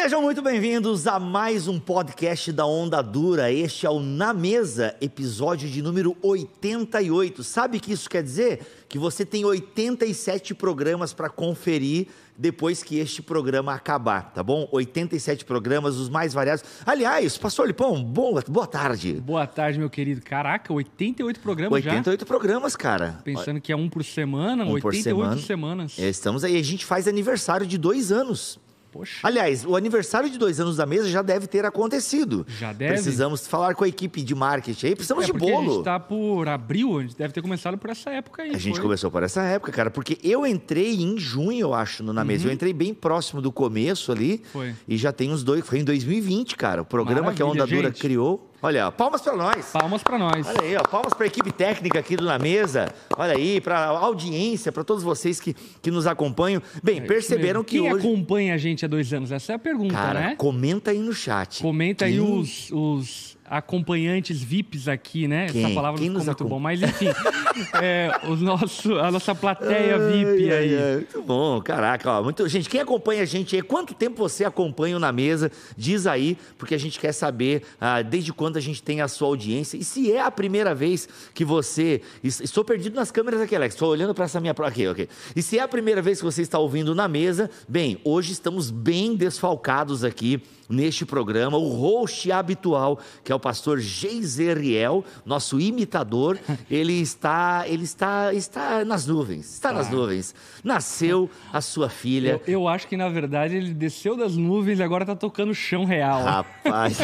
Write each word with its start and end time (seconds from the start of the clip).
Sejam 0.00 0.22
muito 0.22 0.40
bem-vindos 0.40 1.08
a 1.08 1.18
mais 1.18 1.66
um 1.66 1.80
podcast 1.80 2.52
da 2.52 2.64
Onda 2.64 3.02
Dura. 3.02 3.50
Este 3.50 3.84
é 3.84 3.90
o 3.90 3.98
Na 3.98 4.32
Mesa, 4.32 4.94
episódio 5.00 5.68
de 5.68 5.82
número 5.82 6.16
88. 6.22 7.42
Sabe 7.42 7.78
o 7.78 7.80
que 7.80 7.92
isso 7.92 8.08
quer 8.08 8.22
dizer? 8.22 8.60
Que 8.88 8.96
você 8.96 9.26
tem 9.26 9.44
87 9.44 10.54
programas 10.54 11.12
para 11.12 11.28
conferir 11.28 12.06
depois 12.38 12.80
que 12.80 12.96
este 12.96 13.20
programa 13.20 13.74
acabar, 13.74 14.32
tá 14.32 14.40
bom? 14.40 14.68
87 14.70 15.44
programas, 15.44 15.96
os 15.96 16.08
mais 16.08 16.32
variados. 16.32 16.62
Aliás, 16.86 17.36
Pastor 17.36 17.66
Lipão, 17.66 18.00
boa, 18.02 18.40
boa 18.48 18.68
tarde. 18.68 19.14
Boa 19.14 19.48
tarde, 19.48 19.80
meu 19.80 19.90
querido. 19.90 20.22
Caraca, 20.22 20.72
88 20.72 21.40
programas 21.40 21.72
88 21.72 21.92
já? 21.92 21.98
88 22.12 22.24
programas, 22.24 22.76
cara. 22.76 23.18
Pensando 23.24 23.60
que 23.60 23.72
é 23.72 23.76
um 23.76 23.88
por 23.88 24.04
semana, 24.04 24.62
Um 24.62 24.78
por 24.78 24.94
88 24.94 25.02
semana. 25.02 25.40
semanas. 25.42 25.98
É, 25.98 26.08
Estamos 26.08 26.44
aí, 26.44 26.56
a 26.56 26.62
gente 26.62 26.86
faz 26.86 27.08
aniversário 27.08 27.66
de 27.66 27.76
dois 27.76 28.12
anos. 28.12 28.60
Poxa, 28.90 29.18
Aliás, 29.22 29.64
o 29.64 29.76
aniversário 29.76 30.30
de 30.30 30.38
dois 30.38 30.58
anos 30.60 30.76
da 30.76 30.86
mesa 30.86 31.08
já 31.08 31.22
deve 31.22 31.46
ter 31.46 31.64
acontecido. 31.64 32.46
Já 32.58 32.72
deve? 32.72 32.94
Precisamos 32.94 33.46
falar 33.46 33.74
com 33.74 33.84
a 33.84 33.88
equipe 33.88 34.22
de 34.22 34.34
marketing 34.34 34.86
aí, 34.86 34.94
precisamos 34.94 35.24
é 35.24 35.26
de 35.26 35.32
porque 35.32 35.50
a 35.50 35.54
bolo. 35.54 35.74
gente 35.76 35.84
tá 35.84 36.00
por 36.00 36.48
abril, 36.48 36.98
a 36.98 37.02
gente 37.02 37.16
deve 37.16 37.32
ter 37.32 37.42
começado 37.42 37.76
por 37.76 37.90
essa 37.90 38.10
época 38.10 38.42
aí. 38.42 38.50
A 38.54 38.58
gente 38.58 38.74
foi? 38.74 38.82
começou 38.82 39.10
por 39.10 39.22
essa 39.22 39.42
época, 39.42 39.70
cara, 39.72 39.90
porque 39.90 40.18
eu 40.22 40.46
entrei 40.46 41.02
em 41.02 41.18
junho, 41.18 41.60
eu 41.60 41.74
acho, 41.74 42.02
no 42.02 42.12
Na 42.12 42.24
Mesa. 42.24 42.48
Eu 42.48 42.52
entrei 42.52 42.72
bem 42.72 42.94
próximo 42.94 43.40
do 43.42 43.52
começo 43.52 44.10
ali. 44.12 44.32
Uhum. 44.32 44.50
Foi. 44.52 44.74
E 44.86 44.96
já 44.96 45.12
tem 45.12 45.30
uns 45.30 45.42
dois. 45.42 45.64
Foi 45.66 45.78
em 45.78 45.84
2020, 45.84 46.56
cara. 46.56 46.82
O 46.82 46.84
programa 46.84 47.32
que 47.34 47.42
a 47.42 47.46
Onda 47.46 47.56
Maravilha, 47.58 47.82
Dura 47.82 47.88
gente. 47.88 48.00
criou. 48.00 48.47
Olha, 48.60 48.90
palmas 48.90 49.20
pra 49.22 49.36
nós. 49.36 49.66
Palmas 49.72 50.02
pra 50.02 50.18
nós. 50.18 50.46
Olha 50.46 50.62
aí, 50.62 50.76
ó, 50.76 50.82
palmas 50.82 51.14
para 51.14 51.24
a 51.24 51.26
equipe 51.28 51.52
técnica 51.52 52.00
aqui 52.00 52.16
do 52.16 52.24
Na 52.24 52.38
Mesa. 52.40 52.92
Olha 53.16 53.34
aí, 53.34 53.60
para 53.60 53.78
a 53.78 53.98
audiência, 53.98 54.72
para 54.72 54.82
todos 54.82 55.04
vocês 55.04 55.38
que, 55.40 55.54
que 55.54 55.90
nos 55.92 56.08
acompanham. 56.08 56.60
Bem, 56.82 57.00
perceberam 57.06 57.62
que 57.62 57.78
Quem 57.80 57.92
hoje. 57.92 58.04
acompanha 58.06 58.54
a 58.54 58.58
gente 58.58 58.84
há 58.84 58.88
dois 58.88 59.12
anos? 59.12 59.30
Essa 59.30 59.52
é 59.52 59.54
a 59.54 59.58
pergunta, 59.60 59.94
Cara, 59.94 60.20
né? 60.20 60.34
comenta 60.36 60.90
aí 60.90 60.98
no 60.98 61.12
chat. 61.12 61.62
Comenta 61.62 62.04
aí 62.06 62.18
Quem- 62.18 62.20
os, 62.40 62.68
os 62.72 63.37
acompanhantes 63.50 64.42
VIPs 64.42 64.88
aqui, 64.88 65.26
né? 65.28 65.46
Quem? 65.50 65.64
Essa 65.64 65.74
palavra 65.74 66.00
Quem 66.00 66.08
não 66.10 66.20
ficou 66.20 66.26
muito 66.26 66.42
acom- 66.42 66.48
bom, 66.50 66.58
mas 66.60 66.82
enfim, 66.82 67.06
é, 67.82 68.10
o 68.24 68.36
nosso, 68.36 68.94
a 68.98 69.10
nossa 69.10 69.34
plateia 69.34 69.98
VIP 69.98 70.50
Ai, 70.50 70.58
aí. 70.58 70.74
ai, 70.76 70.82
ai, 70.82 70.94
Muito 70.96 71.22
bom, 71.22 71.60
caraca. 71.60 72.10
Ó, 72.10 72.22
muito, 72.22 72.46
gente, 72.48 72.68
quem 72.68 72.80
acompanha 72.80 73.22
a 73.22 73.26
gente 73.26 73.56
aí, 73.56 73.62
quanto 73.62 73.94
tempo 73.94 74.16
você 74.16 74.44
acompanha 74.44 74.96
o 74.96 75.00
na 75.00 75.12
mesa? 75.12 75.50
Diz 75.76 76.06
aí, 76.06 76.36
porque 76.56 76.74
a 76.74 76.78
gente 76.78 76.98
quer 77.00 77.12
saber 77.12 77.62
ah, 77.80 78.02
desde 78.02 78.32
quando 78.32 78.56
a 78.56 78.60
gente 78.60 78.82
tem 78.82 79.00
a 79.00 79.08
sua 79.08 79.28
audiência. 79.28 79.76
E 79.76 79.84
se 79.84 80.12
é 80.12 80.20
a 80.20 80.30
primeira 80.30 80.74
vez 80.74 81.08
que 81.34 81.44
você. 81.44 82.00
es- 82.22 82.40
Estou 82.40 82.64
perdido 82.64 82.94
nas 82.96 83.10
câmeras 83.10 83.40
aqui, 83.40 83.54
Alex. 83.54 83.74
Estou 83.74 83.90
olhando 83.90 84.14
para 84.14 84.24
essa 84.24 84.40
minha. 84.40 84.54
Aqui, 84.58 84.88
ok. 84.88 85.08
E 85.36 85.42
se 85.42 85.58
é 85.58 85.62
a 85.62 85.68
primeira 85.68 86.02
vez 86.02 86.18
que 86.18 86.24
você 86.24 86.42
está 86.42 86.58
ouvindo 86.58 86.94
na 86.94 87.06
mesa, 87.06 87.48
bem, 87.68 87.98
hoje 88.04 88.32
estamos 88.32 88.70
bem 88.70 89.14
desfalcados 89.14 90.02
aqui 90.04 90.42
neste 90.68 91.06
programa. 91.06 91.56
O 91.56 91.68
host 91.68 92.30
habitual, 92.30 92.98
que 93.24 93.32
é 93.32 93.34
o 93.34 93.40
pastor 93.40 93.80
Geiseriel, 93.80 95.04
nosso 95.24 95.58
imitador, 95.58 96.38
ele 96.70 97.00
está, 97.00 97.64
ele 97.66 97.84
está, 97.84 98.34
está 98.34 98.84
nas 98.84 99.06
nuvens, 99.06 99.52
está 99.54 99.72
nas 99.72 99.90
nuvens. 99.90 100.34
Nasceu 100.62 101.30
a 101.52 101.60
sua 101.60 101.88
filha. 101.88 102.40
Eu, 102.46 102.54
eu 102.54 102.68
acho 102.68 102.86
que, 102.86 102.96
na 102.96 103.08
verdade, 103.08 103.56
ele 103.56 103.72
desceu 103.72 104.16
das 104.16 104.36
nuvens 104.36 104.78
e 104.78 104.82
agora 104.82 105.06
tá 105.06 105.16
tocando 105.16 105.54
chão 105.54 105.84
real. 105.84 106.22
Rapaz, 106.22 106.98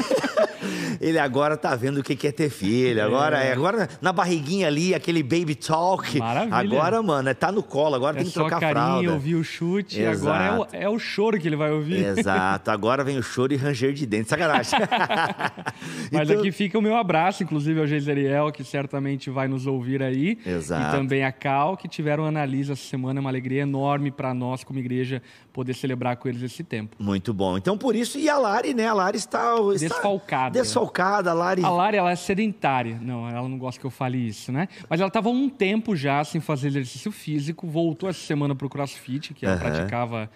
ele 1.00 1.18
agora 1.18 1.56
tá 1.56 1.74
vendo 1.74 1.98
o 1.98 2.02
que 2.02 2.26
é 2.26 2.32
ter 2.32 2.50
filho. 2.50 3.02
Agora, 3.02 3.42
é. 3.42 3.52
agora 3.52 3.88
na 4.00 4.12
barriguinha 4.12 4.66
ali, 4.66 4.94
aquele 4.94 5.22
baby 5.22 5.54
talk. 5.54 6.18
Maravilha. 6.18 6.56
Agora, 6.56 7.02
mano, 7.02 7.28
é, 7.28 7.34
tá 7.34 7.50
no 7.50 7.62
colo, 7.62 7.94
agora 7.94 8.16
é 8.16 8.22
tem 8.22 8.26
que 8.26 8.34
trocar 8.34 8.60
carinho, 8.60 8.74
fralda. 8.74 9.12
ouvir 9.12 9.34
o 9.36 9.44
chute. 9.44 10.00
Exato. 10.00 10.28
Agora 10.28 10.44
é 10.44 10.82
o, 10.82 10.84
é 10.84 10.88
o 10.88 10.98
choro 10.98 11.38
que 11.38 11.48
ele 11.48 11.56
vai 11.56 11.70
ouvir. 11.70 12.04
Exato, 12.04 12.70
agora 12.70 13.02
vem 13.04 13.18
o 13.18 13.22
choro 13.22 13.53
e 13.54 13.56
ranger 13.56 13.92
de 13.92 14.04
dente. 14.06 14.28
Sacanagem. 14.28 14.78
Mas 16.12 16.28
Então- 16.28 16.40
aqui 16.40 16.52
fica 16.52 16.78
o 16.78 16.82
meu 16.82 16.96
abraço, 16.96 17.42
inclusive 17.42 17.80
ao 17.80 17.86
Geiseriel, 17.86 18.50
que 18.52 18.62
certamente 18.64 19.30
vai 19.30 19.48
nos 19.48 19.66
ouvir 19.66 20.02
aí. 20.02 20.38
Exato. 20.44 20.88
E 20.94 20.98
também 20.98 21.24
a 21.24 21.32
Cal, 21.32 21.76
que 21.76 21.88
tiveram 21.88 22.24
analisa 22.24 22.72
essa 22.74 22.82
semana. 22.82 23.18
É 23.18 23.22
uma 23.22 23.30
alegria 23.30 23.62
enorme 23.62 24.10
para 24.10 24.32
nós, 24.34 24.62
como 24.64 24.78
igreja, 24.78 25.22
poder 25.52 25.74
celebrar 25.74 26.16
com 26.16 26.28
eles 26.28 26.42
esse 26.42 26.62
tempo. 26.64 26.96
Muito 26.98 27.32
bom. 27.32 27.56
Então, 27.56 27.76
por 27.78 27.94
isso, 27.96 28.18
e 28.18 28.28
a 28.28 28.36
Lari, 28.38 28.74
né? 28.74 28.86
A 28.88 28.92
Lari 28.94 29.16
está. 29.16 29.54
está 29.74 29.94
Desfalcada. 29.94 30.58
Desfalcada, 30.60 31.30
a 31.30 31.34
Lari. 31.34 31.64
A 31.64 31.70
Lari, 31.70 31.96
ela 31.96 32.10
é 32.10 32.16
sedentária. 32.16 32.98
Não, 33.00 33.28
ela 33.28 33.48
não 33.48 33.58
gosta 33.58 33.80
que 33.80 33.86
eu 33.86 33.90
fale 33.90 34.18
isso, 34.18 34.50
né? 34.52 34.68
Mas 34.88 35.00
ela 35.00 35.08
estava 35.08 35.28
um 35.28 35.48
tempo 35.48 35.94
já 35.96 36.22
sem 36.24 36.40
fazer 36.40 36.68
exercício 36.68 37.10
físico, 37.12 37.66
voltou 37.66 38.08
essa 38.08 38.20
semana 38.20 38.54
pro 38.54 38.68
CrossFit, 38.68 39.34
que 39.34 39.44
ela 39.46 39.54
Aham. 39.56 39.62
praticava, 39.70 40.30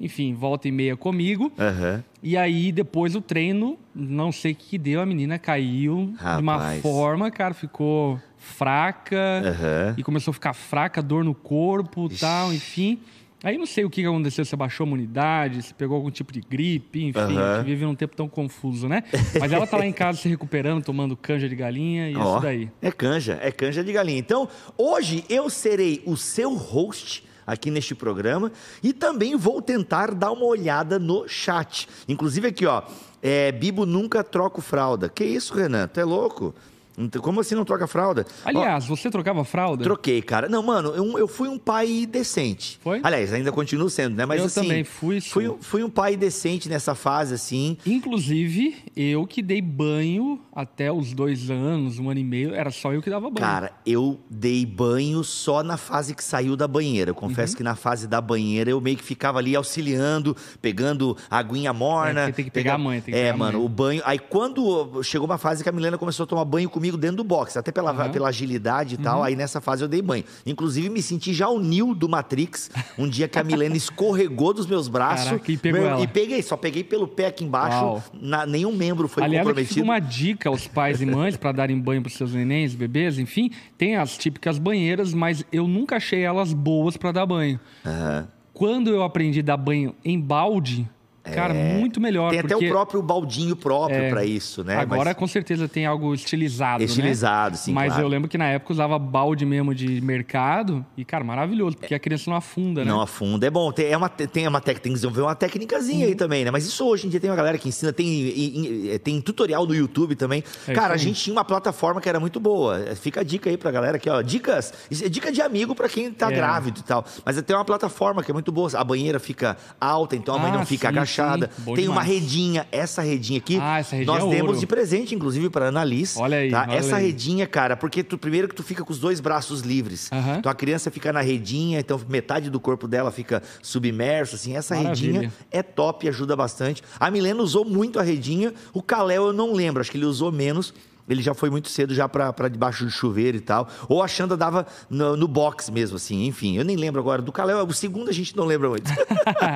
enfim, 0.00 0.34
volta 0.34 0.68
e 0.68 0.72
meia 0.72 0.96
comigo. 0.96 1.52
Aham. 1.58 2.02
E 2.22 2.36
aí, 2.36 2.72
depois 2.72 3.12
do 3.12 3.20
treino, 3.20 3.78
não 3.94 4.32
sei 4.32 4.52
o 4.52 4.54
que 4.56 4.76
deu, 4.78 5.00
a 5.00 5.06
menina 5.06 5.38
caiu 5.38 6.14
de 6.36 6.42
uma 6.42 6.54
Rapaz. 6.56 6.82
forma, 6.82 7.30
cara, 7.30 7.54
ficou 7.54 8.20
fraca 8.36 9.42
Aham. 9.44 9.94
e 9.96 10.02
começou 10.02 10.30
a 10.32 10.34
ficar 10.34 10.52
fraca, 10.52 11.00
dor 11.02 11.24
no 11.24 11.34
corpo 11.34 12.08
e 12.10 12.16
tal, 12.16 12.52
enfim. 12.52 12.98
Aí 13.44 13.56
não 13.56 13.66
sei 13.66 13.84
o 13.84 13.90
que 13.90 14.04
aconteceu, 14.04 14.44
se 14.44 14.56
baixou 14.56 14.82
a 14.84 14.86
imunidade, 14.88 15.62
se 15.62 15.72
pegou 15.72 15.96
algum 15.96 16.10
tipo 16.10 16.32
de 16.32 16.40
gripe, 16.40 17.04
enfim, 17.04 17.20
Aham. 17.20 17.52
a 17.52 17.56
gente 17.58 17.66
vive 17.66 17.84
num 17.84 17.94
tempo 17.94 18.16
tão 18.16 18.28
confuso, 18.28 18.88
né? 18.88 19.04
Mas 19.38 19.52
ela 19.52 19.64
tá 19.64 19.76
lá 19.76 19.86
em 19.86 19.92
casa 19.94 20.18
se 20.18 20.28
recuperando, 20.28 20.82
tomando 20.82 21.16
canja 21.16 21.48
de 21.48 21.54
galinha 21.54 22.10
e 22.10 22.16
Ó, 22.16 22.32
isso 22.34 22.40
daí. 22.42 22.68
É 22.82 22.90
canja, 22.90 23.38
é 23.40 23.52
canja 23.52 23.84
de 23.84 23.92
galinha. 23.92 24.18
Então, 24.18 24.48
hoje 24.76 25.22
eu 25.28 25.48
serei 25.48 26.02
o 26.04 26.16
seu 26.16 26.52
host 26.56 27.22
aqui 27.48 27.70
neste 27.70 27.94
programa 27.94 28.52
e 28.82 28.92
também 28.92 29.34
vou 29.34 29.62
tentar 29.62 30.14
dar 30.14 30.30
uma 30.30 30.44
olhada 30.44 30.98
no 30.98 31.26
chat. 31.26 31.88
Inclusive 32.06 32.48
aqui, 32.48 32.66
ó, 32.66 32.82
é, 33.22 33.50
Bibo 33.50 33.86
nunca 33.86 34.22
troca 34.22 34.60
fralda. 34.60 35.08
Que 35.08 35.24
isso, 35.24 35.54
Renan? 35.54 35.88
Tu 35.88 35.98
é 35.98 36.04
louco? 36.04 36.54
Então, 36.98 37.22
Como 37.22 37.40
assim 37.40 37.54
não 37.54 37.64
troca 37.64 37.86
fralda? 37.86 38.26
Ó, 38.44 38.48
Aliás, 38.48 38.86
você 38.86 39.08
trocava 39.10 39.44
fralda? 39.44 39.84
Troquei, 39.84 40.20
cara. 40.20 40.48
Não, 40.48 40.62
mano, 40.62 40.90
eu, 40.94 41.18
eu 41.18 41.28
fui 41.28 41.48
um 41.48 41.58
pai 41.58 42.06
decente. 42.06 42.78
Foi? 42.82 43.00
Aliás, 43.02 43.32
ainda 43.32 43.52
continuo 43.52 43.88
sendo, 43.88 44.16
né? 44.16 44.26
Mas 44.26 44.40
Eu 44.40 44.46
assim, 44.46 44.62
também 44.62 44.84
fui, 44.84 45.20
Fui, 45.20 45.46
sou. 45.46 45.58
fui 45.60 45.82
um 45.84 45.90
pai 45.90 46.16
decente 46.16 46.68
nessa 46.68 46.94
fase, 46.94 47.34
assim. 47.34 47.76
Inclusive, 47.86 48.76
eu 48.96 49.26
que 49.26 49.42
dei 49.42 49.60
banho 49.60 50.40
até 50.54 50.90
os 50.90 51.12
dois 51.12 51.50
anos, 51.50 51.98
um 51.98 52.08
ano 52.10 52.18
e 52.20 52.24
meio, 52.24 52.54
era 52.54 52.70
só 52.70 52.92
eu 52.92 53.00
que 53.02 53.10
dava 53.10 53.30
banho. 53.30 53.46
Cara, 53.46 53.72
eu 53.86 54.18
dei 54.30 54.64
banho 54.66 55.22
só 55.22 55.62
na 55.62 55.76
fase 55.76 56.14
que 56.14 56.24
saiu 56.24 56.56
da 56.56 56.66
banheira. 56.66 57.10
Eu 57.10 57.14
confesso 57.14 57.52
Uhum. 57.52 57.56
que 57.58 57.62
na 57.62 57.76
fase 57.76 58.06
da 58.08 58.20
banheira 58.20 58.70
eu 58.70 58.80
meio 58.80 58.96
que 58.96 59.02
ficava 59.04 59.38
ali 59.38 59.54
auxiliando, 59.54 60.34
pegando 60.60 61.16
a 61.30 61.38
aguinha 61.38 61.72
morna. 61.72 62.22
É, 62.28 62.32
tem 62.32 62.44
que 62.44 62.50
pegar 62.50 62.74
a 62.74 62.78
mãe, 62.78 63.00
tem 63.00 63.12
que 63.14 63.20
é, 63.20 63.24
pegar 63.32 63.36
mano, 63.36 63.64
o 63.64 63.68
banho. 63.68 64.02
Aí 64.04 64.18
quando 64.18 65.02
chegou 65.02 65.26
uma 65.26 65.38
fase 65.38 65.62
que 65.62 65.68
a 65.68 65.72
Milena 65.72 65.98
começou 65.98 66.24
a 66.24 66.26
tomar 66.26 66.44
banho 66.44 66.68
comigo 66.70 66.87
dentro 66.96 67.18
do 67.18 67.24
box, 67.24 67.56
até 67.56 67.70
pela. 67.70 67.92
Uhum. 67.92 68.12
pela 68.12 68.28
agilidade 68.28 68.94
e 68.94 68.98
tal, 68.98 69.22
aí 69.22 69.34
nessa 69.34 69.60
fase 69.60 69.82
eu 69.82 69.88
dei 69.88 70.00
banho. 70.00 70.24
Inclusive 70.46 70.88
me 70.88 71.02
senti 71.02 71.34
já 71.34 71.48
o 71.48 71.58
Neo 71.58 71.94
do 71.94 72.08
Matrix, 72.08 72.70
um 72.96 73.08
dia 73.08 73.26
que 73.28 73.38
a 73.38 73.44
Milena 73.44 73.74
escorregou 73.76 74.54
dos 74.54 74.66
meus 74.66 74.88
braços. 74.88 75.26
Caraca, 75.30 75.52
e 75.52 75.56
pegou 75.56 75.80
meu, 75.80 75.90
ela. 75.90 76.00
E 76.00 76.06
peguei, 76.06 76.40
só 76.42 76.56
peguei 76.56 76.84
pelo 76.84 77.08
pé 77.08 77.26
aqui 77.26 77.44
embaixo, 77.44 78.02
na- 78.14 78.46
nenhum 78.46 78.72
membro 78.74 79.08
foi 79.08 79.24
Aliás, 79.24 79.46
comprometido. 79.46 79.82
uma 79.84 79.98
dica 79.98 80.48
aos 80.48 80.66
pais 80.68 81.00
e 81.02 81.06
mães 81.06 81.36
para 81.36 81.52
darem 81.52 81.78
banho 81.78 82.00
para 82.02 82.10
seus 82.10 82.32
nenéns, 82.32 82.74
bebês, 82.74 83.18
enfim. 83.18 83.50
Tem 83.76 83.96
as 83.96 84.16
típicas 84.16 84.58
banheiras, 84.58 85.12
mas 85.12 85.44
eu 85.52 85.66
nunca 85.66 85.96
achei 85.96 86.22
elas 86.22 86.52
boas 86.52 86.96
para 86.96 87.10
dar 87.12 87.26
banho. 87.26 87.58
Aham. 87.84 88.28
Quando 88.52 88.90
eu 88.90 89.02
aprendi 89.02 89.40
a 89.40 89.42
dar 89.42 89.56
banho 89.56 89.94
em 90.04 90.20
balde, 90.20 90.88
cara, 91.28 91.54
muito 91.54 92.00
melhor. 92.00 92.28
É. 92.28 92.30
Tem 92.30 92.40
até 92.40 92.56
o 92.56 92.68
próprio 92.68 93.02
baldinho 93.02 93.54
próprio 93.56 93.98
É, 93.98 94.10
pra 94.10 94.24
isso, 94.24 94.62
né? 94.64 94.76
Agora, 94.76 95.06
Mas- 95.10 95.14
com 95.16 95.26
certeza, 95.26 95.68
tem 95.68 95.86
algo 95.86 96.14
estilizado, 96.14 96.82
Estilizado, 96.82 97.52
né? 97.52 97.56
sim, 97.56 97.72
Mas 97.72 97.88
claro. 97.88 98.02
eu 98.04 98.08
lembro 98.08 98.28
que 98.28 98.38
na 98.38 98.46
época 98.46 98.72
usava 98.72 98.98
balde 98.98 99.44
mesmo 99.44 99.74
de 99.74 100.00
mercado 100.00 100.84
e, 100.96 101.04
cara, 101.04 101.24
maravilhoso, 101.24 101.76
porque 101.76 101.94
a 101.94 101.98
criança 101.98 102.30
não 102.30 102.36
afunda, 102.36 102.84
né? 102.84 102.90
Não 102.90 103.00
afunda. 103.00 103.46
É 103.46 103.50
bom, 103.50 103.70
tem, 103.72 103.86
é 103.86 103.96
uma, 103.96 104.08
tem 104.08 104.46
uma 104.46 104.60
técnica, 104.60 104.82
tem 104.82 104.92
que 104.92 104.96
desenvolver 104.96 105.22
uma 105.22 105.34
técnicazinha 105.34 106.04
Uhum. 106.04 106.10
aí 106.12 106.14
também, 106.14 106.44
né? 106.44 106.50
Mas 106.50 106.66
isso 106.66 106.84
hoje 106.86 107.06
em 107.06 107.10
dia 107.10 107.20
tem 107.20 107.30
uma 107.30 107.36
galera 107.36 107.58
que 107.58 107.68
ensina, 107.68 107.92
tem, 107.92 108.06
e- 108.08 108.98
tem 109.02 109.20
tutorial 109.20 109.66
no 109.66 109.74
YouTube 109.74 110.14
também. 110.14 110.42
É 110.66 110.72
Cara, 110.72 110.94
a 110.94 110.96
isso 110.96 111.04
aí. 111.06 111.12
gente 111.12 111.22
tinha 111.24 111.32
uma 111.34 111.44
plataforma 111.44 112.00
que 112.00 112.08
era 112.08 112.20
muito 112.20 112.38
boa. 112.40 112.78
Fica 112.96 113.20
a 113.20 113.24
dica 113.24 113.50
aí 113.50 113.56
pra 113.56 113.70
galera 113.70 113.96
aqui, 113.96 114.08
ó. 114.08 114.20
Dicas, 114.22 114.72
é 115.02 115.08
dica 115.08 115.30
de 115.32 115.40
amigo 115.42 115.74
pra 115.74 115.88
quem 115.88 116.10
tá 116.12 116.30
É. 116.30 116.34
grávido 116.34 116.80
e 116.80 116.82
tal. 116.82 117.04
Mas 117.24 117.40
tem 117.42 117.56
uma 117.56 117.64
plataforma 117.64 118.22
que 118.22 118.30
é 118.30 118.34
muito 118.34 118.50
boa. 118.52 118.68
A 118.74 118.84
banheira 118.84 119.18
fica 119.18 119.56
alta, 119.80 120.16
então 120.16 120.34
a 120.34 120.38
mãe 120.38 120.50
Ah, 120.50 120.58
não 120.58 120.66
fica 120.66 120.88
sim, 120.88 120.96
agachada. 120.96 121.17
Sim. 121.24 121.74
Tem 121.74 121.88
uma 121.88 122.02
demais. 122.02 122.08
redinha, 122.08 122.66
essa 122.70 123.02
redinha 123.02 123.38
aqui. 123.38 123.58
Ah, 123.60 123.78
essa 123.80 123.96
redinha 123.96 124.18
nós 124.18 124.24
é 124.24 124.28
demos 124.36 124.48
ouro. 124.50 124.60
de 124.60 124.66
presente, 124.66 125.14
inclusive, 125.14 125.50
pra 125.50 125.68
Annalise. 125.68 126.18
Olha 126.18 126.38
aí, 126.38 126.50
tá? 126.50 126.66
olha 126.68 126.76
Essa 126.76 126.96
aí. 126.96 127.06
redinha, 127.06 127.46
cara, 127.46 127.76
porque 127.76 128.02
tu, 128.02 128.16
primeiro 128.18 128.48
que 128.48 128.54
tu 128.54 128.62
fica 128.62 128.84
com 128.84 128.92
os 128.92 128.98
dois 128.98 129.20
braços 129.20 129.60
livres. 129.62 130.10
Aham. 130.12 130.36
Então 130.38 130.50
a 130.50 130.54
criança 130.54 130.90
fica 130.90 131.12
na 131.12 131.20
redinha, 131.20 131.80
então 131.80 132.00
metade 132.08 132.50
do 132.50 132.60
corpo 132.60 132.86
dela 132.88 133.10
fica 133.10 133.42
submerso, 133.62 134.34
assim. 134.36 134.56
Essa 134.56 134.74
Maravilha. 134.76 135.12
redinha 135.12 135.32
é 135.50 135.62
top, 135.62 136.08
ajuda 136.08 136.34
bastante. 136.36 136.82
A 136.98 137.10
Milena 137.10 137.42
usou 137.42 137.64
muito 137.64 137.98
a 137.98 138.02
redinha, 138.02 138.52
o 138.72 138.82
Kalel 138.82 139.26
eu 139.26 139.32
não 139.32 139.52
lembro, 139.52 139.80
acho 139.80 139.90
que 139.90 139.96
ele 139.96 140.04
usou 140.06 140.30
menos. 140.32 140.72
Ele 141.08 141.22
já 141.22 141.34
foi 141.34 141.50
muito 141.50 141.68
cedo 141.68 141.94
já 141.94 142.08
para 142.08 142.48
debaixo 142.48 142.84
do 142.84 142.90
chuveiro 142.90 143.36
e 143.36 143.40
tal. 143.40 143.68
Ou 143.88 144.02
a 144.02 144.08
Xanda 144.08 144.36
dava 144.36 144.66
no, 144.90 145.16
no, 145.16 145.28
box 145.28 145.70
mesmo, 145.70 145.96
assim. 145.96 146.26
Enfim, 146.26 146.56
eu 146.56 146.64
nem 146.64 146.76
lembro 146.76 147.00
agora. 147.00 147.22
Do 147.22 147.32
Calé, 147.32 147.54
o 147.54 147.72
segundo 147.72 148.08
a 148.10 148.12
gente 148.12 148.36
não 148.36 148.44
lembra 148.44 148.68
muito. 148.68 148.90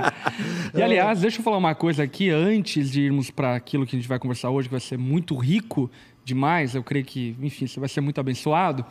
e 0.75 0.83
aliás, 0.83 1.21
deixa 1.21 1.41
eu 1.41 1.45
falar 1.45 1.59
uma 1.59 1.75
coisa 1.75 2.03
aqui 2.03 2.31
antes 2.31 2.91
de 2.91 3.03
irmos 3.03 3.31
para 3.31 3.55
aquilo 3.55 3.87
que 3.87 3.95
a 3.97 3.99
gente 3.99 4.09
vai 4.09 4.19
conversar 4.19 4.51
hoje, 4.51 4.69
que 4.69 4.73
vai 4.73 4.81
ser 4.81 4.99
muito 4.99 5.37
rico 5.37 5.91
demais. 6.25 6.75
Eu 6.75 6.83
creio 6.83 7.05
que, 7.05 7.37
enfim, 7.41 7.67
você 7.67 7.79
vai 7.79 7.89
ser 7.89 8.01
muito 8.01 8.21
abençoado. 8.21 8.85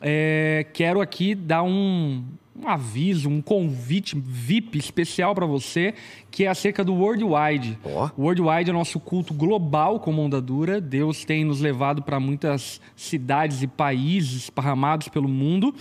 É, 0.00 0.66
quero 0.72 1.00
aqui 1.00 1.34
dar 1.34 1.62
um, 1.62 2.24
um 2.54 2.68
aviso, 2.68 3.28
um 3.28 3.40
convite 3.40 4.16
VIP 4.18 4.78
especial 4.78 5.34
para 5.34 5.46
você, 5.46 5.94
que 6.30 6.44
é 6.44 6.48
acerca 6.48 6.84
do 6.84 6.94
Worldwide. 6.94 7.78
Oh. 7.82 8.10
O 8.16 8.22
Worldwide 8.24 8.70
é 8.70 8.72
nosso 8.72 9.00
culto 9.00 9.32
global 9.32 9.98
como 9.98 10.22
onda 10.22 10.40
dura. 10.40 10.80
Deus 10.80 11.24
tem 11.24 11.44
nos 11.44 11.60
levado 11.60 12.02
para 12.02 12.20
muitas 12.20 12.80
cidades 12.94 13.62
e 13.62 13.66
países 13.66 14.44
esparramados 14.44 15.08
pelo 15.08 15.28
mundo. 15.28 15.74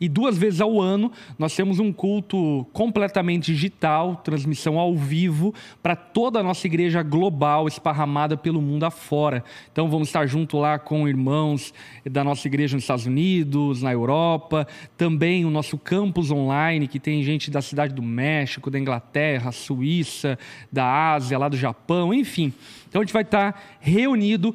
E 0.00 0.08
duas 0.08 0.38
vezes 0.38 0.60
ao 0.60 0.80
ano 0.80 1.10
nós 1.38 1.54
temos 1.54 1.78
um 1.78 1.92
culto 1.92 2.66
completamente 2.72 3.52
digital, 3.52 4.16
transmissão 4.16 4.78
ao 4.78 4.94
vivo, 4.94 5.54
para 5.82 5.96
toda 5.96 6.40
a 6.40 6.42
nossa 6.42 6.66
igreja 6.66 7.02
global, 7.02 7.66
esparramada 7.66 8.36
pelo 8.36 8.62
mundo 8.62 8.84
afora. 8.84 9.44
Então 9.72 9.88
vamos 9.88 10.08
estar 10.08 10.26
junto 10.26 10.58
lá 10.58 10.78
com 10.78 11.08
irmãos 11.08 11.74
da 12.04 12.22
nossa 12.22 12.46
igreja 12.46 12.76
nos 12.76 12.84
Estados 12.84 13.06
Unidos, 13.06 13.82
na 13.82 13.92
Europa, 13.92 14.66
também 14.96 15.44
o 15.44 15.50
nosso 15.50 15.76
campus 15.76 16.30
online, 16.30 16.86
que 16.86 17.00
tem 17.00 17.22
gente 17.22 17.50
da 17.50 17.60
cidade 17.60 17.94
do 17.94 18.02
México, 18.02 18.70
da 18.70 18.78
Inglaterra, 18.78 19.52
Suíça, 19.52 20.38
da 20.70 21.12
Ásia, 21.12 21.38
lá 21.38 21.48
do 21.48 21.56
Japão, 21.56 22.14
enfim. 22.14 22.52
Então 22.88 23.00
a 23.00 23.04
gente 23.04 23.12
vai 23.12 23.22
estar 23.22 23.78
reunido 23.80 24.54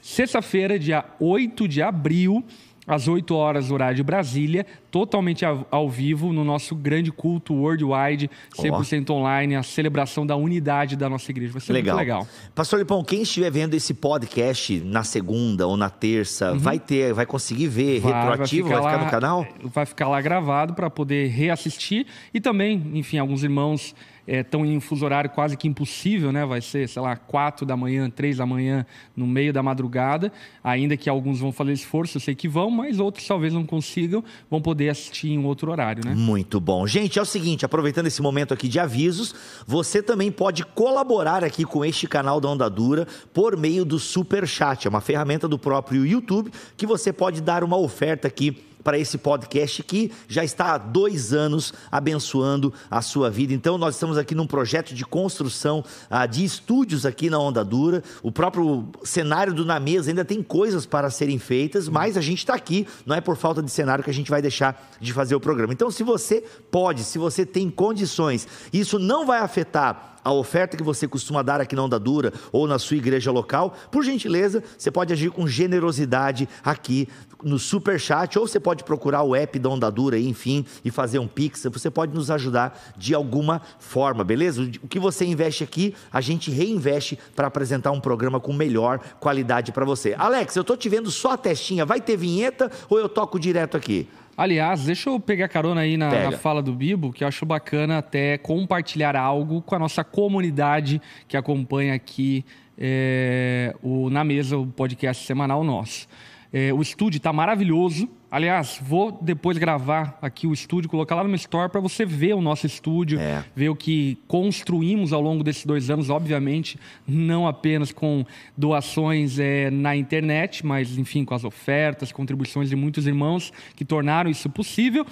sexta-feira, 0.00 0.78
dia 0.78 1.04
8 1.20 1.68
de 1.68 1.82
abril 1.82 2.44
às 2.88 3.06
8 3.06 3.34
horas, 3.34 3.70
horário 3.70 3.96
de 3.96 4.02
Brasília, 4.02 4.64
totalmente 4.90 5.44
ao 5.44 5.88
vivo, 5.88 6.32
no 6.32 6.42
nosso 6.42 6.74
grande 6.74 7.12
culto 7.12 7.54
worldwide, 7.54 8.30
100% 8.56 9.10
oh. 9.10 9.12
online, 9.12 9.54
a 9.54 9.62
celebração 9.62 10.26
da 10.26 10.34
unidade 10.34 10.96
da 10.96 11.08
nossa 11.08 11.30
igreja. 11.30 11.52
Vai 11.52 11.60
ser 11.60 11.74
legal. 11.74 11.96
muito 11.96 12.06
legal. 12.06 12.28
Pastor 12.54 12.78
Lipão, 12.78 13.04
quem 13.04 13.22
estiver 13.22 13.50
vendo 13.50 13.74
esse 13.74 13.92
podcast 13.92 14.80
na 14.80 15.04
segunda 15.04 15.66
ou 15.66 15.76
na 15.76 15.90
terça, 15.90 16.52
uhum. 16.52 16.58
vai 16.58 16.78
ter, 16.78 17.12
vai 17.12 17.26
conseguir 17.26 17.68
ver 17.68 18.00
vai, 18.00 18.12
retroativo, 18.12 18.68
vai 18.68 18.78
ficar, 18.78 18.88
vai 18.88 18.98
ficar 18.98 18.98
lá, 18.98 19.04
no 19.04 19.10
canal? 19.10 19.46
Vai 19.62 19.86
ficar 19.86 20.08
lá 20.08 20.20
gravado 20.20 20.72
para 20.72 20.88
poder 20.88 21.28
reassistir 21.28 22.06
e 22.32 22.40
também, 22.40 22.90
enfim, 22.94 23.18
alguns 23.18 23.42
irmãos 23.44 23.94
estão 24.28 24.64
é, 24.64 24.68
em 24.68 24.76
um 24.76 24.80
fuso 24.80 25.04
horário 25.04 25.30
quase 25.30 25.56
que 25.56 25.66
impossível, 25.66 26.30
né? 26.30 26.44
Vai 26.44 26.60
ser, 26.60 26.88
sei 26.88 27.00
lá, 27.00 27.16
quatro 27.16 27.64
da 27.64 27.76
manhã, 27.76 28.10
três 28.10 28.36
da 28.36 28.44
manhã, 28.44 28.84
no 29.16 29.26
meio 29.26 29.52
da 29.52 29.62
madrugada. 29.62 30.30
Ainda 30.62 30.96
que 30.96 31.08
alguns 31.08 31.40
vão 31.40 31.50
fazer 31.50 31.72
esforço, 31.72 32.18
eu 32.18 32.20
sei 32.20 32.34
que 32.34 32.46
vão, 32.46 32.70
mas 32.70 32.98
outros 32.98 33.26
talvez 33.26 33.52
não 33.52 33.64
consigam, 33.64 34.22
vão 34.50 34.60
poder 34.60 34.90
assistir 34.90 35.30
em 35.30 35.44
outro 35.44 35.70
horário, 35.70 36.04
né? 36.04 36.14
Muito 36.14 36.60
bom. 36.60 36.86
Gente, 36.86 37.18
é 37.18 37.22
o 37.22 37.24
seguinte, 37.24 37.64
aproveitando 37.64 38.06
esse 38.06 38.20
momento 38.20 38.52
aqui 38.52 38.68
de 38.68 38.78
avisos, 38.78 39.34
você 39.66 40.02
também 40.02 40.30
pode 40.30 40.64
colaborar 40.64 41.42
aqui 41.42 41.64
com 41.64 41.84
este 41.84 42.06
canal 42.06 42.40
da 42.40 42.48
Onda 42.48 42.68
Dura 42.68 43.06
por 43.32 43.56
meio 43.56 43.84
do 43.84 43.98
Super 43.98 44.46
Chat. 44.46 44.86
É 44.86 44.90
uma 44.90 45.00
ferramenta 45.00 45.48
do 45.48 45.58
próprio 45.58 46.04
YouTube 46.04 46.50
que 46.76 46.86
você 46.86 47.12
pode 47.12 47.40
dar 47.40 47.64
uma 47.64 47.76
oferta 47.78 48.28
aqui 48.28 48.67
para 48.82 48.98
esse 48.98 49.18
podcast 49.18 49.82
que 49.82 50.12
já 50.26 50.44
está 50.44 50.74
há 50.74 50.78
dois 50.78 51.32
anos 51.32 51.72
abençoando 51.90 52.72
a 52.90 53.02
sua 53.02 53.30
vida. 53.30 53.52
Então, 53.52 53.78
nós 53.78 53.94
estamos 53.94 54.16
aqui 54.16 54.34
num 54.34 54.46
projeto 54.46 54.94
de 54.94 55.04
construção 55.04 55.84
ah, 56.10 56.26
de 56.26 56.44
estúdios 56.44 57.04
aqui 57.04 57.30
na 57.30 57.38
Onda 57.38 57.64
Dura. 57.64 58.02
O 58.22 58.32
próprio 58.32 58.88
cenário 59.04 59.52
do 59.52 59.64
Na 59.64 59.78
Mesa 59.78 60.10
ainda 60.10 60.24
tem 60.24 60.42
coisas 60.42 60.86
para 60.86 61.10
serem 61.10 61.38
feitas, 61.38 61.88
mas 61.88 62.16
a 62.16 62.20
gente 62.20 62.38
está 62.38 62.54
aqui, 62.54 62.86
não 63.04 63.14
é 63.14 63.20
por 63.20 63.36
falta 63.36 63.62
de 63.62 63.70
cenário 63.70 64.04
que 64.04 64.10
a 64.10 64.14
gente 64.14 64.30
vai 64.30 64.42
deixar 64.42 64.90
de 65.00 65.12
fazer 65.12 65.34
o 65.34 65.40
programa. 65.40 65.72
Então, 65.72 65.90
se 65.90 66.02
você 66.02 66.42
pode, 66.70 67.04
se 67.04 67.18
você 67.18 67.44
tem 67.44 67.70
condições, 67.70 68.46
isso 68.72 68.98
não 68.98 69.26
vai 69.26 69.40
afetar 69.40 70.17
a 70.24 70.32
oferta 70.32 70.76
que 70.76 70.82
você 70.82 71.06
costuma 71.06 71.42
dar 71.42 71.60
aqui 71.60 71.74
na 71.74 71.82
Onda 71.82 71.98
Dura 71.98 72.32
ou 72.52 72.66
na 72.66 72.78
sua 72.78 72.96
igreja 72.96 73.30
local, 73.30 73.74
por 73.90 74.04
gentileza, 74.04 74.62
você 74.76 74.90
pode 74.90 75.12
agir 75.12 75.30
com 75.30 75.46
generosidade 75.46 76.48
aqui 76.64 77.08
no 77.42 77.58
Super 77.58 78.00
Chat 78.00 78.38
ou 78.38 78.46
você 78.46 78.58
pode 78.58 78.84
procurar 78.84 79.22
o 79.22 79.34
app 79.34 79.58
da 79.58 79.68
Onda 79.68 79.90
Dura, 79.90 80.18
enfim, 80.18 80.64
e 80.84 80.90
fazer 80.90 81.18
um 81.18 81.28
Pix. 81.28 81.66
Você 81.72 81.90
pode 81.90 82.14
nos 82.14 82.30
ajudar 82.30 82.78
de 82.96 83.14
alguma 83.14 83.62
forma, 83.78 84.24
beleza? 84.24 84.62
O 84.82 84.88
que 84.88 84.98
você 84.98 85.24
investe 85.24 85.62
aqui, 85.62 85.94
a 86.12 86.20
gente 86.20 86.50
reinveste 86.50 87.18
para 87.34 87.46
apresentar 87.46 87.90
um 87.92 88.00
programa 88.00 88.40
com 88.40 88.52
melhor 88.52 88.98
qualidade 89.20 89.72
para 89.72 89.84
você. 89.84 90.14
Alex, 90.18 90.56
eu 90.56 90.64
tô 90.64 90.76
te 90.76 90.88
vendo 90.88 91.10
só 91.10 91.32
a 91.32 91.36
testinha. 91.36 91.84
Vai 91.84 92.00
ter 92.00 92.16
vinheta 92.16 92.70
ou 92.88 92.98
eu 92.98 93.08
toco 93.08 93.38
direto 93.38 93.76
aqui? 93.76 94.08
Aliás, 94.38 94.84
deixa 94.84 95.10
eu 95.10 95.18
pegar 95.18 95.48
carona 95.48 95.80
aí 95.80 95.96
na, 95.96 96.30
na, 96.30 96.38
fala 96.38 96.62
do 96.62 96.72
Bibo, 96.72 97.12
que 97.12 97.24
eu 97.24 97.28
acho 97.28 97.44
bacana 97.44 97.98
até 97.98 98.38
compartilhar 98.38 99.16
algo 99.16 99.60
com 99.60 99.74
a 99.74 99.80
nossa 99.80 100.04
comunidade 100.04 101.02
que 101.26 101.36
acompanha 101.36 101.92
aqui 101.92 102.44
é, 102.78 103.74
o 103.82 104.08
Na 104.08 104.22
Mesa, 104.22 104.56
o 104.56 104.64
podcast 104.64 105.26
semanal 105.26 105.64
nosso. 105.64 106.06
É, 106.52 106.72
o 106.72 106.80
estúdio 106.80 107.18
está 107.18 107.32
maravilhoso. 107.32 108.08
Aliás, 108.30 108.78
vou 108.82 109.18
depois 109.22 109.56
gravar 109.56 110.18
aqui 110.20 110.46
o 110.46 110.52
estúdio, 110.52 110.90
colocar 110.90 111.14
lá 111.14 111.22
no 111.22 111.30
meu 111.30 111.36
store 111.36 111.70
para 111.70 111.80
você 111.80 112.04
ver 112.04 112.34
o 112.34 112.42
nosso 112.42 112.66
estúdio, 112.66 113.18
é. 113.18 113.42
ver 113.56 113.70
o 113.70 113.76
que 113.76 114.18
construímos 114.28 115.14
ao 115.14 115.20
longo 115.22 115.42
desses 115.42 115.64
dois 115.64 115.88
anos, 115.88 116.10
obviamente, 116.10 116.78
não 117.06 117.46
apenas 117.46 117.90
com 117.90 118.26
doações 118.54 119.38
é, 119.38 119.70
na 119.70 119.96
internet, 119.96 120.64
mas, 120.64 120.98
enfim, 120.98 121.24
com 121.24 121.34
as 121.34 121.42
ofertas, 121.42 122.12
contribuições 122.12 122.68
de 122.68 122.76
muitos 122.76 123.06
irmãos 123.06 123.50
que 123.74 123.84
tornaram 123.84 124.30
isso 124.30 124.50
possível. 124.50 125.06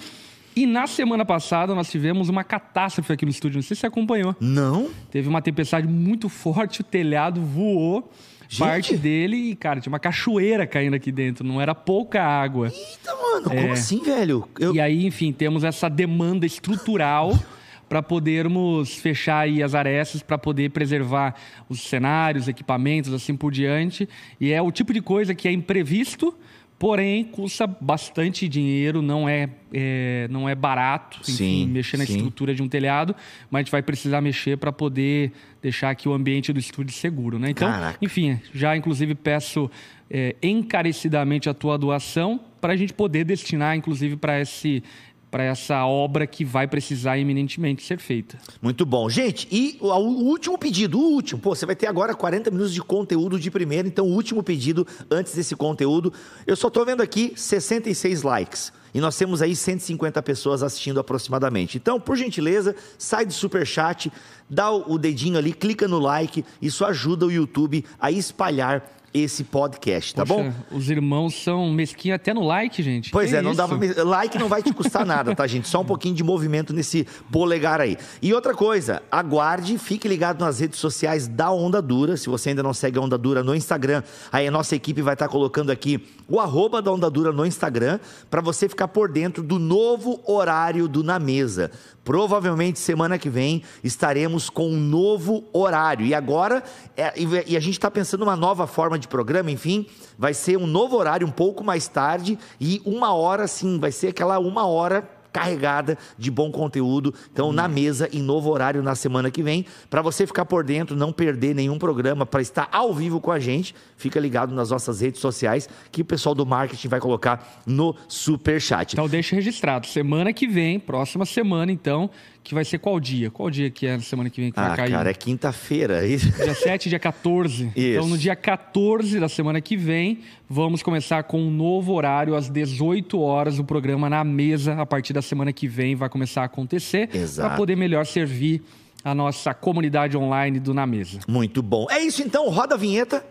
E 0.55 0.65
na 0.65 0.87
semana 0.87 1.23
passada 1.23 1.75
nós 1.75 1.89
tivemos 1.89 2.29
uma 2.29 2.43
catástrofe 2.43 3.13
aqui 3.13 3.25
no 3.25 3.31
estúdio, 3.31 3.57
não 3.57 3.61
sei 3.63 3.75
se 3.75 3.81
você 3.81 3.87
acompanhou. 3.87 4.35
Não. 4.39 4.89
Teve 5.11 5.27
uma 5.27 5.41
tempestade 5.41 5.87
muito 5.87 6.29
forte, 6.29 6.81
o 6.81 6.83
telhado 6.83 7.41
voou. 7.41 8.11
Gente. 8.47 8.59
parte 8.59 8.97
dele 8.97 9.51
e, 9.51 9.55
cara, 9.55 9.81
tinha 9.81 9.91
uma 9.91 9.99
cachoeira 9.99 10.65
caindo 10.65 10.95
aqui 10.95 11.11
dentro, 11.11 11.45
não 11.45 11.59
era 11.59 11.75
pouca 11.75 12.23
água. 12.23 12.67
Eita, 12.67 13.15
mano, 13.15 13.51
é. 13.51 13.61
como 13.61 13.73
assim, 13.73 14.01
velho? 14.01 14.47
Eu... 14.59 14.73
E 14.73 14.79
aí, 14.79 15.05
enfim, 15.05 15.31
temos 15.33 15.63
essa 15.63 15.89
demanda 15.89 16.45
estrutural 16.45 17.37
para 17.89 18.01
podermos 18.01 18.95
fechar 18.95 19.39
aí 19.39 19.63
as 19.63 19.73
arestas, 19.73 20.21
para 20.21 20.37
poder 20.37 20.71
preservar 20.71 21.35
os 21.69 21.81
cenários, 21.81 22.47
equipamentos, 22.47 23.13
assim 23.13 23.35
por 23.35 23.51
diante. 23.51 24.07
E 24.39 24.51
é 24.51 24.61
o 24.61 24.71
tipo 24.71 24.93
de 24.93 25.01
coisa 25.01 25.33
que 25.33 25.47
é 25.47 25.51
imprevisto, 25.51 26.33
Porém, 26.79 27.23
custa 27.23 27.65
bastante 27.65 28.47
dinheiro, 28.47 29.01
não 29.01 29.27
é, 29.27 29.49
é 29.73 30.27
não 30.29 30.47
é 30.47 30.53
barato, 30.53 31.19
enfim, 31.21 31.33
sim, 31.33 31.67
mexer 31.67 31.97
na 31.97 32.05
sim. 32.05 32.17
estrutura 32.17 32.53
de 32.53 32.61
um 32.61 32.69
telhado, 32.69 33.15
mas 33.49 33.59
a 33.59 33.63
gente 33.63 33.71
vai 33.71 33.81
precisar 33.81 34.21
mexer 34.21 34.57
para 34.57 34.71
poder 34.71 35.31
deixar 35.59 35.89
aqui 35.89 36.07
o 36.07 36.13
ambiente 36.13 36.53
do 36.53 36.59
estúdio 36.59 36.93
seguro, 36.93 37.39
né? 37.39 37.49
Então, 37.49 37.67
Caraca. 37.67 37.97
enfim, 37.99 38.39
já 38.53 38.77
inclusive 38.77 39.15
peço 39.15 39.71
é, 40.09 40.35
encarecidamente 40.41 41.49
a 41.49 41.53
tua 41.53 41.77
doação 41.77 42.39
para 42.61 42.73
a 42.73 42.75
gente 42.75 42.93
poder 42.93 43.23
destinar, 43.23 43.75
inclusive, 43.75 44.15
para 44.15 44.39
esse 44.41 44.83
para 45.29 45.43
essa 45.43 45.85
obra 45.85 46.25
que 46.25 46.45
vai 46.45 46.67
precisar 46.67 47.17
eminentemente 47.19 47.85
ser 47.85 47.99
feita. 47.99 48.37
Muito 48.61 48.85
bom. 48.85 49.09
Gente, 49.09 49.47
e 49.51 49.77
o, 49.81 49.87
último 49.89 50.57
pedido, 50.57 50.97
o 50.97 51.13
último, 51.13 51.41
pô, 51.41 51.53
você 51.53 51.65
vai 51.65 51.75
ter 51.75 51.87
agora 51.87 52.15
40 52.15 52.49
minutos 52.49 52.73
de 52.73 52.81
conteúdo 52.81 53.39
de 53.39 53.51
primeira, 53.51 53.87
então 53.87 54.05
o 54.05 54.13
último 54.13 54.41
pedido 54.41 54.87
antes 55.11 55.35
desse 55.35 55.55
conteúdo. 55.55 56.13
Eu 56.45 56.55
só 56.55 56.69
estou 56.69 56.85
vendo 56.85 57.01
aqui 57.01 57.33
66 57.35 58.23
likes. 58.23 58.71
E 58.93 58.99
nós 58.99 59.15
temos 59.17 59.41
aí 59.41 59.55
150 59.55 60.23
pessoas 60.23 60.63
assistindo 60.63 60.99
aproximadamente. 60.99 61.77
Então, 61.77 61.99
por 61.99 62.15
gentileza, 62.15 62.75
sai 62.97 63.25
do 63.25 63.33
super 63.33 63.67
chat, 63.67 64.11
dá 64.49 64.71
o 64.71 64.97
dedinho 64.97 65.37
ali, 65.37 65.53
clica 65.53 65.87
no 65.87 65.99
like, 65.99 66.43
isso 66.61 66.85
ajuda 66.85 67.25
o 67.25 67.31
YouTube 67.31 67.85
a 67.99 68.09
espalhar 68.09 68.96
esse 69.13 69.43
podcast, 69.43 70.13
tá 70.13 70.25
Poxa, 70.25 70.43
bom? 70.43 70.77
Os 70.77 70.89
irmãos 70.89 71.33
são 71.41 71.71
mesquinhos 71.71 72.15
até 72.15 72.33
no 72.33 72.45
like, 72.45 72.83
gente. 72.83 73.09
Pois 73.09 73.29
que 73.29 73.35
é, 73.35 73.41
não 73.41 73.55
dá 73.55 73.67
pra... 73.67 73.77
Like 74.03 74.37
não 74.37 74.47
vai 74.47 74.61
te 74.61 74.73
custar 74.73 75.05
nada, 75.05 75.33
tá, 75.35 75.47
gente? 75.47 75.67
Só 75.67 75.81
um 75.81 75.85
pouquinho 75.85 76.13
de 76.13 76.23
movimento 76.23 76.73
nesse 76.73 77.07
polegar 77.31 77.81
aí. 77.81 77.97
E 78.21 78.33
outra 78.33 78.53
coisa, 78.53 79.01
aguarde, 79.11 79.77
fique 79.77 80.07
ligado 80.07 80.39
nas 80.39 80.59
redes 80.59 80.79
sociais 80.79 81.27
da 81.27 81.51
Onda 81.51 81.81
Dura. 81.81 82.17
Se 82.17 82.29
você 82.29 82.49
ainda 82.49 82.61
não 82.61 82.73
segue 82.73 82.97
a 82.99 83.01
Onda 83.01 83.17
Dura 83.17 83.43
no 83.43 83.55
Instagram, 83.55 84.03
aí 84.31 84.47
a 84.47 84.51
nossa 84.51 84.75
equipe 84.75 85.01
vai 85.01 85.13
estar 85.13 85.27
colocando 85.27 85.71
aqui 85.71 86.05
o 86.27 86.39
arroba 86.39 86.81
da 86.81 86.91
Onda 86.91 87.09
Dura 87.09 87.31
no 87.31 87.45
Instagram, 87.45 87.99
para 88.29 88.41
você 88.41 88.67
ficar 88.67 88.89
por 88.89 89.09
dentro 89.09 89.41
do 89.41 89.57
novo 89.57 90.19
horário 90.25 90.87
do 90.87 91.03
Na 91.03 91.17
Mesa. 91.17 91.71
Provavelmente 92.03 92.79
semana 92.79 93.17
que 93.17 93.29
vem 93.29 93.63
estaremos 93.83 94.49
com 94.49 94.69
um 94.69 94.79
novo 94.79 95.43
horário. 95.51 96.05
E 96.05 96.13
agora, 96.13 96.63
é, 96.95 97.13
e 97.17 97.57
a 97.57 97.59
gente 97.59 97.73
está 97.73 97.91
pensando 97.91 98.23
uma 98.23 98.35
nova 98.35 98.65
forma 98.65 98.96
de 98.97 99.07
programa, 99.07 99.51
enfim, 99.51 99.85
vai 100.17 100.33
ser 100.33 100.57
um 100.57 100.67
novo 100.67 100.97
horário 100.97 101.25
um 101.25 101.31
pouco 101.31 101.63
mais 101.63 101.87
tarde 101.87 102.37
e 102.59 102.81
uma 102.85 103.13
hora, 103.13 103.47
sim, 103.47 103.79
vai 103.79 103.91
ser 103.91 104.09
aquela 104.09 104.39
uma 104.39 104.65
hora 104.65 105.17
carregada 105.37 105.99
de 106.17 106.31
bom 106.31 106.51
conteúdo. 106.51 107.13
Então, 107.31 107.51
na 107.51 107.67
mesa, 107.67 108.09
em 108.11 108.23
novo 108.23 108.49
horário 108.49 108.81
na 108.81 108.95
semana 108.95 109.29
que 109.29 109.43
vem, 109.43 109.65
para 109.87 110.01
você 110.01 110.25
ficar 110.25 110.45
por 110.45 110.63
dentro, 110.63 110.95
não 110.95 111.13
perder 111.13 111.53
nenhum 111.53 111.77
programa, 111.77 112.25
para 112.25 112.41
estar 112.41 112.67
ao 112.71 112.91
vivo 112.91 113.21
com 113.21 113.31
a 113.31 113.39
gente, 113.39 113.75
fica 113.95 114.19
ligado 114.19 114.55
nas 114.55 114.71
nossas 114.71 115.01
redes 115.01 115.21
sociais, 115.21 115.69
que 115.91 116.01
o 116.01 116.05
pessoal 116.05 116.33
do 116.33 116.43
marketing 116.43 116.87
vai 116.87 116.99
colocar 116.99 117.61
no 117.67 117.95
super 118.07 118.59
chat. 118.59 118.93
Então, 118.93 119.07
deixa 119.07 119.35
registrado. 119.35 119.85
Semana 119.85 120.33
que 120.33 120.47
vem, 120.47 120.79
próxima 120.79 121.23
semana, 121.23 121.71
então, 121.71 122.09
que 122.47 122.53
vai 122.53 122.63
ser 122.63 122.77
qual 122.77 122.97
dia? 122.97 123.29
Qual 123.29 123.49
dia 123.49 123.69
que 123.69 123.85
é 123.85 123.95
a 123.95 123.99
semana 123.99 124.29
que 124.29 124.39
vem 124.39 124.53
que 124.53 124.57
ah, 124.57 124.69
vai 124.69 124.77
cair? 124.77 124.91
cara, 124.91 125.09
é 125.09 125.13
quinta-feira. 125.13 126.07
Dia 126.07 126.55
7, 126.55 126.87
dia 126.87 126.97
14. 126.97 127.65
Isso. 127.75 127.87
Então, 127.97 128.07
no 128.07 128.17
dia 128.17 128.37
14 128.37 129.19
da 129.19 129.27
semana 129.27 129.59
que 129.59 129.75
vem, 129.75 130.19
vamos 130.49 130.81
começar 130.81 131.23
com 131.23 131.41
um 131.41 131.51
novo 131.51 131.91
horário, 131.91 132.35
às 132.35 132.49
18 132.49 133.19
horas, 133.19 133.59
o 133.59 133.65
programa 133.65 134.09
na 134.09 134.23
mesa. 134.23 134.75
A 134.75 134.85
partir 134.85 135.11
da 135.11 135.21
semana 135.21 135.51
que 135.51 135.67
vem 135.67 135.93
vai 135.93 136.07
começar 136.07 136.43
a 136.43 136.45
acontecer. 136.45 137.09
Para 137.35 137.49
poder 137.57 137.75
melhor 137.75 138.05
servir 138.05 138.63
a 139.03 139.13
nossa 139.13 139.53
comunidade 139.53 140.15
online 140.15 140.57
do 140.57 140.73
Na 140.73 140.87
Mesa. 140.87 141.19
Muito 141.27 141.61
bom. 141.61 141.85
É 141.89 141.99
isso 141.99 142.21
então, 142.21 142.49
roda 142.49 142.75
a 142.75 142.77
vinheta. 142.77 143.25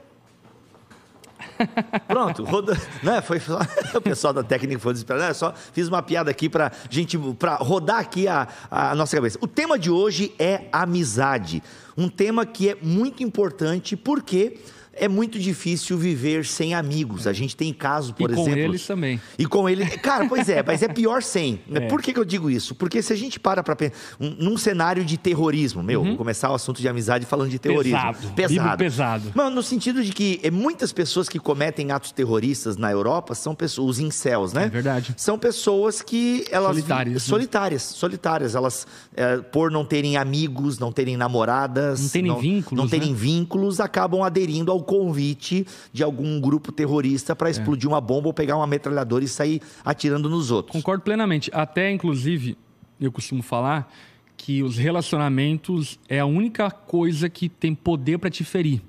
Pronto, 2.06 2.44
roda, 2.44 2.76
né? 3.02 3.20
Foi 3.20 3.38
o 3.94 4.00
pessoal 4.00 4.32
da 4.32 4.42
técnica 4.42 4.80
foi 4.80 4.92
desesperado. 4.92 5.26
Né? 5.26 5.34
Só 5.34 5.54
fiz 5.72 5.88
uma 5.88 6.02
piada 6.02 6.30
aqui 6.30 6.48
para 6.48 6.72
gente 6.90 7.18
para 7.38 7.56
rodar 7.56 7.98
aqui 7.98 8.28
a, 8.28 8.48
a 8.70 8.94
nossa 8.94 9.16
cabeça. 9.16 9.38
O 9.40 9.46
tema 9.46 9.78
de 9.78 9.90
hoje 9.90 10.34
é 10.38 10.68
amizade, 10.72 11.62
um 11.96 12.08
tema 12.08 12.44
que 12.44 12.70
é 12.70 12.76
muito 12.80 13.22
importante 13.22 13.96
porque 13.96 14.58
é 14.98 15.08
muito 15.08 15.38
difícil 15.38 15.96
viver 15.98 16.44
sem 16.44 16.74
amigos. 16.74 17.26
A 17.26 17.32
gente 17.32 17.56
tem 17.56 17.72
casos, 17.72 18.12
por 18.12 18.30
e 18.30 18.32
exemplo. 18.32 18.52
Com 18.52 18.58
eles 18.58 18.86
também. 18.86 19.20
E 19.38 19.46
com 19.46 19.68
ele. 19.68 19.86
Cara, 19.98 20.26
pois 20.26 20.48
é, 20.48 20.62
mas 20.62 20.82
é 20.82 20.88
pior 20.88 21.22
sem. 21.22 21.60
É. 21.76 21.80
Por 21.88 22.00
que, 22.00 22.12
que 22.12 22.18
eu 22.18 22.24
digo 22.24 22.48
isso? 22.48 22.74
Porque 22.74 23.02
se 23.02 23.12
a 23.12 23.16
gente 23.16 23.38
para 23.38 23.62
para 23.62 23.76
pensar. 23.76 23.94
Um, 24.18 24.30
num 24.38 24.56
cenário 24.56 25.04
de 25.04 25.18
terrorismo, 25.18 25.82
meu, 25.82 26.00
uhum. 26.00 26.08
vou 26.08 26.16
começar 26.16 26.50
o 26.50 26.54
assunto 26.54 26.80
de 26.80 26.88
amizade 26.88 27.26
falando 27.26 27.50
de 27.50 27.58
terrorismo. 27.58 27.98
Pesado. 27.98 28.34
Pesado. 28.34 28.78
pesado. 28.78 29.32
Mas 29.34 29.52
no 29.52 29.62
sentido 29.62 30.02
de 30.02 30.12
que 30.12 30.40
é, 30.42 30.50
muitas 30.50 30.92
pessoas 30.92 31.28
que 31.28 31.38
cometem 31.38 31.90
atos 31.90 32.12
terroristas 32.12 32.78
na 32.78 32.90
Europa 32.90 33.34
são 33.34 33.54
pessoas, 33.54 33.96
os 33.96 33.98
incels, 33.98 34.54
né? 34.54 34.64
É 34.64 34.68
verdade. 34.68 35.14
São 35.18 35.38
pessoas 35.38 36.00
que 36.00 36.46
elas. 36.50 36.76
Solitárias. 36.76 37.14
Né? 37.14 37.28
Solitárias, 37.28 37.82
solitárias. 37.82 38.54
Elas, 38.54 38.86
é, 39.14 39.36
por 39.38 39.70
não 39.70 39.84
terem 39.84 40.16
amigos, 40.16 40.78
não 40.78 40.90
terem 40.90 41.16
namoradas. 41.16 42.00
Não 42.00 42.08
terem 42.08 42.30
não, 42.30 42.40
vínculos. 42.40 42.82
Não 42.82 42.88
terem 42.88 43.10
né? 43.10 43.16
vínculos, 43.18 43.80
acabam 43.80 44.22
aderindo 44.22 44.72
ao 44.72 44.82
convite 44.86 45.66
de 45.92 46.02
algum 46.02 46.40
grupo 46.40 46.72
terrorista 46.72 47.36
para 47.36 47.48
é. 47.48 47.50
explodir 47.50 47.90
é. 47.90 47.92
uma 47.92 48.00
bomba 48.00 48.28
ou 48.28 48.32
pegar 48.32 48.56
uma 48.56 48.66
metralhadora 48.66 49.24
e 49.24 49.28
sair 49.28 49.60
atirando 49.84 50.30
nos 50.30 50.50
outros. 50.50 50.72
Concordo 50.72 51.02
plenamente. 51.02 51.50
Até, 51.52 51.90
inclusive, 51.90 52.56
eu 53.00 53.12
costumo 53.12 53.42
falar 53.42 53.92
que 54.36 54.62
os 54.62 54.76
relacionamentos 54.76 55.98
é 56.08 56.20
a 56.20 56.26
única 56.26 56.70
coisa 56.70 57.28
que 57.28 57.48
tem 57.48 57.74
poder 57.74 58.18
para 58.18 58.30
te 58.30 58.44
ferir, 58.44 58.80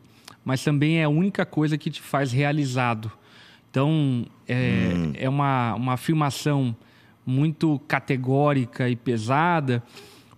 mas 0.45 0.63
também 0.63 0.99
é 0.99 1.03
a 1.03 1.09
única 1.09 1.45
coisa 1.45 1.77
que 1.77 1.89
te 1.89 2.01
faz 2.01 2.31
realizado. 2.31 3.11
Então, 3.69 4.25
é, 4.47 4.93
hum. 4.95 5.13
é 5.15 5.29
uma, 5.29 5.75
uma 5.75 5.93
afirmação 5.93 6.75
muito 7.25 7.79
categórica 7.87 8.89
e 8.89 8.95
pesada, 8.95 9.83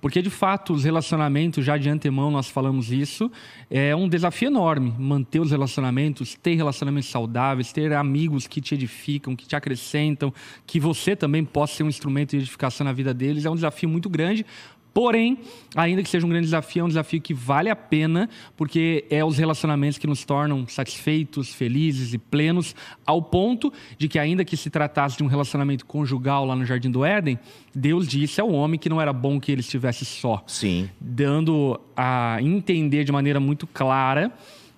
porque, 0.01 0.21
de 0.21 0.29
fato, 0.29 0.73
os 0.73 0.83
relacionamentos, 0.83 1.65
já 1.65 1.77
de 1.77 1.89
antemão 1.89 2.31
nós 2.31 2.49
falamos 2.49 2.91
isso, 2.91 3.29
é 3.69 3.95
um 3.95 4.07
desafio 4.07 4.47
enorme. 4.47 4.93
Manter 4.97 5.39
os 5.39 5.51
relacionamentos, 5.51 6.35
ter 6.35 6.55
relacionamentos 6.55 7.09
saudáveis, 7.09 7.73
ter 7.73 7.91
amigos 7.93 8.47
que 8.47 8.61
te 8.61 8.75
edificam, 8.75 9.35
que 9.35 9.45
te 9.45 9.55
acrescentam, 9.55 10.33
que 10.65 10.79
você 10.79 11.15
também 11.15 11.43
possa 11.43 11.75
ser 11.75 11.83
um 11.83 11.89
instrumento 11.89 12.31
de 12.31 12.37
edificação 12.37 12.85
na 12.85 12.93
vida 12.93 13.13
deles, 13.13 13.45
é 13.45 13.49
um 13.49 13.55
desafio 13.55 13.89
muito 13.89 14.09
grande, 14.09 14.45
Porém, 14.93 15.37
ainda 15.75 16.01
que 16.01 16.09
seja 16.09 16.25
um 16.25 16.29
grande 16.29 16.45
desafio, 16.45 16.81
é 16.81 16.83
um 16.85 16.87
desafio 16.87 17.21
que 17.21 17.33
vale 17.33 17.69
a 17.69 17.75
pena, 17.75 18.29
porque 18.57 19.05
é 19.09 19.23
os 19.23 19.37
relacionamentos 19.37 19.97
que 19.97 20.07
nos 20.07 20.25
tornam 20.25 20.67
satisfeitos, 20.67 21.53
felizes 21.53 22.13
e 22.13 22.17
plenos, 22.17 22.75
ao 23.05 23.21
ponto 23.21 23.71
de 23.97 24.07
que, 24.07 24.17
ainda 24.17 24.43
que 24.43 24.57
se 24.57 24.69
tratasse 24.69 25.17
de 25.17 25.23
um 25.23 25.27
relacionamento 25.27 25.85
conjugal 25.85 26.45
lá 26.45 26.55
no 26.55 26.65
Jardim 26.65 26.89
do 26.89 27.05
Éden, 27.05 27.39
Deus 27.73 28.07
disse 28.07 28.41
ao 28.41 28.51
homem 28.51 28.79
que 28.79 28.89
não 28.89 28.99
era 28.99 29.13
bom 29.13 29.39
que 29.39 29.51
ele 29.51 29.61
estivesse 29.61 30.05
só. 30.05 30.43
Sim. 30.47 30.89
Dando 30.99 31.79
a 31.95 32.37
entender 32.41 33.03
de 33.03 33.11
maneira 33.11 33.39
muito 33.39 33.67
clara 33.67 34.31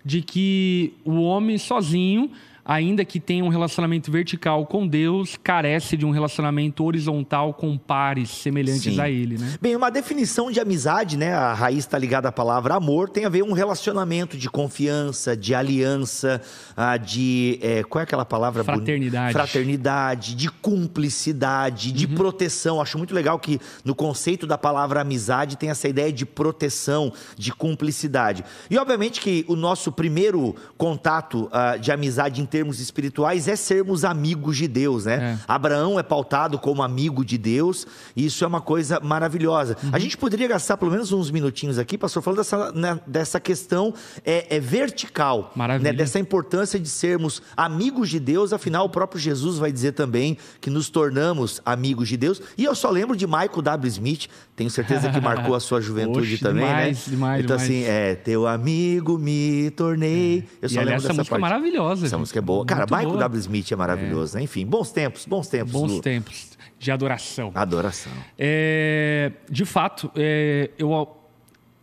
de 0.03 0.21
que 0.21 0.93
o 1.05 1.21
homem 1.21 1.57
sozinho 1.57 2.31
ainda 2.65 3.03
que 3.03 3.19
tenha 3.19 3.43
um 3.43 3.49
relacionamento 3.49 4.11
vertical 4.11 4.65
com 4.65 4.87
Deus, 4.87 5.37
carece 5.41 5.97
de 5.97 6.05
um 6.05 6.11
relacionamento 6.11 6.83
horizontal 6.83 7.53
com 7.53 7.77
pares 7.77 8.29
semelhantes 8.29 8.93
Sim. 8.93 8.99
a 8.99 9.09
ele, 9.09 9.37
né? 9.37 9.55
Bem, 9.61 9.75
uma 9.75 9.89
definição 9.89 10.51
de 10.51 10.59
amizade, 10.59 11.17
né? 11.17 11.33
A 11.33 11.53
raiz 11.53 11.79
está 11.79 11.97
ligada 11.97 12.29
à 12.29 12.31
palavra 12.31 12.75
amor, 12.75 13.09
tem 13.09 13.25
a 13.25 13.29
ver 13.29 13.43
um 13.43 13.53
relacionamento 13.53 14.37
de 14.37 14.49
confiança, 14.49 15.35
de 15.35 15.53
aliança, 15.53 16.41
ah, 16.75 16.97
de 16.97 17.59
é, 17.61 17.83
qual 17.83 17.99
é 17.99 18.03
aquela 18.03 18.25
palavra? 18.25 18.63
Fraternidade. 18.63 19.33
Fraternidade, 19.33 20.35
de 20.35 20.49
cumplicidade, 20.49 21.91
de 21.91 22.05
uhum. 22.05 22.15
proteção. 22.15 22.81
Acho 22.81 22.97
muito 22.97 23.13
legal 23.13 23.39
que 23.39 23.59
no 23.83 23.95
conceito 23.95 24.45
da 24.45 24.57
palavra 24.57 25.01
amizade 25.01 25.57
tem 25.57 25.69
essa 25.69 25.87
ideia 25.87 26.11
de 26.11 26.25
proteção, 26.25 27.11
de 27.37 27.51
cumplicidade. 27.51 28.43
E 28.69 28.77
obviamente 28.77 29.19
que 29.19 29.45
o 29.47 29.55
nosso 29.55 29.91
primeiro 29.91 30.55
contato 30.77 31.45
uh, 31.45 31.79
de 31.79 31.91
amizade 31.91 32.41
termos 32.51 32.79
espirituais 32.81 33.47
é 33.47 33.55
sermos 33.55 34.03
amigos 34.03 34.57
de 34.57 34.67
Deus, 34.67 35.05
né? 35.05 35.37
É. 35.39 35.45
Abraão 35.47 35.97
é 35.97 36.03
pautado 36.03 36.59
como 36.59 36.83
amigo 36.83 37.23
de 37.23 37.37
Deus, 37.37 37.87
e 38.15 38.25
isso 38.25 38.43
é 38.43 38.47
uma 38.47 38.59
coisa 38.61 38.99
maravilhosa. 38.99 39.77
Uhum. 39.81 39.89
A 39.93 39.99
gente 39.99 40.17
poderia 40.17 40.47
gastar 40.47 40.75
pelo 40.75 40.91
menos 40.91 41.11
uns 41.11 41.31
minutinhos 41.31 41.79
aqui, 41.79 41.97
pastor, 41.97 42.21
falando 42.21 42.39
dessa, 42.39 42.71
né, 42.73 42.99
dessa 43.07 43.39
questão 43.39 43.93
é, 44.25 44.57
é 44.57 44.59
vertical, 44.59 45.53
né, 45.81 45.93
dessa 45.93 46.19
importância 46.19 46.77
de 46.77 46.89
sermos 46.89 47.41
amigos 47.55 48.09
de 48.09 48.19
Deus, 48.19 48.51
afinal, 48.51 48.85
o 48.85 48.89
próprio 48.89 49.19
Jesus 49.19 49.57
vai 49.57 49.71
dizer 49.71 49.93
também 49.93 50.37
que 50.59 50.69
nos 50.69 50.89
tornamos 50.89 51.61
amigos 51.65 52.09
de 52.09 52.17
Deus. 52.17 52.41
E 52.57 52.65
eu 52.65 52.75
só 52.75 52.89
lembro 52.89 53.15
de 53.15 53.25
Michael 53.25 53.61
W. 53.61 53.87
Smith, 53.87 54.27
tenho 54.55 54.69
certeza 54.69 55.09
que 55.09 55.21
marcou 55.21 55.55
a 55.55 55.59
sua 55.59 55.79
juventude 55.81 56.33
Oxe, 56.33 56.43
também, 56.43 56.65
demais, 56.65 57.07
né? 57.07 57.11
Demais, 57.11 57.43
então, 57.43 57.57
demais. 57.57 57.71
assim, 57.71 57.83
é, 57.83 58.15
teu 58.15 58.45
amigo 58.45 59.17
me 59.17 59.71
tornei. 59.71 60.45
É. 60.61 60.65
Eu 60.65 60.69
só 60.69 60.81
e, 60.81 60.83
lembro 60.83 60.95
essa 60.95 61.07
dessa 61.07 61.13
música 61.13 61.39
parte. 61.39 61.45
é 61.45 61.49
maravilhosa. 61.49 62.05
Essa 62.05 62.17
música 62.17 62.39
é 62.39 62.40
boa. 62.41 62.65
Cara, 62.65 62.85
Michael 62.85 63.09
boa. 63.09 63.19
W. 63.19 63.39
Smith 63.39 63.71
é 63.71 63.75
maravilhoso, 63.75 64.35
é. 64.35 64.39
né? 64.39 64.43
Enfim, 64.43 64.65
bons 64.65 64.91
tempos, 64.91 65.25
bons 65.25 65.47
tempos. 65.47 65.71
Bons 65.71 65.95
do... 65.95 66.01
tempos 66.01 66.57
de 66.81 66.91
adoração. 66.91 67.51
Adoração. 67.53 68.11
É, 68.37 69.31
de 69.49 69.65
fato, 69.65 70.11
é, 70.15 70.71
eu, 70.79 71.07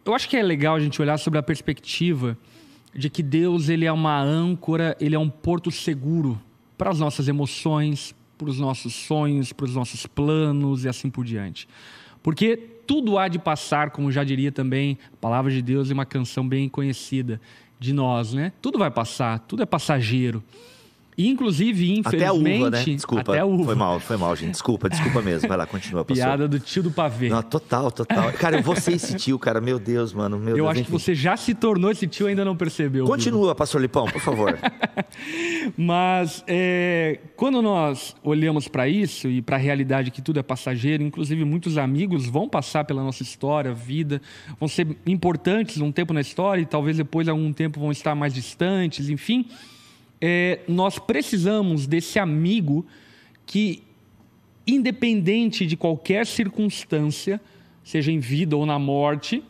eu 0.05 0.15
acho 0.15 0.29
que 0.29 0.37
é 0.37 0.43
legal 0.43 0.75
a 0.75 0.81
gente 0.81 1.01
olhar 1.01 1.17
sobre 1.19 1.39
a 1.39 1.43
perspectiva 1.43 2.37
de 2.93 3.09
que 3.09 3.23
Deus 3.23 3.69
ele 3.69 3.85
é 3.85 3.93
uma 3.93 4.21
âncora, 4.21 4.97
ele 5.01 5.15
é 5.15 5.19
um 5.19 5.31
porto 5.31 5.71
seguro 5.71 6.41
para 6.77 6.91
as 6.91 6.99
nossas 6.99 7.29
emoções, 7.29 8.13
para 8.37 8.49
os 8.49 8.59
nossos 8.59 8.93
sonhos, 8.93 9.53
para 9.53 9.67
os 9.67 9.75
nossos 9.75 10.05
planos 10.07 10.85
e 10.85 10.89
assim 10.89 11.09
por 11.09 11.25
diante. 11.25 11.69
Porque 12.23 12.57
tudo 12.57 13.19
há 13.19 13.29
de 13.29 13.39
passar, 13.39 13.91
como 13.91 14.11
já 14.11 14.25
diria 14.25 14.51
também 14.51 14.99
a 15.13 15.17
palavra 15.17 15.53
de 15.53 15.63
Deus 15.63 15.91
em 15.91 15.95
uma 15.95 16.07
canção 16.07 16.47
bem 16.47 16.69
conhecida 16.69 17.41
de 17.79 17.93
nós, 17.93 18.33
né? 18.33 18.53
Tudo 18.61 18.79
vai 18.79 18.91
passar, 18.91 19.39
tudo 19.41 19.63
é 19.63 19.67
passageiro. 19.67 20.43
E, 21.19 21.27
inclusive, 21.27 21.99
infelizmente... 21.99 22.15
Até 22.15 22.27
a 22.27 22.33
uva, 22.33 22.71
né? 22.71 22.85
Desculpa. 22.85 23.33
Até 23.33 23.41
a 23.41 23.45
uva. 23.45 23.65
Foi 23.65 23.75
mal, 23.75 23.99
foi 23.99 24.17
mal, 24.17 24.37
gente. 24.37 24.53
Desculpa, 24.53 24.89
desculpa 24.89 25.21
mesmo. 25.21 25.49
Vai 25.49 25.59
lá, 25.59 25.67
continua, 25.67 26.05
pastor. 26.05 26.25
Piada 26.25 26.47
do 26.47 26.61
tio 26.61 26.81
do 26.81 26.93
pavê. 26.93 27.29
Não, 27.29 27.43
total, 27.43 27.91
total. 27.91 28.33
Cara, 28.35 28.59
eu 28.59 28.63
vou 28.63 28.77
ser 28.77 28.93
esse 28.93 29.17
tio, 29.17 29.37
cara. 29.37 29.61
Meu 29.61 29.81
Deus, 29.81 30.13
mano. 30.13 30.39
Meu 30.39 30.51
eu 30.51 30.55
Deus, 30.55 30.69
acho 30.69 30.81
enfim. 30.83 30.87
que 30.87 30.93
você 30.93 31.17
já 31.17 31.37
se 31.37 31.57
tornou 31.57 31.91
esse 31.91 32.07
tio 32.07 32.29
e 32.29 32.31
ainda 32.31 32.45
não 32.45 32.57
percebeu. 32.57 33.05
Continua, 33.05 33.47
viu? 33.47 33.55
pastor 33.57 33.81
Lipão, 33.81 34.07
por 34.07 34.21
favor. 34.21 34.57
Mas, 35.77 36.45
é, 36.47 37.19
quando 37.35 37.61
nós 37.61 38.15
olhamos 38.23 38.69
para 38.69 38.89
isso 38.89 39.27
e 39.27 39.43
para 39.43 39.57
a 39.57 39.59
realidade 39.59 40.13
que 40.13 40.23
tudo 40.23 40.39
é 40.39 40.43
passageiro, 40.45 41.03
inclusive 41.03 41.45
muitos 41.45 41.79
amigos 41.79 42.27
vão 42.27 42.49
passar 42.49 42.85
pela 42.85 43.03
nossa 43.03 43.25
história, 43.25 43.75
vida, 43.75 44.23
vão 44.61 44.69
ser 44.69 44.87
importantes 45.05 45.79
um 45.81 45.91
tempo 45.91 46.13
na 46.13 46.21
história 46.21 46.63
e 46.63 46.67
talvez 46.67 46.97
depois, 46.97 47.27
algum 47.27 47.53
tempo, 47.53 47.81
vão 47.81 47.91
estar 47.91 48.15
mais 48.15 48.33
distantes, 48.33 49.09
enfim 49.09 49.49
é, 50.21 50.61
nós 50.69 50.99
precisamos 50.99 51.87
desse 51.87 52.19
amigo 52.19 52.85
que, 53.47 53.83
independente 54.67 55.67
de 55.67 55.77
qualquer 55.77 56.27
circunstância, 56.27 57.41
seja 57.85 58.13
em 58.13 58.19
vida 58.19 58.57
ou 58.57 58.67
na 58.67 58.79
morte, 58.79 59.43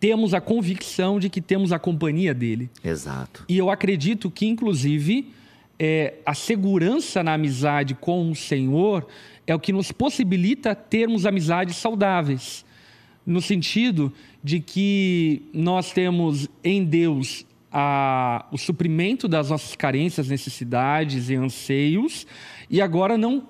temos 0.00 0.34
a 0.34 0.40
convicção 0.40 1.18
de 1.18 1.30
que 1.30 1.40
temos 1.40 1.72
a 1.72 1.78
companhia 1.78 2.34
dele. 2.34 2.68
Exato. 2.82 3.44
E 3.48 3.56
eu 3.56 3.70
acredito 3.70 4.30
que, 4.30 4.46
inclusive, 4.46 5.32
é, 5.78 6.14
a 6.26 6.34
segurança 6.34 7.22
na 7.22 7.34
amizade 7.34 7.94
com 7.94 8.30
o 8.30 8.34
Senhor 8.34 9.06
é 9.46 9.54
o 9.54 9.60
que 9.60 9.72
nos 9.72 9.92
possibilita 9.92 10.74
termos 10.74 11.26
amizades 11.26 11.76
saudáveis. 11.76 12.64
No 13.26 13.40
sentido 13.40 14.12
de 14.42 14.60
que 14.60 15.42
nós 15.52 15.92
temos 15.92 16.48
em 16.62 16.84
Deus 16.84 17.46
a, 17.76 18.46
o 18.52 18.56
suprimento 18.56 19.26
das 19.26 19.50
nossas 19.50 19.74
carências, 19.74 20.28
necessidades 20.28 21.28
e 21.28 21.34
anseios, 21.34 22.24
e 22.70 22.80
agora 22.80 23.18
não 23.18 23.48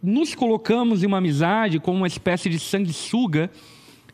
nos 0.00 0.32
colocamos 0.32 1.02
em 1.02 1.06
uma 1.06 1.18
amizade 1.18 1.80
como 1.80 1.98
uma 1.98 2.06
espécie 2.06 2.48
de 2.48 2.60
sanguessuga 2.60 3.50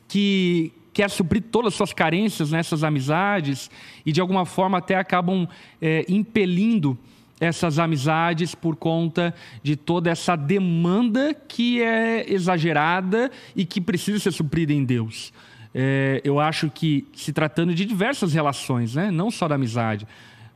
que 0.08 0.72
quer 0.94 1.10
suprir 1.10 1.42
todas 1.42 1.74
as 1.74 1.76
suas 1.76 1.92
carências 1.92 2.52
nessas 2.52 2.82
amizades 2.82 3.70
e 4.04 4.12
de 4.12 4.20
alguma 4.20 4.46
forma 4.46 4.78
até 4.78 4.94
acabam 4.94 5.46
é, 5.80 6.06
impelindo 6.08 6.98
essas 7.38 7.78
amizades 7.78 8.54
por 8.54 8.76
conta 8.76 9.34
de 9.62 9.76
toda 9.76 10.10
essa 10.10 10.36
demanda 10.36 11.34
que 11.34 11.82
é 11.82 12.32
exagerada 12.32 13.30
e 13.54 13.64
que 13.64 13.80
precisa 13.80 14.18
ser 14.18 14.32
suprida 14.32 14.72
em 14.72 14.84
Deus. 14.84 15.32
É, 15.74 16.20
eu 16.24 16.40
acho 16.40 16.68
que 16.70 17.06
se 17.14 17.32
tratando 17.32 17.74
de 17.74 17.84
diversas 17.84 18.32
relações, 18.32 18.94
né? 18.94 19.10
não 19.10 19.30
só 19.30 19.46
da 19.46 19.54
amizade, 19.54 20.06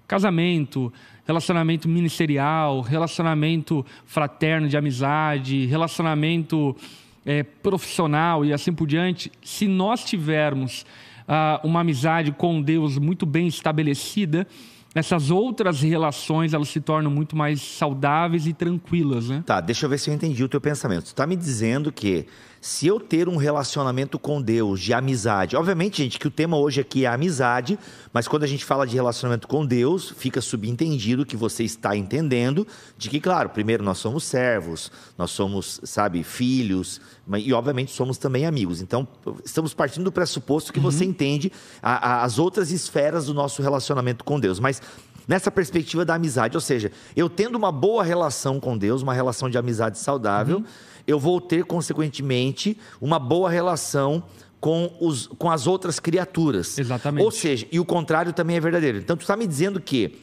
casamento, 0.06 0.92
relacionamento 1.26 1.88
ministerial, 1.88 2.80
relacionamento 2.80 3.84
fraterno 4.04 4.68
de 4.68 4.76
amizade, 4.76 5.66
relacionamento 5.66 6.76
é, 7.24 7.42
profissional 7.42 8.44
e 8.44 8.52
assim 8.52 8.72
por 8.72 8.86
diante, 8.86 9.32
se 9.42 9.66
nós 9.66 10.04
tivermos 10.04 10.84
ah, 11.26 11.60
uma 11.64 11.80
amizade 11.80 12.32
com 12.32 12.60
Deus 12.60 12.98
muito 12.98 13.24
bem 13.24 13.46
estabelecida, 13.46 14.46
essas 14.94 15.30
outras 15.30 15.80
relações 15.80 16.54
elas 16.54 16.68
se 16.68 16.80
tornam 16.80 17.10
muito 17.10 17.34
mais 17.34 17.60
saudáveis 17.60 18.46
e 18.46 18.52
tranquilas, 18.52 19.28
né? 19.28 19.42
Tá, 19.44 19.60
deixa 19.60 19.86
eu 19.86 19.90
ver 19.90 19.98
se 19.98 20.08
eu 20.08 20.14
entendi 20.14 20.44
o 20.44 20.48
teu 20.48 20.60
pensamento. 20.60 21.04
Tu 21.04 21.08
está 21.08 21.26
me 21.26 21.34
dizendo 21.34 21.90
que 21.90 22.26
se 22.64 22.86
eu 22.86 22.98
ter 22.98 23.28
um 23.28 23.36
relacionamento 23.36 24.18
com 24.18 24.40
Deus 24.40 24.80
de 24.80 24.94
amizade, 24.94 25.54
obviamente, 25.54 26.02
gente, 26.02 26.18
que 26.18 26.26
o 26.26 26.30
tema 26.30 26.56
hoje 26.56 26.80
aqui 26.80 27.04
é 27.04 27.08
amizade, 27.08 27.78
mas 28.10 28.26
quando 28.26 28.44
a 28.44 28.46
gente 28.46 28.64
fala 28.64 28.86
de 28.86 28.94
relacionamento 28.94 29.46
com 29.46 29.66
Deus, 29.66 30.14
fica 30.16 30.40
subentendido 30.40 31.26
que 31.26 31.36
você 31.36 31.62
está 31.62 31.94
entendendo 31.94 32.66
de 32.96 33.10
que, 33.10 33.20
claro, 33.20 33.50
primeiro 33.50 33.84
nós 33.84 33.98
somos 33.98 34.24
servos, 34.24 34.90
nós 35.18 35.30
somos, 35.30 35.78
sabe, 35.84 36.22
filhos, 36.22 37.02
e 37.36 37.52
obviamente 37.52 37.92
somos 37.92 38.16
também 38.16 38.46
amigos. 38.46 38.80
Então, 38.80 39.06
estamos 39.44 39.74
partindo 39.74 40.04
do 40.04 40.12
pressuposto 40.12 40.72
que 40.72 40.78
uhum. 40.78 40.90
você 40.90 41.04
entende 41.04 41.52
a, 41.82 42.12
a, 42.12 42.24
as 42.24 42.38
outras 42.38 42.70
esferas 42.70 43.26
do 43.26 43.34
nosso 43.34 43.60
relacionamento 43.60 44.24
com 44.24 44.40
Deus. 44.40 44.58
Mas 44.58 44.80
nessa 45.28 45.50
perspectiva 45.50 46.02
da 46.02 46.14
amizade, 46.14 46.56
ou 46.56 46.62
seja, 46.62 46.90
eu 47.14 47.28
tendo 47.28 47.56
uma 47.56 47.70
boa 47.70 48.02
relação 48.02 48.58
com 48.58 48.74
Deus, 48.74 49.02
uma 49.02 49.12
relação 49.12 49.50
de 49.50 49.58
amizade 49.58 49.98
saudável. 49.98 50.60
Uhum 50.60 50.93
eu 51.06 51.18
vou 51.18 51.40
ter, 51.40 51.64
consequentemente, 51.64 52.78
uma 53.00 53.18
boa 53.18 53.50
relação 53.50 54.22
com, 54.64 54.90
os, 54.98 55.26
com 55.26 55.50
as 55.50 55.66
outras 55.66 56.00
criaturas. 56.00 56.78
Exatamente. 56.78 57.22
Ou 57.22 57.30
seja, 57.30 57.66
e 57.70 57.78
o 57.78 57.84
contrário 57.84 58.32
também 58.32 58.56
é 58.56 58.60
verdadeiro. 58.60 58.96
Então, 58.96 59.14
tu 59.14 59.20
está 59.20 59.36
me 59.36 59.46
dizendo 59.46 59.78
que 59.78 60.16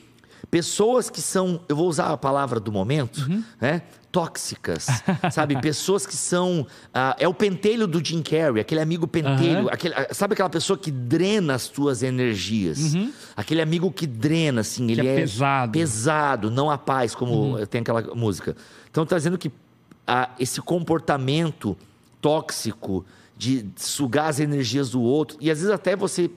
pessoas 0.50 1.12
que 1.12 1.22
são, 1.22 1.62
eu 1.70 1.76
vou 1.76 1.88
usar 1.88 2.08
a 2.08 2.18
palavra 2.18 2.60
do 2.60 2.72
momento, 2.72 3.20
uhum. 3.22 3.44
né? 3.60 3.84
Tóxicas, 4.12 4.88
sabe? 5.32 5.62
Pessoas 5.62 6.06
que 6.08 6.16
são. 6.16 6.62
Uh, 6.62 7.16
é 7.18 7.28
o 7.28 7.34
pentelho 7.34 7.88
do 7.88 8.04
Jim 8.04 8.22
Carrey, 8.24 8.60
aquele 8.60 8.82
amigo 8.82 9.08
pentelho. 9.08 9.66
Uhum. 9.66 9.70
Aquele, 9.70 9.94
ah, 9.94 10.08
sabe 10.12 10.34
aquela 10.34 10.50
pessoa 10.50 10.76
que 10.76 10.92
drena 10.92 11.54
as 11.54 11.70
tuas 11.70 12.04
energias? 12.04 12.94
Uhum. 12.94 13.14
Aquele 13.38 13.62
amigo 13.62 13.90
que 13.92 14.06
drena, 14.06 14.62
assim, 14.62 14.88
que 14.88 14.94
ele 14.94 15.08
é, 15.08 15.14
é, 15.14 15.16
pesado. 15.18 15.72
Pesado, 15.72 16.52
não 16.52 16.70
a 16.70 16.78
paz, 16.78 17.14
como 17.14 17.58
uhum. 17.58 17.66
tem 17.68 17.82
aquela 17.82 18.02
música. 18.16 18.56
Então, 18.90 19.04
está 19.04 19.16
dizendo 19.16 19.38
que 19.38 19.52
a 20.06 20.30
esse 20.40 20.62
comportamento 20.62 21.78
tóxico 22.20 23.06
de 23.38 23.66
sugar 23.76 24.28
as 24.28 24.40
energias 24.40 24.92
do 24.92 25.02
outro. 25.02 25.38
E 25.42 25.50
às 25.50 25.60
vezes 25.60 25.74
até 25.74 25.96
você 25.96 26.30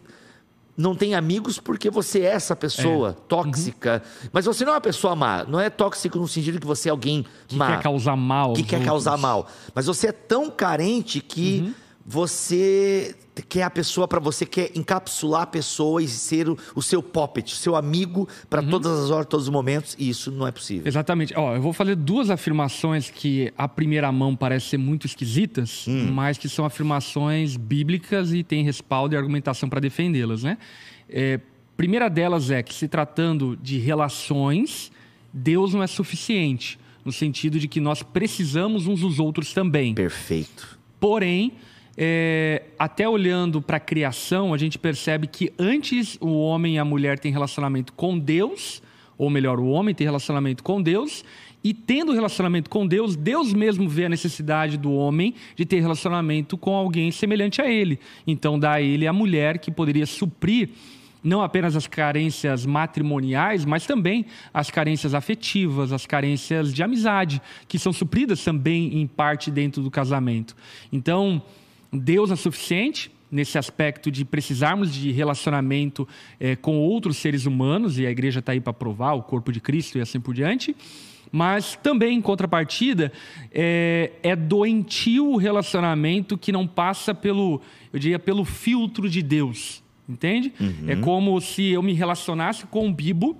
não 0.77 0.95
tem 0.95 1.15
amigos 1.15 1.59
porque 1.59 1.89
você 1.91 2.21
é 2.21 2.33
essa 2.33 2.57
pessoa 2.57 3.11
é. 3.11 3.13
tóxica. 3.29 4.03
Uhum. 4.05 4.31
Mas 4.33 4.45
você 4.47 4.65
não 4.65 4.73
é 4.73 4.75
uma 4.77 4.81
pessoa 4.81 5.15
má. 5.15 5.45
Não 5.45 5.61
é 5.61 5.71
tóxico 5.71 6.19
no 6.19 6.27
sentido 6.27 6.59
que 6.59 6.67
você 6.67 6.89
é 6.89 6.91
alguém 6.91 7.25
que 7.47 7.57
má. 7.57 7.77
quer 7.77 7.83
causar 7.83 8.17
mal. 8.17 8.55
Que 8.55 8.63
quer 8.63 8.77
outros. 8.77 8.91
causar 8.91 9.17
mal. 9.17 9.49
Mas 9.75 9.87
você 9.87 10.09
é 10.09 10.13
tão 10.13 10.51
carente 10.51 11.21
que 11.21 11.61
uhum. 11.61 11.75
você 12.05 13.15
quer 13.43 13.63
a 13.63 13.71
pessoa 13.71 14.07
para 14.07 14.21
você, 14.21 14.47
quer 14.47 14.71
encapsular 14.75 15.43
a 15.43 15.47
pessoa 15.47 16.03
e 16.03 16.09
ser 16.09 16.49
o, 16.49 16.59
o 16.75 16.83
seu 16.83 17.03
puppet, 17.03 17.55
seu 17.55 17.75
amigo 17.75 18.29
para 18.49 18.63
uhum. 18.63 18.71
todas 18.71 19.05
as 19.05 19.11
horas, 19.11 19.27
todos 19.27 19.47
os 19.47 19.53
momentos, 19.53 19.97
e 19.99 20.09
isso 20.09 20.31
não 20.31 20.47
é 20.47 20.53
possível. 20.53 20.87
Exatamente. 20.87 21.35
Ó, 21.37 21.57
eu 21.57 21.63
vou 21.63 21.73
fazer 21.73 21.97
duas 21.97 22.31
afirmações 22.31 23.11
que 23.11 23.53
à 23.59 23.67
primeira 23.67 24.11
mão 24.13 24.37
parecem 24.37 24.71
ser 24.71 24.79
muito 24.79 25.07
esquisitas, 25.07 25.87
hum. 25.89 26.13
mas 26.13 26.39
que 26.39 26.49
são 26.49 26.65
afirmações 26.65 27.57
bíblicas 27.57 28.33
e 28.33 28.43
tem 28.43 28.65
respaldo 28.65 29.15
e 29.15 29.19
argumentação 29.19 29.69
para 29.69 29.81
defendê-las, 29.81 30.43
né? 30.43 30.59
É, 31.09 31.41
primeira 31.77 32.09
delas 32.09 32.51
é 32.51 32.63
que 32.63 32.73
se 32.73 32.89
tratando 32.89 33.59
de 33.61 33.79
relações, 33.79 34.91
Deus 35.33 35.75
não 35.75 35.83
é 35.83 35.87
suficiente, 35.87 36.79
no 37.05 37.13
sentido 37.13 37.59
de 37.59 37.69
que 37.69 37.81
nós 37.81 38.03
precisamos 38.03 38.87
uns 38.87 39.01
dos 39.01 39.19
outros 39.19 39.53
também. 39.53 39.95
Perfeito. 39.95 40.79
Porém, 40.99 41.53
é, 41.97 42.63
até 42.79 43.09
olhando 43.09 43.63
para 43.63 43.77
a 43.77 43.81
criação, 43.81 44.53
a 44.53 44.59
gente 44.59 44.79
percebe 44.79 45.27
que 45.27 45.53
antes 45.59 46.19
o 46.21 46.39
homem 46.39 46.75
e 46.75 46.79
a 46.79 46.85
mulher 46.85 47.19
têm 47.19 47.33
relacionamento 47.33 47.93
com 47.93 48.19
Deus, 48.19 48.83
ou 49.17 49.31
melhor, 49.31 49.61
o 49.61 49.69
homem 49.69 49.95
tem 49.95 50.05
relacionamento 50.05 50.63
com 50.63 50.83
Deus, 50.83 51.25
e 51.63 51.73
tendo 51.73 52.13
relacionamento 52.13 52.69
com 52.69 52.87
Deus, 52.87 53.17
Deus 53.17 53.55
mesmo 53.55 53.89
vê 53.89 54.05
a 54.05 54.09
necessidade 54.09 54.77
do 54.77 54.93
homem 54.93 55.35
de 55.57 55.65
ter 55.65 55.81
relacionamento 55.81 56.59
com 56.59 56.75
alguém 56.75 57.11
semelhante 57.11 57.63
a 57.63 57.71
ele. 57.71 57.99
Então 58.27 58.59
dá 58.59 58.73
a 58.73 58.83
ele 58.83 59.07
a 59.07 59.13
mulher 59.15 59.59
que 59.59 59.71
poderia 59.71 60.05
suprir 60.05 60.69
não 61.23 61.41
apenas 61.41 61.75
as 61.75 61.87
carências 61.87 62.67
matrimoniais, 62.67 63.65
mas 63.65 63.87
também 63.87 64.27
as 64.53 64.71
carências 64.71 65.15
afetivas, 65.15 65.91
as 65.91 66.05
carências 66.05 66.71
de 66.71 66.83
amizade, 66.83 67.41
que 67.67 67.79
são 67.79 67.95
supridas 67.95 68.45
também 68.45 69.01
em 69.01 69.07
parte 69.07 69.51
dentro 69.51 69.83
do 69.83 69.91
casamento. 69.91 70.55
Então, 70.93 71.43
Deus 71.95 72.31
é 72.31 72.37
suficiente 72.37 73.11
nesse 73.31 73.59
aspecto 73.59 74.11
de 74.11 74.25
precisarmos 74.25 74.95
de 74.95 75.11
relacionamento 75.11 76.07
é, 76.39 76.55
com 76.55 76.79
outros 76.79 77.17
seres 77.17 77.47
humanos, 77.47 77.99
e 77.99 78.07
a 78.07 78.11
igreja 78.11 78.41
está 78.41 78.53
aí 78.53 78.61
para 78.61 78.73
provar 78.73 79.15
o 79.15 79.23
corpo 79.23 79.51
de 79.51 79.61
Cristo 79.61 79.99
e 79.99 80.01
assim 80.01 80.21
por 80.21 80.35
diante. 80.35 80.77
Mas 81.33 81.77
também, 81.83 82.17
em 82.17 82.23
contrapartida, 82.23 83.11
é, 83.51 84.13
é 84.23 84.37
doentio 84.37 85.33
o 85.33 85.37
relacionamento 85.37 86.39
que 86.39 86.53
não 86.53 86.65
passa 86.65 87.13
pelo, 87.13 87.61
eu 87.93 87.99
diria, 87.99 88.21
pelo 88.21 88.45
filtro 88.45 89.09
de 89.09 89.21
Deus. 89.21 89.83
Entende? 90.09 90.53
Uhum. 90.61 90.85
É 90.87 90.97
como 90.97 91.41
se 91.41 91.71
eu 91.71 91.83
me 91.83 91.93
relacionasse 91.93 92.67
com 92.67 92.87
um 92.87 92.93
bibo 92.93 93.37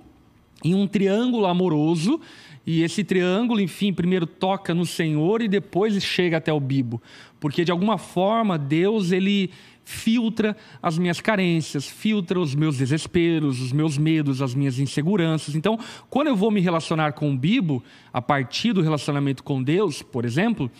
em 0.63 0.73
um 0.73 0.87
triângulo 0.87 1.45
amoroso 1.45 2.19
e 2.65 2.81
esse 2.81 3.03
triângulo, 3.03 3.59
enfim, 3.59 3.93
primeiro 3.93 4.25
toca 4.25 4.73
no 4.73 4.85
Senhor 4.85 5.41
e 5.41 5.47
depois 5.47 6.01
chega 6.03 6.37
até 6.37 6.51
o 6.51 6.59
bibo 6.59 7.01
porque 7.45 7.63
de 7.63 7.71
alguma 7.71 7.99
forma 7.99 8.57
Deus 8.57 9.11
ele 9.11 9.51
filtra 9.83 10.57
as 10.81 10.97
minhas 10.97 11.21
carências, 11.21 11.87
filtra 11.87 12.39
os 12.39 12.55
meus 12.55 12.77
desesperos, 12.77 13.61
os 13.61 13.71
meus 13.71 13.99
medos, 13.99 14.41
as 14.41 14.55
minhas 14.55 14.79
inseguranças. 14.79 15.53
Então, 15.53 15.77
quando 16.09 16.25
eu 16.25 16.35
vou 16.35 16.49
me 16.49 16.59
relacionar 16.59 17.13
com 17.13 17.31
o 17.31 17.37
Bibo, 17.37 17.83
a 18.11 18.19
partir 18.19 18.73
do 18.73 18.81
relacionamento 18.81 19.43
com 19.43 19.61
Deus, 19.61 20.01
por 20.01 20.25
exemplo, 20.25 20.71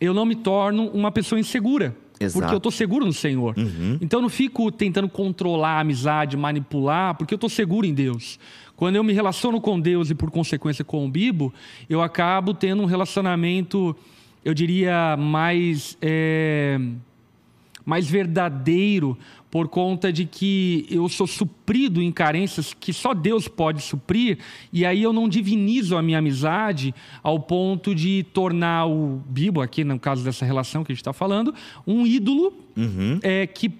eu 0.00 0.12
não 0.12 0.26
me 0.26 0.34
torno 0.34 0.88
uma 0.88 1.12
pessoa 1.12 1.38
insegura. 1.38 1.96
Exato. 2.18 2.40
Porque 2.40 2.54
eu 2.54 2.58
estou 2.58 2.72
seguro 2.72 3.06
no 3.06 3.12
Senhor. 3.12 3.54
Uhum. 3.56 3.98
Então 4.00 4.18
eu 4.18 4.22
não 4.22 4.28
fico 4.28 4.72
tentando 4.72 5.08
controlar 5.08 5.76
a 5.76 5.80
amizade, 5.80 6.36
manipular, 6.36 7.14
porque 7.14 7.32
eu 7.32 7.36
estou 7.36 7.48
seguro 7.48 7.86
em 7.86 7.94
Deus. 7.94 8.40
Quando 8.78 8.96
eu 8.96 9.04
me 9.04 9.12
relaciono 9.12 9.60
com 9.60 9.78
Deus 9.78 10.08
e, 10.08 10.14
por 10.14 10.30
consequência, 10.30 10.82
com 10.82 11.04
o 11.04 11.10
Bibo, 11.10 11.52
eu 11.90 12.00
acabo 12.00 12.54
tendo 12.54 12.82
um 12.82 12.86
relacionamento 12.86 13.94
eu 14.44 14.54
diria, 14.54 15.16
mais, 15.16 15.96
é, 16.00 16.80
mais 17.84 18.08
verdadeiro, 18.08 19.18
por 19.50 19.68
conta 19.68 20.12
de 20.12 20.24
que 20.24 20.86
eu 20.90 21.08
sou 21.08 21.26
suprido 21.26 22.02
em 22.02 22.12
carências 22.12 22.72
que 22.72 22.92
só 22.92 23.14
Deus 23.14 23.48
pode 23.48 23.82
suprir, 23.82 24.38
e 24.72 24.86
aí 24.86 25.02
eu 25.02 25.12
não 25.12 25.28
divinizo 25.28 25.96
a 25.96 26.02
minha 26.02 26.18
amizade 26.18 26.94
ao 27.22 27.40
ponto 27.40 27.94
de 27.94 28.24
tornar 28.32 28.86
o 28.86 29.22
Bibo, 29.28 29.60
aqui 29.60 29.84
no 29.84 29.98
caso 29.98 30.22
dessa 30.22 30.44
relação 30.44 30.84
que 30.84 30.92
a 30.92 30.94
gente 30.94 31.02
está 31.02 31.12
falando, 31.12 31.54
um 31.86 32.06
ídolo 32.06 32.52
uhum. 32.76 33.18
é, 33.22 33.46
que 33.46 33.70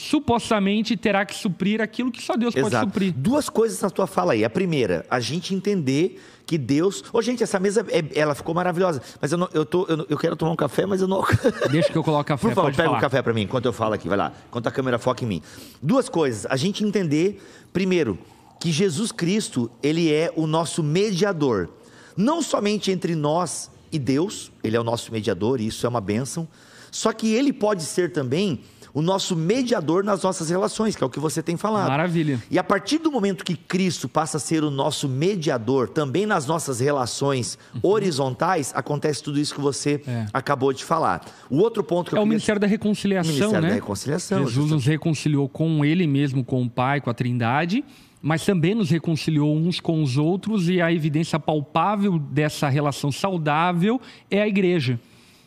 supostamente 0.00 0.96
terá 0.96 1.26
que 1.26 1.34
suprir 1.34 1.80
aquilo 1.80 2.10
que 2.10 2.22
só 2.22 2.34
Deus 2.34 2.56
Exato. 2.56 2.70
pode 2.70 2.84
suprir. 2.86 3.12
Duas 3.14 3.48
coisas 3.48 3.80
na 3.80 3.90
tua 3.90 4.06
fala 4.06 4.32
aí. 4.32 4.44
A 4.44 4.50
primeira, 4.50 5.04
a 5.10 5.20
gente 5.20 5.54
entender 5.54 6.20
que 6.46 6.56
Deus. 6.56 7.02
Ô, 7.12 7.18
oh, 7.18 7.22
gente, 7.22 7.42
essa 7.42 7.60
mesa 7.60 7.84
é... 7.90 8.02
ela 8.18 8.34
ficou 8.34 8.54
maravilhosa, 8.54 9.02
mas 9.20 9.30
eu, 9.30 9.38
não, 9.38 9.48
eu, 9.52 9.64
tô, 9.64 9.86
eu, 9.86 10.06
eu, 10.08 10.18
quero 10.18 10.34
tomar 10.36 10.52
um 10.52 10.56
café, 10.56 10.86
mas 10.86 11.02
eu 11.02 11.06
não. 11.06 11.22
Deixa 11.70 11.92
que 11.92 11.98
eu 11.98 12.02
coloque 12.02 12.28
café. 12.28 12.48
Por 12.48 12.54
favor, 12.54 12.74
pega 12.74 12.90
o 12.90 12.96
um 12.96 12.98
café 12.98 13.20
para 13.20 13.34
mim 13.34 13.42
enquanto 13.42 13.66
eu 13.66 13.72
falo 13.72 13.92
aqui, 13.92 14.08
vai 14.08 14.16
lá. 14.16 14.32
Enquanto 14.48 14.66
a 14.66 14.70
câmera 14.70 14.98
foca 14.98 15.22
em 15.22 15.28
mim. 15.28 15.42
Duas 15.82 16.08
coisas. 16.08 16.46
A 16.46 16.56
gente 16.56 16.82
entender, 16.82 17.42
primeiro, 17.72 18.18
que 18.58 18.72
Jesus 18.72 19.12
Cristo, 19.12 19.70
ele 19.82 20.12
é 20.12 20.32
o 20.34 20.46
nosso 20.46 20.82
mediador. 20.82 21.68
Não 22.16 22.40
somente 22.40 22.90
entre 22.90 23.14
nós 23.14 23.70
e 23.92 23.98
Deus, 23.98 24.50
ele 24.64 24.76
é 24.76 24.80
o 24.80 24.84
nosso 24.84 25.12
mediador, 25.12 25.60
e 25.60 25.66
isso 25.66 25.84
é 25.84 25.88
uma 25.88 26.00
bênção. 26.00 26.48
Só 26.90 27.12
que 27.12 27.32
ele 27.34 27.52
pode 27.52 27.82
ser 27.82 28.12
também 28.12 28.60
o 28.92 29.02
nosso 29.02 29.36
mediador 29.36 30.04
nas 30.04 30.22
nossas 30.22 30.50
relações, 30.50 30.96
que 30.96 31.02
é 31.02 31.06
o 31.06 31.10
que 31.10 31.20
você 31.20 31.42
tem 31.42 31.56
falado. 31.56 31.88
Maravilha. 31.88 32.42
E 32.50 32.58
a 32.58 32.64
partir 32.64 32.98
do 32.98 33.10
momento 33.10 33.44
que 33.44 33.56
Cristo 33.56 34.08
passa 34.08 34.36
a 34.36 34.40
ser 34.40 34.64
o 34.64 34.70
nosso 34.70 35.08
mediador 35.08 35.88
também 35.88 36.26
nas 36.26 36.46
nossas 36.46 36.80
relações 36.80 37.58
uhum. 37.74 37.80
horizontais, 37.84 38.72
acontece 38.74 39.22
tudo 39.22 39.38
isso 39.38 39.54
que 39.54 39.60
você 39.60 40.02
é. 40.06 40.26
acabou 40.32 40.72
de 40.72 40.84
falar. 40.84 41.24
O 41.48 41.58
outro 41.58 41.82
ponto 41.82 42.10
que 42.10 42.16
é 42.16 42.18
eu 42.18 42.22
o 42.22 42.26
Ministério 42.26 42.60
da 42.60 42.66
Reconciliação, 42.66 43.32
Ministério 43.32 43.62
né? 43.62 43.68
da 43.68 43.74
Reconciliação. 43.74 44.38
Jesus 44.38 44.54
justamente. 44.54 44.74
nos 44.74 44.86
reconciliou 44.86 45.48
com 45.48 45.84
Ele 45.84 46.06
mesmo, 46.06 46.44
com 46.44 46.62
o 46.62 46.70
Pai, 46.70 47.00
com 47.00 47.10
a 47.10 47.14
Trindade 47.14 47.84
mas 48.22 48.44
também 48.44 48.74
nos 48.74 48.90
reconciliou 48.90 49.56
uns 49.56 49.80
com 49.80 50.02
os 50.02 50.18
outros 50.18 50.68
e 50.68 50.80
a 50.80 50.92
evidência 50.92 51.38
palpável 51.38 52.18
dessa 52.18 52.68
relação 52.68 53.10
saudável 53.10 53.98
é 54.30 54.42
a 54.42 54.46
igreja. 54.46 55.00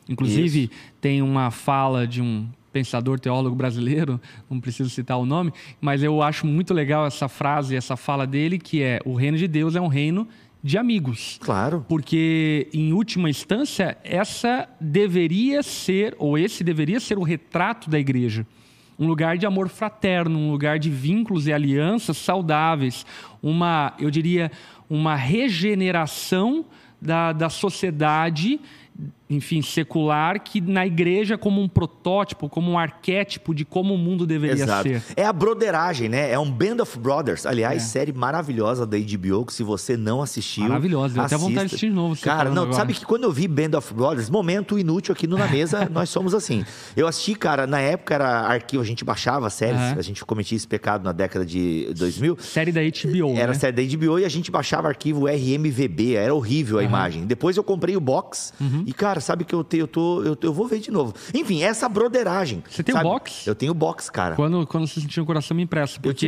Inclusive, 0.10 0.64
Isso. 0.64 0.72
tem 1.00 1.22
uma 1.22 1.52
fala 1.52 2.08
de 2.08 2.22
um 2.22 2.48
pensador 2.74 3.20
teólogo 3.20 3.56
brasileiro, 3.56 4.20
não 4.50 4.60
preciso 4.60 4.90
citar 4.90 5.18
o 5.20 5.26
nome, 5.26 5.54
mas 5.80 6.02
eu 6.02 6.22
acho 6.22 6.48
muito 6.48 6.74
legal 6.74 7.06
essa 7.06 7.30
frase, 7.30 7.76
essa 7.76 7.96
fala 7.96 8.26
dele, 8.26 8.58
que 8.58 8.82
é: 8.82 9.00
o 9.06 9.14
reino 9.14 9.38
de 9.38 9.48
Deus 9.48 9.76
é 9.76 9.82
um 9.82 9.88
reino 9.88 10.28
de 10.62 10.78
amigos. 10.78 11.40
Claro. 11.42 11.86
Porque, 11.88 12.68
em 12.74 12.92
última 12.92 13.30
instância, 13.30 13.98
essa 14.04 14.68
deveria 14.82 15.62
ser, 15.62 16.16
ou 16.18 16.38
esse 16.38 16.64
deveria 16.64 17.00
ser 17.00 17.18
o 17.18 17.24
retrato 17.24 17.90
da 17.90 18.00
igreja 18.00 18.46
um 18.98 19.08
lugar 19.08 19.40
de 19.40 19.46
amor 19.46 19.70
fraterno, 19.70 20.38
um 20.38 20.52
lugar 20.52 20.78
de 20.78 20.90
vínculos 20.90 21.48
e 21.48 21.52
alianças 21.52 22.16
saudáveis, 22.16 23.06
uma, 23.42 23.94
eu 24.00 24.10
diria, 24.12 24.52
uma 24.88 25.16
regeneração 25.16 26.64
da, 27.02 27.34
da 27.34 27.50
sociedade 27.50 28.62
enfim, 29.34 29.62
secular, 29.62 30.42
que 30.42 30.62
na 30.62 30.86
igreja 30.86 31.38
como 31.38 31.62
um 31.62 31.68
protótipo, 31.68 32.50
como 32.50 32.72
um 32.72 32.78
arquétipo 32.78 33.54
de 33.54 33.66
como 33.66 33.94
o 33.94 33.98
mundo 33.98 34.26
deveria 34.26 34.64
Exato. 34.64 34.88
ser. 34.88 35.04
É 35.16 35.26
a 35.26 35.34
broderagem, 35.34 36.10
né? 36.10 36.32
É 36.32 36.40
um 36.40 36.50
Band 36.50 36.82
of 36.82 36.98
Brothers. 37.00 37.46
Aliás, 37.46 37.84
é. 37.84 37.86
série 37.86 38.14
maravilhosa 38.14 38.86
da 38.86 38.98
HBO, 38.98 39.46
que 39.46 39.54
se 39.54 39.64
você 39.64 39.98
não 39.98 40.22
assistiu. 40.22 40.64
Maravilhosa, 40.64 41.14
deu 41.16 41.24
até 41.24 41.38
vontade 41.38 41.60
de 41.60 41.66
assistir 41.66 41.90
de 41.90 41.96
novo. 41.96 42.20
Cara, 42.22 42.50
não, 42.50 42.64
agora. 42.64 42.78
sabe 42.78 42.94
que 42.94 43.06
quando 43.06 43.24
eu 43.24 43.32
vi 43.32 43.48
Band 43.48 43.78
of 43.78 43.94
Brothers, 43.94 44.30
momento 44.30 44.78
inútil 44.78 45.14
aqui 45.14 45.28
no 45.28 45.38
Na 45.38 45.48
Mesa, 45.48 45.88
nós 45.92 46.10
somos 46.10 46.34
assim. 46.34 46.64
Eu 46.96 47.08
assisti, 47.08 47.36
cara, 47.36 47.66
na 47.68 47.80
época 47.80 48.14
era 48.14 48.42
arquivo, 48.42 48.82
a 48.82 48.86
gente 48.86 49.04
baixava 49.04 49.50
séries, 49.50 49.98
a 49.98 50.02
gente 50.02 50.24
cometia 50.26 50.56
esse 50.56 50.68
pecado 50.68 51.04
na 51.04 51.12
década 51.12 51.46
de 51.46 51.92
2000. 51.96 52.38
Série 52.40 52.72
da 52.72 52.82
HBO. 52.82 53.38
Era 53.38 53.48
né? 53.48 53.54
série 53.54 53.74
da 53.88 53.98
HBO 53.98 54.20
e 54.20 54.26
a 54.26 54.30
gente 54.30 54.52
baixava 54.52 54.88
arquivo 54.88 55.26
RMVB, 55.28 56.16
era 56.16 56.34
horrível 56.34 56.80
a 56.80 56.84
imagem. 56.84 57.26
Depois 57.26 57.58
eu 57.58 57.64
comprei 57.64 57.96
o 57.96 58.00
box 58.00 58.54
uhum. 58.60 58.84
e, 58.86 58.94
cara, 58.94 59.20
sabe 59.24 59.44
que 59.44 59.54
eu, 59.54 59.64
te, 59.64 59.78
eu 59.78 59.88
tô 59.88 60.22
eu, 60.24 60.38
eu 60.42 60.54
vou 60.54 60.68
ver 60.68 60.80
de 60.80 60.92
novo. 60.92 61.14
Enfim, 61.34 61.64
essa 61.64 61.90
broderagem. 61.90 62.64
Você 62.70 62.84
tem 62.84 62.96
o 62.96 63.02
box? 63.02 63.48
Eu 63.48 63.56
tenho 63.56 63.74
box, 63.74 64.10
cara. 64.10 64.36
Quando, 64.36 64.66
quando 64.68 64.88
você 64.88 65.00
sentiu 65.00 65.24
o 65.24 65.26
coração 65.26 65.56
me 65.56 65.64
impressa. 65.64 66.00
Eu 66.04 66.14
te 66.14 66.28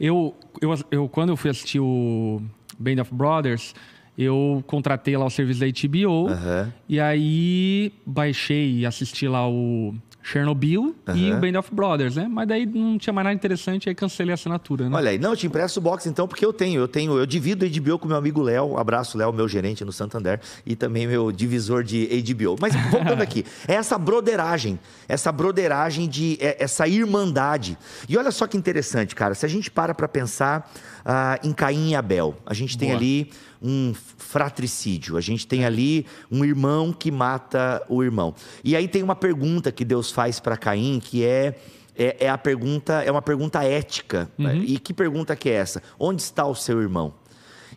Eu, 0.00 0.34
eu, 0.60 0.74
eu, 0.90 1.08
quando 1.08 1.30
eu 1.30 1.36
fui 1.36 1.50
assistir 1.50 1.80
o 1.80 2.40
Band 2.78 3.02
of 3.02 3.14
Brothers, 3.14 3.74
eu 4.16 4.64
contratei 4.66 5.16
lá 5.16 5.24
o 5.24 5.30
serviço 5.30 5.60
da 5.60 5.66
HBO. 5.66 6.26
Uhum. 6.26 6.72
E 6.88 6.98
aí 6.98 7.92
baixei 8.04 8.78
e 8.78 8.86
assisti 8.86 9.28
lá 9.28 9.48
o 9.48 9.94
Chernobyl 10.28 10.94
uhum. 11.08 11.16
e 11.16 11.32
o 11.32 11.38
Band 11.38 11.58
of 11.58 11.74
Brothers, 11.74 12.16
né? 12.16 12.28
Mas 12.30 12.46
daí 12.46 12.66
não 12.66 12.98
tinha 12.98 13.12
mais 13.14 13.24
nada 13.24 13.34
interessante, 13.34 13.88
aí 13.88 13.94
cancelei 13.94 14.32
a 14.32 14.34
assinatura, 14.34 14.88
né? 14.88 14.94
Olha 14.94 15.10
aí, 15.10 15.18
não, 15.18 15.30
eu 15.30 15.36
te 15.36 15.46
empresto 15.46 15.80
o 15.80 15.82
box 15.82 16.06
então, 16.06 16.28
porque 16.28 16.44
eu 16.44 16.52
tenho, 16.52 16.80
eu 16.82 16.86
tenho, 16.86 17.16
eu 17.18 17.24
divido 17.24 17.64
o 17.64 17.68
HBO 17.68 17.98
com 17.98 18.08
meu 18.08 18.16
amigo 18.16 18.42
Léo, 18.42 18.76
abraço 18.76 19.16
Léo, 19.16 19.32
meu 19.32 19.48
gerente 19.48 19.84
no 19.84 19.92
Santander, 19.92 20.38
e 20.66 20.76
também 20.76 21.06
meu 21.06 21.32
divisor 21.32 21.82
de 21.82 22.06
HBO. 22.22 22.56
Mas 22.60 22.74
voltando 22.90 23.22
aqui, 23.22 23.44
é 23.66 23.74
essa 23.74 23.96
broderagem, 23.96 24.78
essa 25.08 25.32
broderagem 25.32 26.06
de, 26.06 26.36
é, 26.40 26.62
essa 26.62 26.86
irmandade. 26.86 27.78
E 28.06 28.16
olha 28.18 28.30
só 28.30 28.46
que 28.46 28.56
interessante, 28.56 29.14
cara, 29.14 29.34
se 29.34 29.46
a 29.46 29.48
gente 29.48 29.70
para 29.70 29.94
para 29.94 30.08
pensar 30.08 30.70
uh, 31.06 31.46
em 31.46 31.52
Caim 31.52 31.90
e 31.92 31.94
Abel, 31.94 32.36
a 32.44 32.52
gente 32.52 32.76
tem 32.76 32.88
Boa. 32.88 32.98
ali 32.98 33.30
um 33.62 33.92
fratricídio. 33.94 35.16
A 35.16 35.20
gente 35.20 35.46
tem 35.46 35.64
ali 35.64 36.06
um 36.30 36.44
irmão 36.44 36.92
que 36.92 37.10
mata 37.10 37.84
o 37.88 38.02
irmão. 38.02 38.34
E 38.62 38.76
aí 38.76 38.88
tem 38.88 39.02
uma 39.02 39.16
pergunta 39.16 39.72
que 39.72 39.84
Deus 39.84 40.10
faz 40.10 40.40
para 40.40 40.56
Caim, 40.56 41.00
que 41.00 41.24
é, 41.24 41.56
é, 41.96 42.16
é, 42.20 42.28
a 42.28 42.38
pergunta, 42.38 43.02
é 43.02 43.10
uma 43.10 43.22
pergunta 43.22 43.62
ética. 43.64 44.30
Uhum. 44.38 44.62
E 44.62 44.78
que 44.78 44.94
pergunta 44.94 45.34
que 45.34 45.48
é 45.48 45.54
essa? 45.54 45.82
Onde 45.98 46.22
está 46.22 46.46
o 46.46 46.54
seu 46.54 46.80
irmão? 46.80 47.14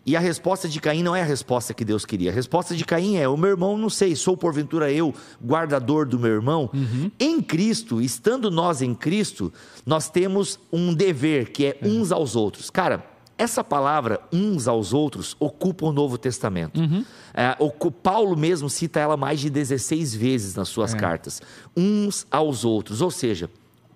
E 0.04 0.16
a 0.16 0.20
resposta 0.20 0.68
de 0.68 0.80
Caim 0.80 1.02
não 1.02 1.14
é 1.14 1.22
a 1.22 1.24
resposta 1.24 1.72
que 1.72 1.84
Deus 1.84 2.04
queria. 2.04 2.30
A 2.30 2.34
resposta 2.34 2.74
de 2.74 2.84
Caim 2.84 3.16
é: 3.16 3.28
o 3.28 3.36
meu 3.36 3.50
irmão, 3.50 3.78
não 3.78 3.88
sei, 3.88 4.16
sou 4.16 4.36
porventura 4.36 4.90
eu, 4.90 5.14
guardador 5.44 6.06
do 6.06 6.18
meu 6.18 6.32
irmão. 6.32 6.68
Uhum. 6.74 7.10
Em 7.20 7.40
Cristo, 7.40 8.00
estando 8.00 8.50
nós 8.50 8.82
em 8.82 8.94
Cristo, 8.94 9.52
nós 9.86 10.08
temos 10.10 10.58
um 10.72 10.92
dever 10.92 11.50
que 11.50 11.66
é, 11.66 11.78
é. 11.80 11.86
uns 11.86 12.10
aos 12.10 12.34
outros. 12.34 12.68
Cara, 12.68 13.11
essa 13.38 13.64
palavra, 13.64 14.20
uns 14.32 14.68
aos 14.68 14.92
outros, 14.92 15.36
ocupa 15.40 15.86
o 15.86 15.92
Novo 15.92 16.18
Testamento. 16.18 16.80
Uhum. 16.80 17.04
É, 17.34 17.56
o, 17.58 17.90
Paulo 17.90 18.36
mesmo 18.36 18.68
cita 18.68 19.00
ela 19.00 19.16
mais 19.16 19.40
de 19.40 19.50
16 19.50 20.14
vezes 20.14 20.54
nas 20.54 20.68
suas 20.68 20.94
é. 20.94 20.98
cartas. 20.98 21.40
Uns 21.76 22.26
aos 22.30 22.64
outros. 22.64 23.00
Ou 23.00 23.10
seja, 23.10 23.50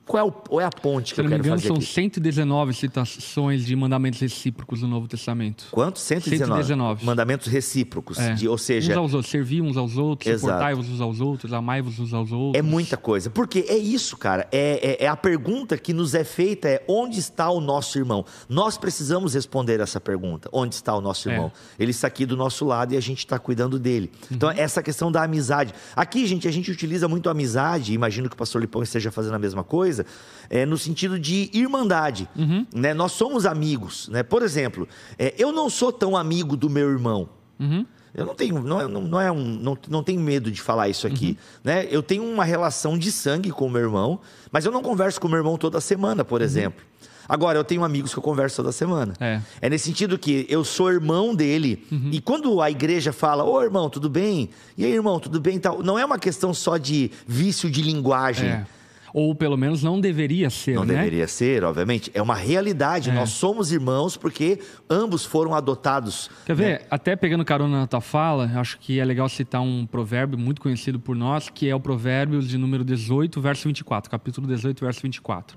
qual 0.06 0.24
é, 0.24 0.28
o, 0.28 0.30
qual 0.30 0.60
é 0.60 0.64
a 0.64 0.70
ponte 0.70 1.14
que 1.14 1.20
eu 1.20 1.24
quero 1.24 1.40
engano, 1.40 1.56
fazer 1.56 1.66
são 1.66 1.76
aqui? 1.76 1.84
119 1.84 2.74
citações 2.74 3.66
de 3.66 3.74
mandamentos 3.74 4.20
recíprocos 4.20 4.80
no 4.80 4.86
Novo 4.86 5.08
Testamento. 5.08 5.66
Quantos? 5.72 6.02
119. 6.02 6.62
119. 6.62 7.04
Mandamentos 7.04 7.48
recíprocos. 7.48 8.16
É. 8.16 8.34
De, 8.34 8.46
ou 8.46 8.56
seja... 8.56 8.92
Uns 8.92 8.96
aos 8.96 9.14
outros. 9.14 9.30
Servir 9.32 9.62
uns 9.62 9.76
aos 9.76 9.96
outros, 9.96 10.40
suportai-vos 10.40 10.88
uns 10.88 11.00
aos 11.00 11.20
outros, 11.20 11.52
amai-vos 11.52 11.98
uns 11.98 12.14
aos 12.14 12.30
outros. 12.30 12.56
É 12.56 12.62
muita 12.62 12.96
coisa. 12.96 13.30
Porque 13.30 13.66
é 13.68 13.76
isso, 13.76 14.16
cara. 14.16 14.46
É, 14.52 14.96
é, 15.00 15.04
é, 15.06 15.08
a 15.08 15.16
pergunta 15.16 15.76
que 15.76 15.92
nos 15.92 16.14
é 16.14 16.22
feita 16.22 16.68
é 16.68 16.84
onde 16.86 17.18
está 17.18 17.50
o 17.50 17.60
nosso 17.60 17.98
irmão? 17.98 18.24
Nós 18.48 18.78
precisamos 18.78 19.34
responder 19.34 19.80
essa 19.80 20.00
pergunta. 20.00 20.48
Onde 20.52 20.76
está 20.76 20.94
o 20.94 21.00
nosso 21.00 21.28
é. 21.28 21.32
irmão? 21.32 21.50
É. 21.78 21.82
Ele 21.82 21.90
está 21.90 22.06
aqui 22.06 22.24
do 22.24 22.36
nosso 22.36 22.64
lado 22.64 22.94
e 22.94 22.96
a 22.96 23.02
gente 23.02 23.18
está 23.18 23.40
cuidando 23.40 23.76
dele. 23.76 24.12
Então, 24.30 24.50
uhum. 24.50 24.54
Então, 24.54 24.64
essa 24.64 24.80
questão 24.84 25.10
da 25.10 25.24
amizade. 25.24 25.74
Aqui, 25.96 26.26
gente, 26.26 26.46
a 26.46 26.52
gente 26.52 26.70
utiliza 26.70 27.08
muito 27.08 27.28
a 27.28 27.32
amizade. 27.32 27.92
Imagino 27.92 28.28
que 28.28 28.34
o 28.34 28.38
pastor 28.38 28.60
Lipão 28.60 28.84
esteja 28.84 29.10
fazendo 29.10 29.34
a 29.34 29.38
mesma 29.38 29.64
coisa 29.64 29.95
coisa 29.96 30.06
é, 30.50 30.66
no 30.66 30.76
sentido 30.76 31.18
de 31.18 31.50
irmandade. 31.52 32.28
Uhum. 32.36 32.66
Né? 32.74 32.92
Nós 32.92 33.12
somos 33.12 33.46
amigos. 33.46 34.08
Né? 34.08 34.22
Por 34.22 34.42
exemplo, 34.42 34.88
é, 35.18 35.34
eu 35.38 35.52
não 35.52 35.70
sou 35.70 35.92
tão 35.92 36.16
amigo 36.16 36.56
do 36.56 36.68
meu 36.68 36.90
irmão. 36.90 37.28
Uhum. 37.58 37.86
Eu 38.14 38.24
não 38.24 38.34
tenho, 38.34 38.60
não 38.62 38.80
é, 38.80 38.88
não 38.88 39.20
é 39.20 39.30
um, 39.30 39.44
não, 39.44 39.76
não 39.88 40.02
tenho 40.02 40.20
medo 40.20 40.50
de 40.50 40.62
falar 40.62 40.88
isso 40.88 41.06
aqui, 41.06 41.30
uhum. 41.30 41.36
né? 41.64 41.86
Eu 41.90 42.02
tenho 42.02 42.24
uma 42.24 42.44
relação 42.44 42.96
de 42.96 43.12
sangue 43.12 43.50
com 43.50 43.66
o 43.66 43.70
meu 43.70 43.82
irmão, 43.82 44.18
mas 44.50 44.64
eu 44.64 44.72
não 44.72 44.80
converso 44.80 45.20
com 45.20 45.28
o 45.28 45.30
meu 45.30 45.38
irmão 45.38 45.58
toda 45.58 45.82
semana, 45.82 46.24
por 46.24 46.40
uhum. 46.40 46.46
exemplo. 46.46 46.82
Agora, 47.28 47.58
eu 47.58 47.64
tenho 47.64 47.84
amigos 47.84 48.14
que 48.14 48.18
eu 48.18 48.22
converso 48.22 48.56
toda 48.56 48.72
semana. 48.72 49.12
É, 49.20 49.42
é 49.60 49.68
nesse 49.68 49.84
sentido 49.84 50.18
que 50.18 50.46
eu 50.48 50.64
sou 50.64 50.90
irmão 50.90 51.34
dele. 51.34 51.84
Uhum. 51.92 52.08
E 52.10 52.18
quando 52.18 52.62
a 52.62 52.70
igreja 52.70 53.12
fala, 53.12 53.44
ô 53.44 53.62
irmão, 53.62 53.90
tudo 53.90 54.08
bem? 54.08 54.48
E 54.78 54.84
aí, 54.86 54.92
irmão, 54.92 55.20
tudo 55.20 55.38
bem? 55.38 55.58
Tal, 55.58 55.82
não 55.82 55.98
é 55.98 56.04
uma 56.04 56.18
questão 56.18 56.54
só 56.54 56.78
de 56.78 57.10
vício 57.26 57.68
de 57.68 57.82
linguagem. 57.82 58.48
É. 58.48 58.66
Ou 59.12 59.34
pelo 59.34 59.56
menos 59.56 59.82
não 59.82 60.00
deveria 60.00 60.50
ser, 60.50 60.74
não 60.74 60.84
né? 60.84 60.94
deveria 60.94 61.26
ser, 61.26 61.64
obviamente. 61.64 62.10
É 62.14 62.22
uma 62.22 62.34
realidade. 62.34 63.10
É. 63.10 63.12
Nós 63.14 63.30
somos 63.30 63.72
irmãos 63.72 64.16
porque 64.16 64.58
ambos 64.88 65.24
foram 65.24 65.54
adotados. 65.54 66.30
Quer 66.44 66.56
né? 66.56 66.64
ver? 66.64 66.86
Até 66.90 67.16
pegando 67.16 67.44
carona 67.44 67.80
na 67.80 67.86
tua 67.86 68.00
fala, 68.00 68.50
acho 68.56 68.78
que 68.78 69.00
é 69.00 69.04
legal 69.04 69.28
citar 69.28 69.60
um 69.60 69.86
provérbio 69.86 70.38
muito 70.38 70.60
conhecido 70.60 70.98
por 70.98 71.16
nós, 71.16 71.48
que 71.48 71.68
é 71.68 71.74
o 71.74 71.80
provérbio 71.80 72.40
de 72.40 72.58
número 72.58 72.84
18, 72.84 73.40
verso 73.40 73.68
24. 73.68 74.10
Capítulo 74.10 74.46
18, 74.46 74.84
verso 74.84 75.02
24. 75.02 75.56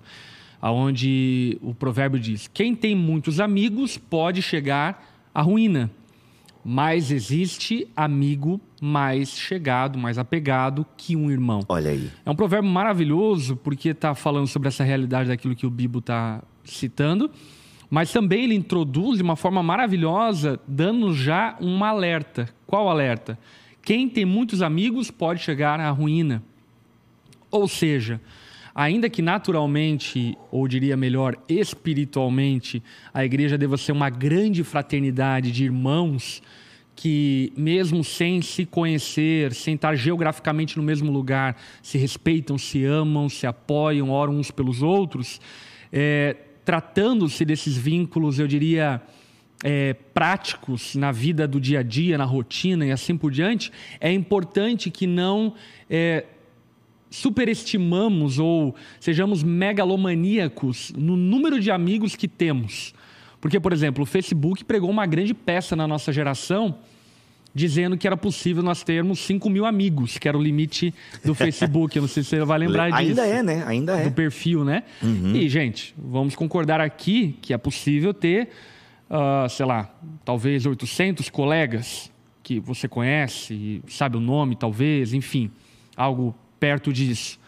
Aonde 0.61 1.57
o 1.61 1.73
provérbio 1.73 2.19
diz: 2.19 2.49
Quem 2.53 2.75
tem 2.75 2.95
muitos 2.95 3.39
amigos 3.39 3.97
pode 3.97 4.41
chegar 4.41 5.05
à 5.33 5.41
ruína 5.41 5.89
mas 6.63 7.11
existe 7.11 7.87
amigo 7.95 8.59
mais 8.81 9.29
chegado, 9.29 9.97
mais 9.97 10.17
apegado 10.17 10.85
que 10.97 11.15
um 11.15 11.31
irmão. 11.31 11.61
Olha 11.67 11.91
aí. 11.91 12.09
É 12.25 12.29
um 12.29 12.35
provérbio 12.35 12.69
maravilhoso 12.69 13.55
porque 13.55 13.89
está 13.89 14.13
falando 14.13 14.47
sobre 14.47 14.67
essa 14.67 14.83
realidade 14.83 15.29
daquilo 15.29 15.55
que 15.55 15.65
o 15.65 15.69
Bibo 15.69 15.99
está 15.99 16.41
citando, 16.63 17.31
mas 17.89 18.11
também 18.11 18.43
ele 18.43 18.55
introduz 18.55 19.17
de 19.17 19.23
uma 19.23 19.35
forma 19.35 19.63
maravilhosa, 19.63 20.59
dando 20.67 21.13
já 21.13 21.57
um 21.59 21.83
alerta. 21.83 22.49
Qual 22.67 22.89
alerta? 22.89 23.37
Quem 23.81 24.07
tem 24.07 24.25
muitos 24.25 24.61
amigos 24.61 25.09
pode 25.09 25.41
chegar 25.41 25.79
à 25.79 25.89
ruína. 25.89 26.43
Ou 27.49 27.67
seja, 27.67 28.21
ainda 28.79 29.09
que 29.09 29.21
naturalmente, 29.21 30.37
ou 30.49 30.65
diria 30.65 30.95
melhor, 30.95 31.35
espiritualmente, 31.49 32.81
a 33.13 33.25
igreja 33.25 33.57
deva 33.57 33.75
ser 33.75 33.91
uma 33.91 34.09
grande 34.09 34.63
fraternidade 34.63 35.51
de 35.51 35.65
irmãos 35.65 36.41
que, 36.95 37.51
mesmo 37.57 38.05
sem 38.05 38.41
se 38.41 38.65
conhecer, 38.65 39.53
sem 39.53 39.75
estar 39.75 39.95
geograficamente 39.97 40.77
no 40.77 40.83
mesmo 40.83 41.11
lugar, 41.11 41.57
se 41.83 41.97
respeitam, 41.97 42.57
se 42.57 42.85
amam, 42.85 43.27
se 43.27 43.45
apoiam, 43.45 44.11
oram 44.11 44.35
uns 44.35 44.49
pelos 44.49 44.81
outros, 44.81 45.41
é, 45.91 46.37
tratando-se 46.63 47.43
desses 47.43 47.75
vínculos, 47.75 48.39
eu 48.39 48.47
diria. 48.47 49.01
É, 49.61 49.93
práticos 50.13 50.95
na 50.95 51.11
vida 51.11 51.45
do 51.45 51.59
dia 51.59 51.81
a 51.81 51.83
dia, 51.83 52.17
na 52.17 52.23
rotina 52.23 52.85
e 52.85 52.93
assim 52.93 53.17
por 53.17 53.29
diante, 53.29 53.73
é 53.99 54.09
importante 54.09 54.89
que 54.89 55.05
não 55.05 55.53
é, 55.89 56.23
superestimamos 57.09 58.39
ou 58.39 58.75
sejamos 58.99 59.43
megalomaníacos 59.43 60.93
no 60.95 61.15
número 61.15 61.59
de 61.59 61.71
amigos 61.71 62.15
que 62.15 62.27
temos. 62.27 62.93
Porque, 63.41 63.59
por 63.59 63.73
exemplo, 63.73 64.03
o 64.03 64.05
Facebook 64.05 64.63
pregou 64.63 64.89
uma 64.89 65.05
grande 65.05 65.33
peça 65.33 65.75
na 65.75 65.87
nossa 65.87 66.11
geração 66.11 66.75
dizendo 67.53 67.97
que 67.97 68.05
era 68.05 68.15
possível 68.15 68.61
nós 68.61 68.83
termos 68.83 69.19
5 69.19 69.49
mil 69.49 69.65
amigos, 69.65 70.17
que 70.17 70.27
era 70.27 70.37
o 70.37 70.41
limite 70.41 70.93
do 71.25 71.33
Facebook. 71.33 71.95
Eu 71.95 72.01
não 72.01 72.07
sei 72.07 72.23
se 72.23 72.29
você 72.29 72.45
vai 72.45 72.59
lembrar 72.59 72.89
disso. 72.91 73.19
Ainda 73.19 73.25
é, 73.25 73.43
né? 73.43 73.63
Ainda 73.65 73.99
é. 73.99 74.03
Do 74.03 74.11
perfil, 74.11 74.63
né? 74.63 74.83
Uhum. 75.01 75.35
E, 75.35 75.49
gente, 75.49 75.95
vamos 75.97 76.35
concordar 76.35 76.79
aqui 76.79 77.37
que 77.41 77.53
é 77.53 77.57
possível 77.57 78.13
ter, 78.13 78.49
uh, 79.09 79.49
sei 79.49 79.65
lá, 79.65 79.89
talvez 80.23 80.65
800 80.65 81.29
colegas 81.29 82.11
que 82.43 82.59
você 82.59 82.87
conhece, 82.87 83.81
sabe 83.87 84.17
o 84.17 84.19
nome, 84.19 84.55
talvez, 84.55 85.13
enfim, 85.13 85.51
algo 85.95 86.35
perto 86.59 86.91
disso. 86.91 87.39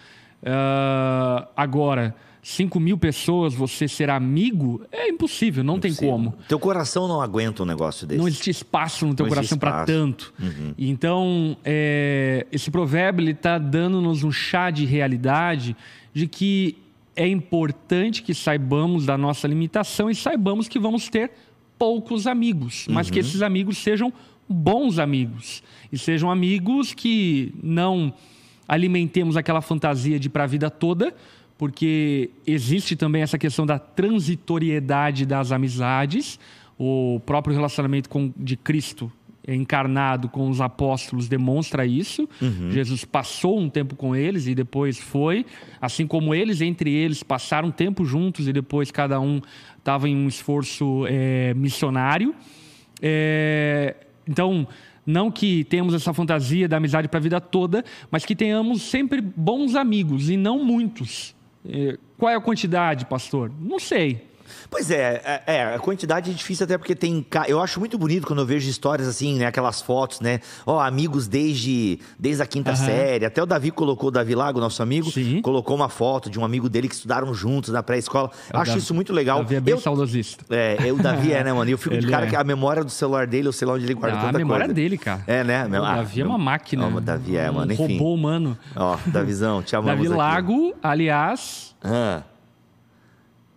Uh, 0.41 1.47
agora 1.55 2.15
5 2.43 2.79
mil 2.79 2.97
pessoas 2.97 3.53
você 3.53 3.87
ser 3.87 4.09
amigo, 4.09 4.81
é 4.91 5.09
impossível, 5.09 5.63
não 5.63 5.77
impossível. 5.77 5.99
tem 5.99 6.09
como. 6.09 6.33
Teu 6.47 6.59
coração 6.59 7.07
não 7.07 7.21
aguenta 7.21 7.61
um 7.61 7.65
negócio 7.65 8.07
desse. 8.07 8.19
Não 8.19 8.27
existe 8.27 8.49
espaço 8.49 9.05
no 9.05 9.13
teu 9.13 9.25
não 9.25 9.29
coração 9.29 9.57
para 9.57 9.85
tanto. 9.85 10.33
Uhum. 10.39 10.73
Então, 10.77 11.55
é, 11.63 12.47
esse 12.51 12.71
provérbio 12.71 13.29
está 13.29 13.57
dando-nos 13.57 14.23
um 14.23 14.31
chá 14.31 14.71
de 14.71 14.85
realidade 14.85 15.75
de 16.13 16.27
que 16.27 16.77
é 17.15 17.27
importante 17.27 18.23
que 18.23 18.33
saibamos 18.33 19.05
da 19.05 19.17
nossa 19.17 19.47
limitação 19.47 20.09
e 20.09 20.15
saibamos 20.15 20.67
que 20.67 20.79
vamos 20.79 21.09
ter 21.09 21.31
poucos 21.77 22.25
amigos, 22.25 22.85
mas 22.89 23.07
uhum. 23.07 23.13
que 23.13 23.19
esses 23.19 23.41
amigos 23.41 23.77
sejam 23.77 24.11
bons 24.47 24.99
amigos 24.99 25.63
e 25.91 25.97
sejam 25.97 26.29
amigos 26.31 26.93
que 26.93 27.53
não 27.61 28.13
alimentemos 28.71 29.35
aquela 29.35 29.59
fantasia 29.59 30.17
de 30.17 30.29
para 30.29 30.45
a 30.45 30.47
vida 30.47 30.69
toda, 30.69 31.13
porque 31.57 32.29
existe 32.47 32.95
também 32.95 33.21
essa 33.21 33.37
questão 33.37 33.65
da 33.65 33.77
transitoriedade 33.77 35.25
das 35.25 35.51
amizades. 35.51 36.39
O 36.79 37.19
próprio 37.25 37.53
relacionamento 37.53 38.07
com, 38.07 38.31
de 38.37 38.55
Cristo 38.55 39.11
encarnado 39.45 40.29
com 40.29 40.49
os 40.49 40.61
apóstolos 40.61 41.27
demonstra 41.27 41.85
isso. 41.85 42.29
Uhum. 42.41 42.71
Jesus 42.71 43.03
passou 43.03 43.59
um 43.59 43.69
tempo 43.69 43.93
com 43.93 44.15
eles 44.15 44.47
e 44.47 44.55
depois 44.55 44.97
foi, 44.97 45.45
assim 45.81 46.07
como 46.07 46.33
eles 46.33 46.61
entre 46.61 46.93
eles 46.93 47.23
passaram 47.23 47.71
tempo 47.71 48.05
juntos 48.05 48.47
e 48.47 48.53
depois 48.53 48.89
cada 48.89 49.19
um 49.19 49.41
estava 49.77 50.07
em 50.07 50.15
um 50.15 50.29
esforço 50.29 51.05
é, 51.09 51.53
missionário. 51.55 52.33
É, 53.01 53.97
então 54.25 54.65
não 55.11 55.29
que 55.29 55.63
tenhamos 55.65 55.93
essa 55.93 56.13
fantasia 56.13 56.67
da 56.67 56.77
amizade 56.77 57.07
para 57.07 57.19
a 57.19 57.21
vida 57.21 57.39
toda, 57.39 57.85
mas 58.09 58.25
que 58.25 58.35
tenhamos 58.35 58.81
sempre 58.81 59.21
bons 59.21 59.75
amigos 59.75 60.29
e 60.29 60.37
não 60.37 60.63
muitos. 60.63 61.35
É, 61.63 61.97
qual 62.17 62.31
é 62.31 62.35
a 62.35 62.41
quantidade, 62.41 63.05
pastor? 63.05 63.51
Não 63.59 63.77
sei. 63.77 64.30
Pois 64.69 64.89
é, 64.89 65.21
é, 65.45 65.55
é, 65.55 65.75
a 65.75 65.79
quantidade 65.79 66.31
é 66.31 66.33
difícil 66.33 66.63
até 66.63 66.77
porque 66.77 66.95
tem. 66.95 67.25
Eu 67.47 67.61
acho 67.61 67.79
muito 67.79 67.97
bonito 67.97 68.25
quando 68.27 68.39
eu 68.39 68.45
vejo 68.45 68.69
histórias 68.69 69.07
assim, 69.07 69.37
né? 69.37 69.45
Aquelas 69.45 69.81
fotos, 69.81 70.19
né? 70.19 70.39
Ó, 70.65 70.79
amigos 70.79 71.27
desde, 71.27 71.99
desde 72.17 72.41
a 72.41 72.45
quinta 72.45 72.71
uhum. 72.71 72.75
série. 72.75 73.25
Até 73.25 73.41
o 73.41 73.45
Davi 73.45 73.71
colocou, 73.71 74.09
o 74.09 74.11
Davi 74.11 74.35
Lago, 74.35 74.59
nosso 74.59 74.81
amigo, 74.81 75.11
Sim. 75.11 75.41
colocou 75.41 75.75
uma 75.75 75.89
foto 75.89 76.29
de 76.29 76.39
um 76.39 76.45
amigo 76.45 76.69
dele 76.69 76.87
que 76.87 76.95
estudaram 76.95 77.33
juntos 77.33 77.71
na 77.71 77.83
pré-escola. 77.83 78.31
É 78.51 78.57
acho 78.57 78.71
Davi, 78.71 78.79
isso 78.79 78.93
muito 78.93 79.13
legal. 79.13 79.39
O 79.39 79.43
Davi 79.43 79.55
é 79.55 79.59
bem 79.59 79.73
eu, 79.73 79.79
saudosista. 79.79 80.45
É, 80.49 80.91
o 80.91 80.97
Davi 80.97 81.33
é, 81.33 81.43
né, 81.43 81.53
mano? 81.53 81.69
E 81.69 81.73
eu 81.73 81.77
fico 81.77 81.97
de 81.97 82.07
cara 82.09 82.25
é. 82.25 82.29
que 82.29 82.35
a 82.35 82.43
memória 82.43 82.83
do 82.83 82.91
celular 82.91 83.27
dele, 83.27 83.47
o 83.47 83.53
celular 83.53 83.77
onde 83.77 83.85
ele 83.85 83.93
guarda 83.93 84.17
ah, 84.17 84.21
tanta 84.21 84.37
A 84.37 84.39
memória 84.39 84.65
coisa. 84.65 84.73
dele, 84.73 84.97
cara. 84.97 85.23
É, 85.27 85.43
né? 85.43 85.67
O 85.67 85.83
ah, 85.83 85.95
Davi 85.97 86.21
é 86.21 86.25
uma 86.25 86.37
máquina. 86.37 86.87
O 86.87 87.01
Davi 87.01 87.37
é, 87.37 87.49
mano. 87.49 87.71
Enfim. 87.71 87.97
Robô 87.97 88.13
humano. 88.13 88.57
Ó, 88.75 88.97
Davizão, 89.07 89.61
te 89.61 89.75
amamos 89.75 90.03
Davi 90.03 90.17
Lago, 90.17 90.73
aliás. 90.81 91.75
Ah 91.83 92.21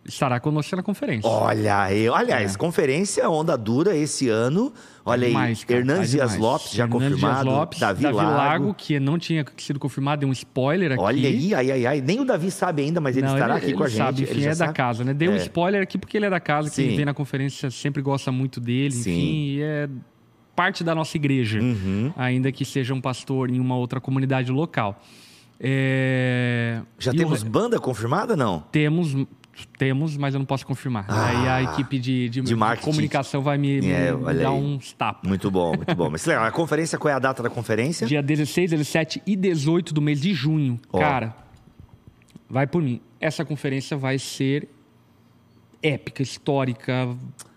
estará 0.07 0.39
conosco 0.39 0.77
na 0.77 0.83
conferência. 0.83 1.29
Olha, 1.29 1.93
eu, 1.95 2.15
aliás, 2.15 2.55
é. 2.55 2.59
conferência 2.59 3.29
Onda 3.29 3.57
Dura 3.57 3.97
esse 3.97 4.29
ano. 4.29 4.73
Olha 5.05 5.27
demais, 5.27 5.61
aí, 5.61 5.67
cara, 5.67 5.81
Hernandes 5.81 6.11
Dias 6.11 6.37
Lopes 6.37 6.73
já 6.73 6.85
Hernandes 6.85 7.09
confirmado. 7.11 7.43
Dias 7.43 7.55
Lopes, 7.55 7.79
Davi, 7.81 8.03
Davi 8.03 8.17
Lago. 8.17 8.31
Lago. 8.31 8.75
que 8.75 8.99
não 9.01 9.19
tinha 9.19 9.45
sido 9.57 9.79
confirmado, 9.79 10.21
deu 10.21 10.29
um 10.29 10.33
spoiler 10.33 10.93
aqui. 10.93 11.03
Olha 11.03 11.29
aí, 11.29 11.55
ai, 11.55 11.71
ai, 11.71 11.87
ai. 11.87 12.01
Nem 12.01 12.21
o 12.21 12.25
Davi 12.25 12.51
sabe 12.51 12.83
ainda, 12.83 13.01
mas 13.01 13.17
ele 13.17 13.27
não, 13.27 13.35
estará 13.35 13.55
ele, 13.55 13.59
aqui 13.59 13.71
ele 13.71 13.77
com 13.77 13.85
a 13.85 13.89
gente. 13.89 13.99
Sabe, 13.99 14.23
enfim, 14.23 14.33
ele 14.33 14.47
é 14.47 14.55
da 14.55 14.73
casa, 14.73 15.05
né? 15.05 15.15
Deu 15.15 15.33
é. 15.33 15.35
um 15.35 15.37
spoiler 15.39 15.83
aqui 15.83 15.99
porque 15.99 16.17
ele 16.17 16.27
é 16.27 16.31
da 16.31 16.41
casa, 16.41 16.69
Sim. 16.69 16.89
quem 16.89 16.97
vem 16.97 17.05
na 17.05 17.15
conferência 17.15 17.71
sempre 17.71 18.01
gosta 18.03 18.33
muito 18.33 18.61
dele, 18.61 18.93
Sim. 18.93 19.11
enfim, 19.11 19.47
e 19.57 19.63
é 19.63 19.89
parte 20.55 20.85
da 20.85 20.95
nossa 20.95 21.17
igreja, 21.17 21.61
uhum. 21.61 22.13
ainda 22.17 22.53
que 22.53 22.65
seja 22.65 22.95
um 22.95 23.01
pastor 23.01 23.51
em 23.51 23.59
uma 23.59 23.77
outra 23.77 24.01
comunidade 24.01 24.53
local. 24.53 25.01
É... 25.61 26.81
Já 26.99 27.13
e 27.13 27.17
temos 27.17 27.43
banda 27.43 27.79
confirmada, 27.79 28.37
não? 28.37 28.61
Temos, 28.73 29.15
temos, 29.79 30.17
mas 30.17 30.35
eu 30.35 30.39
não 30.39 30.47
posso 30.47 30.67
confirmar. 30.67 31.05
Ah, 31.09 31.27
Aí 31.27 31.49
a 31.49 31.63
equipe 31.63 31.99
de, 31.99 32.29
de, 32.29 32.41
de, 32.41 32.55
de 32.55 32.81
comunicação 32.83 33.41
vai 33.41 33.57
me, 33.57 33.79
é, 33.87 34.13
me 34.13 34.35
dar 34.35 34.53
um 34.53 34.79
tapas. 34.99 35.29
Muito 35.29 35.51
bom, 35.51 35.77
muito 35.77 35.95
bom. 35.95 36.11
Mas 36.11 36.27
a 36.29 36.51
conferência, 36.51 36.99
qual 36.99 37.13
é 37.13 37.15
a 37.15 37.19
data 37.19 37.43
da 37.43 37.51
conferência? 37.51 38.07
Dia 38.07 38.23
16, 38.23 38.71
17 38.71 39.23
e 39.27 39.37
18 39.37 39.95
do 39.95 40.03
mês 40.03 40.21
de 40.21 40.35
junho. 40.35 40.81
Oh. 40.93 40.99
Cara, 40.99 41.35
vai 42.49 42.67
por 42.67 42.83
mim. 42.83 43.01
Essa 43.21 43.45
conferência 43.45 43.97
vai 43.97 44.19
ser 44.19 44.69
épica, 45.83 46.23
histórica. 46.23 47.09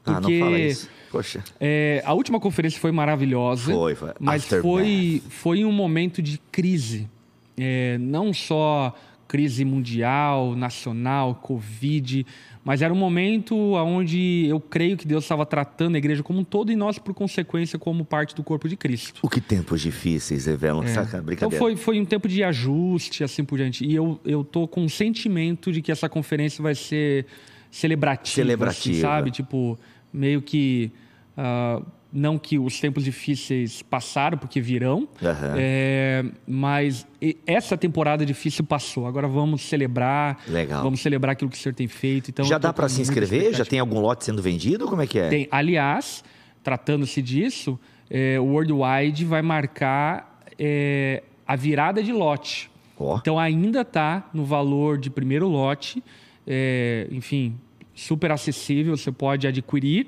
Porque, 0.04 0.18
ah, 0.18 0.22
não 0.22 0.40
fala 0.40 0.60
isso. 0.60 0.90
Poxa. 1.12 1.44
É, 1.60 2.02
a 2.06 2.14
última 2.14 2.40
conferência 2.40 2.80
foi 2.80 2.92
maravilhosa. 2.92 3.72
Foi, 3.72 3.96
foi. 3.96 4.14
Mas 4.20 4.46
foi, 4.46 5.22
foi 5.30 5.66
um 5.66 5.72
momento 5.72 6.22
de 6.22 6.38
crise. 6.52 7.10
É, 7.58 7.98
não 7.98 8.34
só 8.34 8.94
crise 9.28 9.66
mundial, 9.66 10.56
nacional, 10.56 11.36
Covid, 11.36 12.26
mas 12.64 12.82
era 12.82 12.94
um 12.94 12.98
momento 12.98 13.56
onde 13.76 14.46
eu 14.48 14.60
creio 14.60 14.98
que 14.98 15.08
Deus 15.08 15.24
estava 15.24 15.46
tratando 15.46 15.96
a 15.96 15.98
igreja 15.98 16.24
como 16.24 16.40
um 16.40 16.44
todo 16.44 16.72
e 16.72 16.76
nós, 16.76 16.98
por 16.98 17.14
consequência, 17.14 17.78
como 17.80 18.04
parte 18.04 18.36
do 18.36 18.44
corpo 18.44 18.68
de 18.68 18.76
Cristo. 18.76 19.20
O 19.22 19.30
que 19.30 19.40
tempos 19.40 19.82
difíceis 19.82 20.46
revelam, 20.46 20.84
é. 20.84 20.88
saca? 20.88 21.22
Brincadeira. 21.22 21.46
Então 21.46 21.52
foi, 21.52 21.76
foi 21.76 22.00
um 22.00 22.06
tempo 22.06 22.28
de 22.28 22.44
ajuste, 22.44 23.24
assim 23.24 23.44
por 23.44 23.58
diante. 23.58 23.86
E 23.86 23.96
eu, 23.96 24.20
eu 24.26 24.44
tô 24.44 24.68
com 24.68 24.86
o 24.86 24.90
sentimento 24.90 25.72
de 25.72 25.82
que 25.82 25.92
essa 25.92 26.10
conferência 26.10 26.62
vai 26.62 26.76
ser 26.76 27.26
celebrativa, 27.72 28.36
celebrativa. 28.36 28.96
Assim, 28.96 29.02
sabe? 29.02 29.32
Tipo, 29.32 29.78
meio 30.12 30.42
que... 30.42 30.92
Uh, 31.38 31.97
não 32.12 32.38
que 32.38 32.58
os 32.58 32.80
tempos 32.80 33.04
difíceis 33.04 33.82
passaram, 33.82 34.38
porque 34.38 34.62
virão, 34.62 35.00
uhum. 35.22 35.56
é, 35.58 36.26
mas 36.48 37.06
essa 37.46 37.78
temporada 37.78 38.26
difícil 38.26 38.64
passou. 38.64 39.08
Agora 39.08 39.28
vamos 39.28 39.62
celebrar. 39.64 40.40
Legal. 40.48 40.84
Vamos 40.84 41.02
celebrar 41.02 41.34
aquilo 41.34 41.50
que 41.50 41.58
o 41.58 41.60
senhor 41.60 41.76
tem 41.76 41.88
feito. 41.88 42.30
Então, 42.30 42.46
Já 42.46 42.58
dá 42.58 42.72
para 42.72 42.88
se 42.88 43.02
inscrever? 43.02 43.54
Já 43.54 43.66
tem 43.66 43.80
algum 43.80 44.00
lote 44.00 44.26
sendo 44.26 44.42
vendido? 44.42 44.88
Como 44.88 45.02
é 45.02 45.08
que 45.08 45.20
é? 45.20 45.30
Tem. 45.30 45.48
Aliás, 45.52 46.24
tratando-se 46.64 47.22
disso, 47.22 47.80
é, 48.10 48.40
o 48.40 48.46
Worldwide 48.46 49.26
vai 49.26 49.42
marcar 49.42 50.42
é, 50.58 51.24
a 51.46 51.56
virada 51.56 52.02
de 52.02 52.14
lote. 52.14 52.70
Oh. 52.98 53.18
Então 53.18 53.38
ainda 53.38 53.82
está 53.82 54.30
no 54.34 54.46
valor 54.46 54.98
de 54.98 55.10
primeiro 55.10 55.48
lote. 55.48 56.04
É, 56.46 57.08
enfim, 57.12 57.56
super 57.94 58.32
acessível, 58.32 58.96
você 58.96 59.12
pode 59.12 59.46
adquirir 59.46 60.08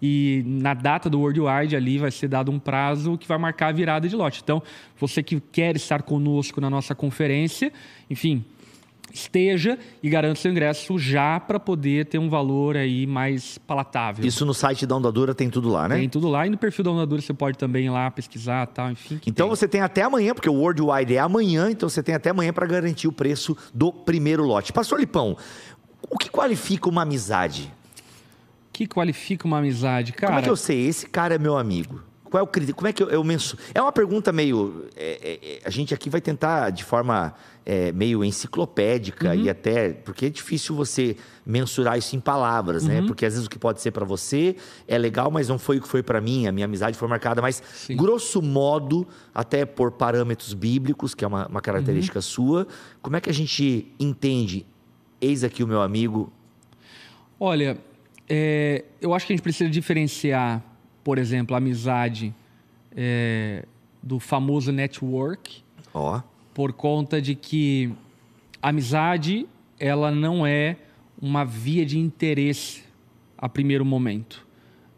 e 0.00 0.42
na 0.46 0.74
data 0.74 1.08
do 1.08 1.20
Worldwide 1.20 1.74
ali 1.74 1.98
vai 1.98 2.10
ser 2.10 2.28
dado 2.28 2.50
um 2.50 2.58
prazo 2.58 3.16
que 3.16 3.26
vai 3.26 3.38
marcar 3.38 3.68
a 3.68 3.72
virada 3.72 4.08
de 4.08 4.14
lote. 4.14 4.40
Então, 4.42 4.62
você 4.98 5.22
que 5.22 5.40
quer 5.40 5.76
estar 5.76 6.02
conosco 6.02 6.60
na 6.60 6.68
nossa 6.68 6.94
conferência, 6.94 7.72
enfim, 8.10 8.44
esteja 9.12 9.78
e 10.02 10.08
garanta 10.08 10.40
seu 10.40 10.50
ingresso 10.50 10.98
já 10.98 11.40
para 11.40 11.58
poder 11.58 12.06
ter 12.06 12.18
um 12.18 12.28
valor 12.28 12.76
aí 12.76 13.06
mais 13.06 13.58
palatável. 13.58 14.24
Isso 14.24 14.44
no 14.44 14.52
site 14.52 14.86
da 14.86 14.96
Ondadura 14.96 15.34
tem 15.34 15.48
tudo 15.48 15.68
lá, 15.68 15.88
né? 15.88 15.96
Tem 15.96 16.08
tudo 16.08 16.28
lá 16.28 16.46
e 16.46 16.50
no 16.50 16.58
perfil 16.58 16.84
da 16.84 16.90
Ondadura 16.90 17.22
você 17.22 17.32
pode 17.32 17.56
também 17.56 17.86
ir 17.86 17.90
lá 17.90 18.10
pesquisar, 18.10 18.66
tal, 18.66 18.90
enfim. 18.90 19.18
Então 19.26 19.46
tem. 19.46 19.56
você 19.56 19.66
tem 19.66 19.80
até 19.80 20.02
amanhã, 20.02 20.34
porque 20.34 20.48
o 20.48 20.54
Worldwide 20.54 21.14
é 21.14 21.18
amanhã, 21.18 21.70
então 21.70 21.88
você 21.88 22.02
tem 22.02 22.14
até 22.14 22.30
amanhã 22.30 22.52
para 22.52 22.66
garantir 22.66 23.08
o 23.08 23.12
preço 23.12 23.56
do 23.72 23.92
primeiro 23.92 24.44
lote. 24.44 24.72
Pastor 24.72 25.00
Lipão, 25.00 25.36
o 26.08 26.18
que 26.18 26.30
qualifica 26.30 26.88
uma 26.88 27.02
amizade? 27.02 27.72
Que 28.76 28.86
qualifica 28.86 29.46
uma 29.46 29.56
amizade, 29.56 30.12
cara? 30.12 30.32
Como 30.34 30.40
é 30.40 30.42
que 30.42 30.50
eu 30.50 30.56
sei? 30.56 30.86
Esse 30.86 31.06
cara 31.06 31.34
é 31.34 31.38
meu 31.38 31.56
amigo. 31.56 32.02
Qual 32.24 32.40
é 32.40 32.44
o 32.44 32.46
critério? 32.46 32.74
Como 32.74 32.86
é 32.86 32.92
que 32.92 33.02
eu, 33.02 33.08
eu 33.08 33.24
menso? 33.24 33.56
É 33.72 33.80
uma 33.80 33.92
pergunta 33.92 34.30
meio. 34.32 34.84
É, 34.94 35.18
é, 35.22 35.54
é, 35.54 35.60
a 35.64 35.70
gente 35.70 35.94
aqui 35.94 36.10
vai 36.10 36.20
tentar 36.20 36.68
de 36.68 36.84
forma 36.84 37.32
é, 37.64 37.90
meio 37.92 38.22
enciclopédica 38.22 39.28
uhum. 39.28 39.44
e 39.44 39.48
até. 39.48 39.94
Porque 39.94 40.26
é 40.26 40.28
difícil 40.28 40.76
você 40.76 41.16
mensurar 41.46 41.96
isso 41.96 42.14
em 42.14 42.20
palavras, 42.20 42.84
né? 42.84 42.96
uhum. 42.96 43.00
né? 43.00 43.06
Porque 43.06 43.24
às 43.24 43.32
vezes 43.32 43.46
o 43.46 43.50
que 43.50 43.58
pode 43.58 43.80
ser 43.80 43.92
para 43.92 44.04
você 44.04 44.56
é 44.86 44.98
legal, 44.98 45.30
mas 45.30 45.48
não 45.48 45.58
foi 45.58 45.78
o 45.78 45.80
que 45.80 45.88
foi 45.88 46.02
para 46.02 46.20
mim. 46.20 46.46
A 46.46 46.52
minha 46.52 46.66
amizade 46.66 46.98
foi 46.98 47.08
marcada. 47.08 47.40
Mas, 47.40 47.62
Sim. 47.72 47.96
grosso 47.96 48.42
modo, 48.42 49.08
até 49.34 49.64
por 49.64 49.92
parâmetros 49.92 50.52
bíblicos, 50.52 51.14
que 51.14 51.24
é 51.24 51.28
uma, 51.28 51.46
uma 51.46 51.62
característica 51.62 52.18
uhum. 52.18 52.22
sua, 52.22 52.66
como 53.00 53.16
é 53.16 53.22
que 53.22 53.30
a 53.30 53.34
gente 53.34 53.90
entende? 53.98 54.66
Eis 55.18 55.42
aqui 55.42 55.64
o 55.64 55.66
meu 55.66 55.80
amigo. 55.80 56.30
Olha, 57.40 57.78
é, 58.28 58.84
eu 59.00 59.14
acho 59.14 59.26
que 59.26 59.32
a 59.32 59.36
gente 59.36 59.42
precisa 59.42 59.70
diferenciar, 59.70 60.62
por 61.04 61.18
exemplo, 61.18 61.54
a 61.54 61.58
amizade 61.58 62.34
é, 62.96 63.64
do 64.02 64.18
famoso 64.18 64.72
network. 64.72 65.64
Oh. 65.98 66.20
por 66.52 66.74
conta 66.74 67.22
de 67.22 67.34
que 67.34 67.90
a 68.60 68.68
amizade 68.68 69.46
ela 69.78 70.10
não 70.10 70.46
é 70.46 70.76
uma 71.20 71.42
via 71.42 71.86
de 71.86 71.98
interesse 71.98 72.82
a 73.38 73.48
primeiro 73.48 73.84
momento. 73.84 74.46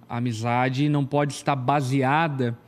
A 0.09 0.17
amizade 0.17 0.89
não 0.89 1.05
pode 1.05 1.35
estar 1.35 1.55
baseada 1.55 2.59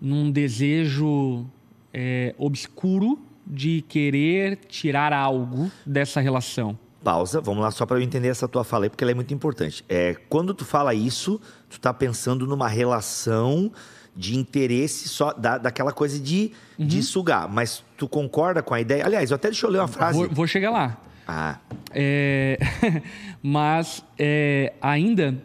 num 0.00 0.30
desejo 0.30 1.44
é, 1.92 2.34
obscuro 2.38 3.18
de 3.46 3.82
querer 3.88 4.56
tirar 4.68 5.12
algo 5.12 5.70
dessa 5.84 6.20
relação. 6.20 6.78
Pausa, 7.06 7.40
vamos 7.40 7.62
lá 7.62 7.70
só 7.70 7.86
para 7.86 7.98
eu 7.98 8.02
entender 8.02 8.26
essa 8.26 8.48
tua 8.48 8.64
fala 8.64 8.86
aí, 8.86 8.90
porque 8.90 9.04
ela 9.04 9.12
é 9.12 9.14
muito 9.14 9.32
importante. 9.32 9.84
É, 9.88 10.16
quando 10.28 10.52
tu 10.52 10.64
fala 10.64 10.92
isso, 10.92 11.40
tu 11.70 11.76
está 11.76 11.94
pensando 11.94 12.48
numa 12.48 12.66
relação 12.66 13.70
de 14.16 14.36
interesse 14.36 15.08
só 15.08 15.32
da, 15.32 15.56
daquela 15.56 15.92
coisa 15.92 16.18
de, 16.18 16.50
uhum. 16.76 16.84
de 16.84 17.04
sugar. 17.04 17.48
Mas 17.48 17.84
tu 17.96 18.08
concorda 18.08 18.60
com 18.60 18.74
a 18.74 18.80
ideia? 18.80 19.06
Aliás, 19.06 19.30
eu 19.30 19.36
até 19.36 19.46
deixa 19.46 19.64
eu 19.66 19.70
ler 19.70 19.78
uma 19.78 19.86
frase. 19.86 20.18
Vou, 20.18 20.28
vou 20.28 20.46
chegar 20.48 20.72
lá. 20.72 21.00
Ah. 21.28 21.60
É, 21.92 22.58
mas 23.40 24.04
é, 24.18 24.72
ainda 24.82 25.40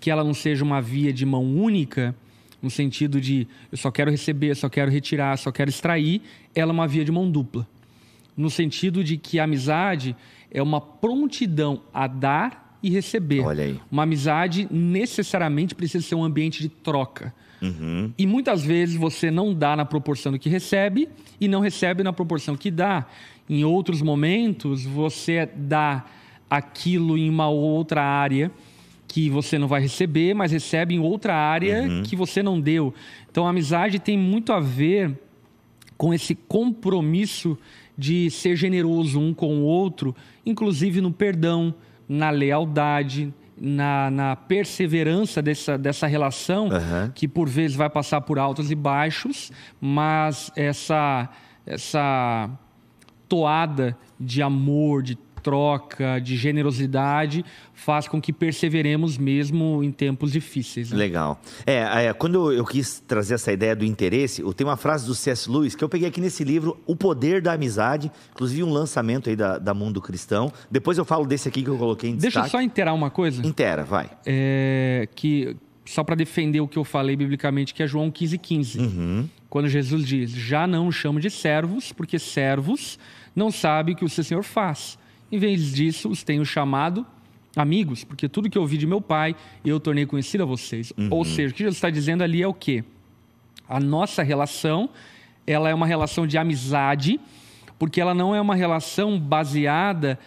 que 0.00 0.10
ela 0.10 0.24
não 0.24 0.32
seja 0.32 0.64
uma 0.64 0.80
via 0.80 1.12
de 1.12 1.26
mão 1.26 1.44
única, 1.44 2.14
no 2.62 2.70
sentido 2.70 3.20
de 3.20 3.46
eu 3.70 3.76
só 3.76 3.90
quero 3.90 4.10
receber, 4.10 4.56
só 4.56 4.70
quero 4.70 4.90
retirar, 4.90 5.36
só 5.36 5.52
quero 5.52 5.68
extrair, 5.68 6.22
ela 6.54 6.70
é 6.70 6.72
uma 6.72 6.88
via 6.88 7.04
de 7.04 7.12
mão 7.12 7.30
dupla. 7.30 7.68
No 8.36 8.50
sentido 8.50 9.04
de 9.04 9.16
que 9.16 9.38
a 9.38 9.44
amizade 9.44 10.16
é 10.50 10.62
uma 10.62 10.80
prontidão 10.80 11.82
a 11.92 12.06
dar 12.06 12.78
e 12.82 12.90
receber. 12.90 13.40
Olha 13.40 13.64
aí. 13.64 13.80
Uma 13.90 14.02
amizade 14.02 14.68
necessariamente 14.70 15.74
precisa 15.74 16.04
ser 16.04 16.14
um 16.14 16.22
ambiente 16.22 16.60
de 16.60 16.68
troca. 16.68 17.34
Uhum. 17.62 18.12
E 18.18 18.26
muitas 18.26 18.62
vezes 18.62 18.94
você 18.94 19.30
não 19.30 19.54
dá 19.54 19.74
na 19.74 19.84
proporção 19.84 20.32
do 20.32 20.38
que 20.38 20.50
recebe 20.50 21.08
e 21.40 21.48
não 21.48 21.60
recebe 21.60 22.02
na 22.02 22.12
proporção 22.12 22.56
que 22.56 22.70
dá. 22.70 23.06
Em 23.48 23.64
outros 23.64 24.02
momentos, 24.02 24.84
você 24.84 25.48
dá 25.56 26.04
aquilo 26.48 27.16
em 27.16 27.28
uma 27.28 27.48
outra 27.48 28.02
área 28.02 28.50
que 29.08 29.30
você 29.30 29.58
não 29.58 29.68
vai 29.68 29.80
receber, 29.80 30.34
mas 30.34 30.52
recebe 30.52 30.94
em 30.94 30.98
outra 30.98 31.34
área 31.34 31.82
uhum. 31.82 32.02
que 32.02 32.14
você 32.14 32.42
não 32.42 32.60
deu. 32.60 32.92
Então, 33.30 33.46
a 33.46 33.50
amizade 33.50 33.98
tem 33.98 34.18
muito 34.18 34.52
a 34.52 34.60
ver 34.60 35.18
com 35.96 36.12
esse 36.12 36.34
compromisso 36.34 37.56
de 37.96 38.30
ser 38.30 38.56
generoso 38.56 39.20
um 39.20 39.32
com 39.32 39.58
o 39.58 39.62
outro, 39.62 40.14
inclusive 40.44 41.00
no 41.00 41.12
perdão, 41.12 41.74
na 42.08 42.30
lealdade, 42.30 43.32
na, 43.56 44.10
na 44.10 44.36
perseverança 44.36 45.40
dessa, 45.40 45.78
dessa 45.78 46.06
relação, 46.06 46.64
uhum. 46.64 47.10
que 47.14 47.28
por 47.28 47.48
vezes 47.48 47.76
vai 47.76 47.88
passar 47.88 48.20
por 48.20 48.38
altos 48.38 48.70
e 48.70 48.74
baixos, 48.74 49.52
mas 49.80 50.50
essa, 50.56 51.28
essa 51.64 52.50
toada 53.28 53.96
de 54.18 54.42
amor, 54.42 55.02
de 55.02 55.16
troca, 55.44 56.18
de 56.18 56.36
generosidade, 56.36 57.44
faz 57.74 58.08
com 58.08 58.20
que 58.20 58.32
perseveremos 58.32 59.18
mesmo 59.18 59.84
em 59.84 59.92
tempos 59.92 60.32
difíceis. 60.32 60.90
Né? 60.90 60.96
Legal. 60.96 61.38
É, 61.66 62.06
é, 62.06 62.12
quando 62.14 62.50
eu 62.50 62.64
quis 62.64 62.98
trazer 63.06 63.34
essa 63.34 63.52
ideia 63.52 63.76
do 63.76 63.84
interesse, 63.84 64.42
tem 64.54 64.66
uma 64.66 64.76
frase 64.76 65.06
do 65.06 65.14
C.S. 65.14 65.50
Lewis 65.50 65.74
que 65.74 65.84
eu 65.84 65.88
peguei 65.88 66.08
aqui 66.08 66.20
nesse 66.20 66.42
livro, 66.42 66.80
O 66.86 66.96
Poder 66.96 67.42
da 67.42 67.52
Amizade, 67.52 68.10
inclusive 68.32 68.64
um 68.64 68.72
lançamento 68.72 69.28
aí 69.28 69.36
da, 69.36 69.58
da 69.58 69.74
Mundo 69.74 70.00
Cristão. 70.00 70.50
Depois 70.70 70.96
eu 70.96 71.04
falo 71.04 71.26
desse 71.26 71.46
aqui 71.46 71.62
que 71.62 71.68
eu 71.68 71.76
coloquei 71.76 72.10
em 72.10 72.14
Deixa 72.14 72.40
destaque. 72.40 72.44
Deixa 72.44 72.56
eu 72.56 72.60
só 72.60 72.64
inteirar 72.64 72.94
uma 72.94 73.10
coisa. 73.10 73.46
Intera, 73.46 73.84
vai. 73.84 74.10
É, 74.24 75.06
que 75.14 75.54
só 75.84 76.02
para 76.02 76.14
defender 76.14 76.60
o 76.60 76.66
que 76.66 76.78
eu 76.78 76.84
falei 76.84 77.14
biblicamente, 77.14 77.74
que 77.74 77.82
é 77.82 77.86
João 77.86 78.10
15,15. 78.10 78.38
15, 78.38 78.78
uhum. 78.78 79.28
Quando 79.50 79.68
Jesus 79.68 80.06
diz: 80.06 80.30
Já 80.30 80.66
não 80.66 80.90
chamo 80.90 81.20
de 81.20 81.30
servos, 81.30 81.92
porque 81.92 82.18
servos 82.18 82.98
não 83.36 83.50
sabem 83.50 83.94
o 83.94 83.98
que 83.98 84.04
o 84.04 84.08
seu 84.08 84.24
Senhor 84.24 84.42
faz. 84.42 84.98
Em 85.30 85.38
vez 85.38 85.72
disso, 85.72 86.08
os 86.08 86.22
tenho 86.22 86.44
chamado 86.44 87.06
amigos, 87.56 88.04
porque 88.04 88.28
tudo 88.28 88.50
que 88.50 88.58
eu 88.58 88.62
ouvi 88.62 88.76
de 88.76 88.86
meu 88.86 89.00
pai, 89.00 89.34
eu 89.64 89.78
tornei 89.78 90.06
conhecido 90.06 90.42
a 90.42 90.46
vocês. 90.46 90.92
Uhum. 90.96 91.08
Ou 91.10 91.24
seja, 91.24 91.50
o 91.50 91.52
que 91.52 91.60
Jesus 91.60 91.76
está 91.76 91.90
dizendo 91.90 92.22
ali 92.22 92.42
é 92.42 92.48
o 92.48 92.54
quê? 92.54 92.84
A 93.68 93.80
nossa 93.80 94.22
relação, 94.22 94.90
ela 95.46 95.68
é 95.68 95.74
uma 95.74 95.86
relação 95.86 96.26
de 96.26 96.36
amizade, 96.36 97.20
porque 97.78 98.00
ela 98.00 98.14
não 98.14 98.34
é 98.34 98.40
uma 98.40 98.54
relação 98.54 99.18
baseada 99.18 100.18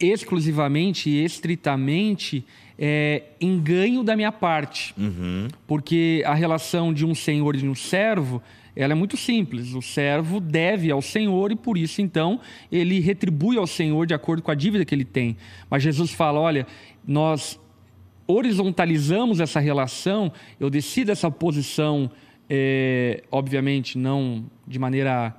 exclusivamente 0.00 1.08
e 1.08 1.24
estritamente 1.24 2.44
é, 2.78 3.22
em 3.40 3.60
ganho 3.60 4.02
da 4.02 4.16
minha 4.16 4.32
parte. 4.32 4.94
Uhum. 4.98 5.48
Porque 5.66 6.22
a 6.26 6.34
relação 6.34 6.92
de 6.92 7.06
um 7.06 7.14
senhor 7.14 7.54
e 7.54 7.58
de 7.58 7.68
um 7.68 7.74
servo 7.74 8.42
ela 8.74 8.92
é 8.92 8.96
muito 8.96 9.16
simples. 9.16 9.74
O 9.74 9.82
servo 9.82 10.40
deve 10.40 10.90
ao 10.90 11.02
Senhor 11.02 11.52
e 11.52 11.56
por 11.56 11.76
isso 11.76 12.00
então 12.00 12.40
ele 12.70 13.00
retribui 13.00 13.56
ao 13.56 13.66
Senhor 13.66 14.06
de 14.06 14.14
acordo 14.14 14.42
com 14.42 14.50
a 14.50 14.54
dívida 14.54 14.84
que 14.84 14.94
ele 14.94 15.04
tem. 15.04 15.36
Mas 15.68 15.82
Jesus 15.82 16.12
fala: 16.12 16.40
olha, 16.40 16.66
nós 17.06 17.60
horizontalizamos 18.26 19.40
essa 19.40 19.60
relação, 19.60 20.32
eu 20.58 20.70
decido 20.70 21.10
essa 21.10 21.30
posição, 21.30 22.10
é, 22.48 23.22
obviamente 23.30 23.98
não 23.98 24.44
de 24.66 24.78
maneira 24.78 25.36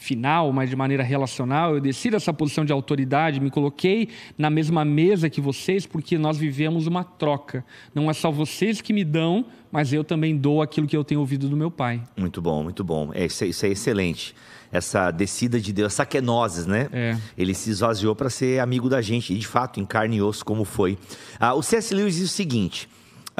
final, 0.00 0.50
mas 0.50 0.70
de 0.70 0.74
maneira 0.74 1.02
relacional. 1.02 1.74
Eu 1.74 1.80
decido 1.80 2.16
essa 2.16 2.32
posição 2.32 2.64
de 2.64 2.72
autoridade, 2.72 3.38
me 3.38 3.50
coloquei 3.50 4.08
na 4.36 4.48
mesma 4.48 4.82
mesa 4.82 5.28
que 5.28 5.40
vocês, 5.40 5.86
porque 5.86 6.16
nós 6.16 6.38
vivemos 6.38 6.86
uma 6.86 7.04
troca. 7.04 7.62
Não 7.94 8.10
é 8.10 8.14
só 8.14 8.30
vocês 8.30 8.80
que 8.80 8.94
me 8.94 9.04
dão, 9.04 9.44
mas 9.70 9.92
eu 9.92 10.02
também 10.02 10.36
dou 10.36 10.62
aquilo 10.62 10.86
que 10.86 10.96
eu 10.96 11.04
tenho 11.04 11.20
ouvido 11.20 11.48
do 11.48 11.56
meu 11.56 11.70
pai. 11.70 12.00
Muito 12.16 12.40
bom, 12.40 12.62
muito 12.62 12.82
bom. 12.82 13.10
É, 13.12 13.26
isso, 13.26 13.44
é, 13.44 13.48
isso 13.48 13.66
é 13.66 13.68
excelente. 13.68 14.34
Essa 14.72 15.10
descida 15.10 15.60
de 15.60 15.70
Deus, 15.72 15.92
essa 15.92 16.06
quenoses, 16.06 16.64
né? 16.64 16.88
É. 16.92 17.16
Ele 17.36 17.52
se 17.52 17.70
esvaziou 17.70 18.16
para 18.16 18.30
ser 18.30 18.60
amigo 18.60 18.88
da 18.88 19.02
gente, 19.02 19.34
e 19.34 19.36
de 19.36 19.46
fato, 19.46 19.80
em 19.80 19.84
carne 19.84 20.16
e 20.16 20.22
osso, 20.22 20.44
como 20.44 20.64
foi. 20.64 20.96
Ah, 21.38 21.52
o 21.54 21.62
C.S. 21.62 21.94
Lewis 21.94 22.14
diz 22.14 22.30
o 22.30 22.32
seguinte 22.32 22.88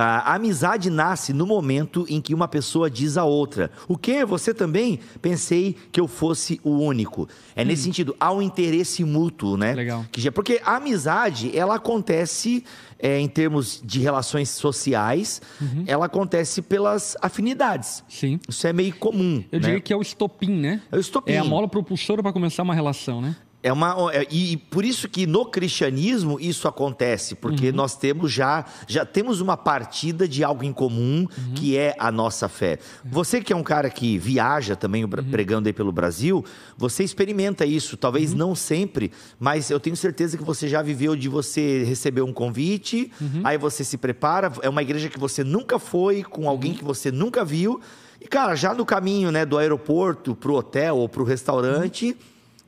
a 0.02 0.34
amizade 0.34 0.88
nasce 0.88 1.32
no 1.32 1.46
momento 1.46 2.06
em 2.08 2.20
que 2.20 2.34
uma 2.34 2.48
pessoa 2.48 2.90
diz 2.90 3.16
a 3.16 3.24
outra: 3.24 3.70
O 3.88 3.96
que? 3.96 4.24
Você 4.24 4.54
também? 4.54 4.98
Pensei 5.20 5.76
que 5.92 6.00
eu 6.00 6.08
fosse 6.08 6.60
o 6.64 6.70
único. 6.70 7.28
É 7.54 7.62
hum. 7.62 7.66
nesse 7.66 7.82
sentido, 7.82 8.16
há 8.18 8.32
um 8.32 8.40
interesse 8.40 9.04
mútuo, 9.04 9.56
né? 9.56 9.74
Legal. 9.74 10.04
Que 10.10 10.30
porque 10.30 10.60
a 10.64 10.76
amizade, 10.76 11.56
ela 11.56 11.74
acontece 11.74 12.64
é, 12.98 13.18
em 13.18 13.28
termos 13.28 13.80
de 13.84 14.00
relações 14.00 14.50
sociais, 14.50 15.40
uhum. 15.60 15.84
ela 15.86 16.06
acontece 16.06 16.62
pelas 16.62 17.16
afinidades. 17.20 18.04
Sim. 18.08 18.38
Isso 18.48 18.66
é 18.66 18.72
meio 18.72 18.94
comum. 18.96 19.44
Eu 19.50 19.58
né? 19.58 19.66
diria 19.66 19.80
que 19.80 19.92
é 19.92 19.96
o 19.96 20.02
estopim, 20.02 20.52
né? 20.52 20.82
É 20.90 20.96
o 20.96 21.00
estopim. 21.00 21.32
É 21.32 21.38
a 21.38 21.44
mola 21.44 21.68
propulsora 21.68 22.22
para 22.22 22.32
começar 22.32 22.62
uma 22.62 22.74
relação, 22.74 23.20
né? 23.20 23.36
É 23.62 23.70
uma, 23.70 24.10
é, 24.14 24.26
e 24.30 24.56
por 24.56 24.86
isso 24.86 25.06
que 25.06 25.26
no 25.26 25.44
cristianismo 25.44 26.40
isso 26.40 26.66
acontece, 26.66 27.34
porque 27.34 27.68
uhum. 27.68 27.76
nós 27.76 27.94
temos 27.94 28.32
já, 28.32 28.64
já 28.88 29.04
temos 29.04 29.42
uma 29.42 29.54
partida 29.54 30.26
de 30.26 30.42
algo 30.42 30.64
em 30.64 30.72
comum, 30.72 31.26
uhum. 31.36 31.54
que 31.54 31.76
é 31.76 31.94
a 31.98 32.10
nossa 32.10 32.48
fé. 32.48 32.78
Você 33.04 33.42
que 33.42 33.52
é 33.52 33.56
um 33.56 33.62
cara 33.62 33.90
que 33.90 34.16
viaja 34.16 34.74
também 34.74 35.04
uhum. 35.04 35.10
pregando 35.30 35.68
aí 35.68 35.74
pelo 35.74 35.92
Brasil, 35.92 36.42
você 36.78 37.04
experimenta 37.04 37.66
isso, 37.66 37.98
talvez 37.98 38.32
uhum. 38.32 38.38
não 38.38 38.54
sempre, 38.54 39.12
mas 39.38 39.70
eu 39.70 39.78
tenho 39.78 39.96
certeza 39.96 40.38
que 40.38 40.44
você 40.44 40.66
já 40.66 40.80
viveu 40.80 41.14
de 41.14 41.28
você 41.28 41.84
receber 41.84 42.22
um 42.22 42.32
convite, 42.32 43.12
uhum. 43.20 43.42
aí 43.44 43.58
você 43.58 43.84
se 43.84 43.98
prepara, 43.98 44.50
é 44.62 44.70
uma 44.70 44.80
igreja 44.80 45.10
que 45.10 45.18
você 45.18 45.44
nunca 45.44 45.78
foi, 45.78 46.22
com 46.22 46.48
alguém 46.48 46.70
uhum. 46.72 46.78
que 46.78 46.84
você 46.84 47.12
nunca 47.12 47.44
viu, 47.44 47.78
e 48.18 48.26
cara, 48.26 48.54
já 48.54 48.72
no 48.72 48.86
caminho, 48.86 49.30
né, 49.30 49.44
do 49.44 49.58
aeroporto 49.58 50.34
pro 50.34 50.54
hotel 50.54 50.96
ou 50.96 51.08
pro 51.08 51.24
restaurante, 51.24 52.16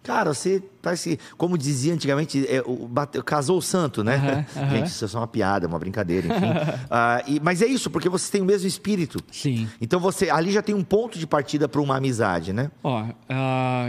Cara, 0.02 0.34
você 0.34 0.60
parece, 0.80 1.18
como 1.36 1.56
dizia 1.56 1.94
antigamente, 1.94 2.44
é, 2.48 2.60
o, 2.66 2.88
bate, 2.88 3.22
casou 3.22 3.58
o 3.58 3.62
santo, 3.62 4.02
né? 4.02 4.46
Uhum, 4.56 4.62
uhum. 4.62 4.70
Gente, 4.76 4.86
isso 4.86 5.04
é 5.04 5.08
só 5.08 5.18
uma 5.18 5.28
piada, 5.28 5.68
uma 5.68 5.78
brincadeira, 5.78 6.26
enfim. 6.26 6.46
uh, 6.46 7.22
e, 7.30 7.40
mas 7.40 7.62
é 7.62 7.66
isso, 7.66 7.88
porque 7.88 8.08
você 8.08 8.30
tem 8.30 8.42
o 8.42 8.44
mesmo 8.44 8.66
espírito. 8.66 9.20
Sim. 9.30 9.68
Então 9.80 10.00
você 10.00 10.28
ali 10.28 10.50
já 10.50 10.60
tem 10.60 10.74
um 10.74 10.82
ponto 10.82 11.18
de 11.18 11.26
partida 11.26 11.68
para 11.68 11.80
uma 11.80 11.96
amizade, 11.96 12.52
né? 12.52 12.70
Ó, 12.82 13.02
uh, 13.02 13.12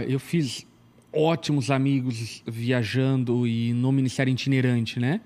eu 0.06 0.20
fiz 0.20 0.64
ótimos 1.12 1.70
amigos 1.70 2.42
viajando 2.46 3.46
e 3.46 3.72
no 3.72 3.90
Ministério 3.90 4.30
Itinerante, 4.30 5.00
né? 5.00 5.20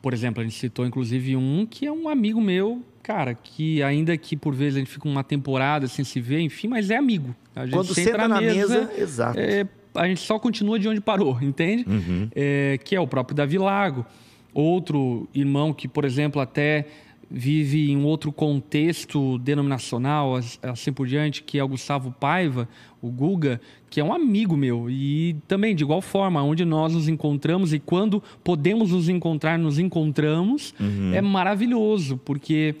Por 0.00 0.14
exemplo, 0.14 0.40
a 0.40 0.44
gente 0.44 0.56
citou 0.56 0.86
inclusive 0.86 1.36
um 1.36 1.66
que 1.66 1.86
é 1.86 1.92
um 1.92 2.08
amigo 2.08 2.40
meu, 2.40 2.82
cara, 3.02 3.34
que 3.34 3.82
ainda 3.82 4.16
que 4.16 4.36
por 4.36 4.54
vezes 4.54 4.76
a 4.76 4.78
gente 4.78 4.90
fica 4.90 5.08
uma 5.08 5.24
temporada 5.24 5.88
sem 5.88 6.04
se 6.04 6.20
ver, 6.20 6.40
enfim, 6.40 6.68
mas 6.68 6.90
é 6.90 6.96
amigo. 6.96 7.34
A 7.54 7.66
gente 7.66 7.74
Quando 7.74 7.94
senta, 7.94 8.28
na 8.28 8.40
mesa, 8.40 8.86
mesa 8.86 8.92
exato. 8.96 9.38
É, 9.38 9.66
a 9.94 10.06
gente 10.06 10.20
só 10.20 10.38
continua 10.38 10.78
de 10.78 10.88
onde 10.88 11.00
parou, 11.00 11.38
entende? 11.40 11.84
Uhum. 11.88 12.28
É, 12.34 12.78
que 12.84 12.94
é 12.94 13.00
o 13.00 13.06
próprio 13.06 13.36
Davi 13.36 13.58
Lago. 13.58 14.04
Outro 14.52 15.28
irmão 15.34 15.72
que, 15.72 15.86
por 15.86 16.04
exemplo, 16.04 16.40
até 16.40 16.86
vive 17.30 17.92
em 17.92 18.02
outro 18.02 18.32
contexto 18.32 19.38
denominacional, 19.38 20.34
assim 20.62 20.92
por 20.92 21.06
diante, 21.06 21.44
que 21.44 21.58
é 21.58 21.62
o 21.62 21.68
Gustavo 21.68 22.10
Paiva, 22.10 22.68
o 23.00 23.08
Guga, 23.08 23.60
que 23.88 24.00
é 24.00 24.04
um 24.04 24.12
amigo 24.12 24.56
meu. 24.56 24.90
E 24.90 25.36
também, 25.46 25.74
de 25.74 25.84
igual 25.84 26.02
forma, 26.02 26.42
onde 26.42 26.64
nós 26.64 26.92
nos 26.92 27.08
encontramos 27.08 27.72
e 27.72 27.78
quando 27.78 28.20
podemos 28.42 28.90
nos 28.90 29.08
encontrar, 29.08 29.56
nos 29.56 29.78
encontramos, 29.78 30.74
uhum. 30.80 31.14
é 31.14 31.20
maravilhoso, 31.20 32.18
porque 32.24 32.74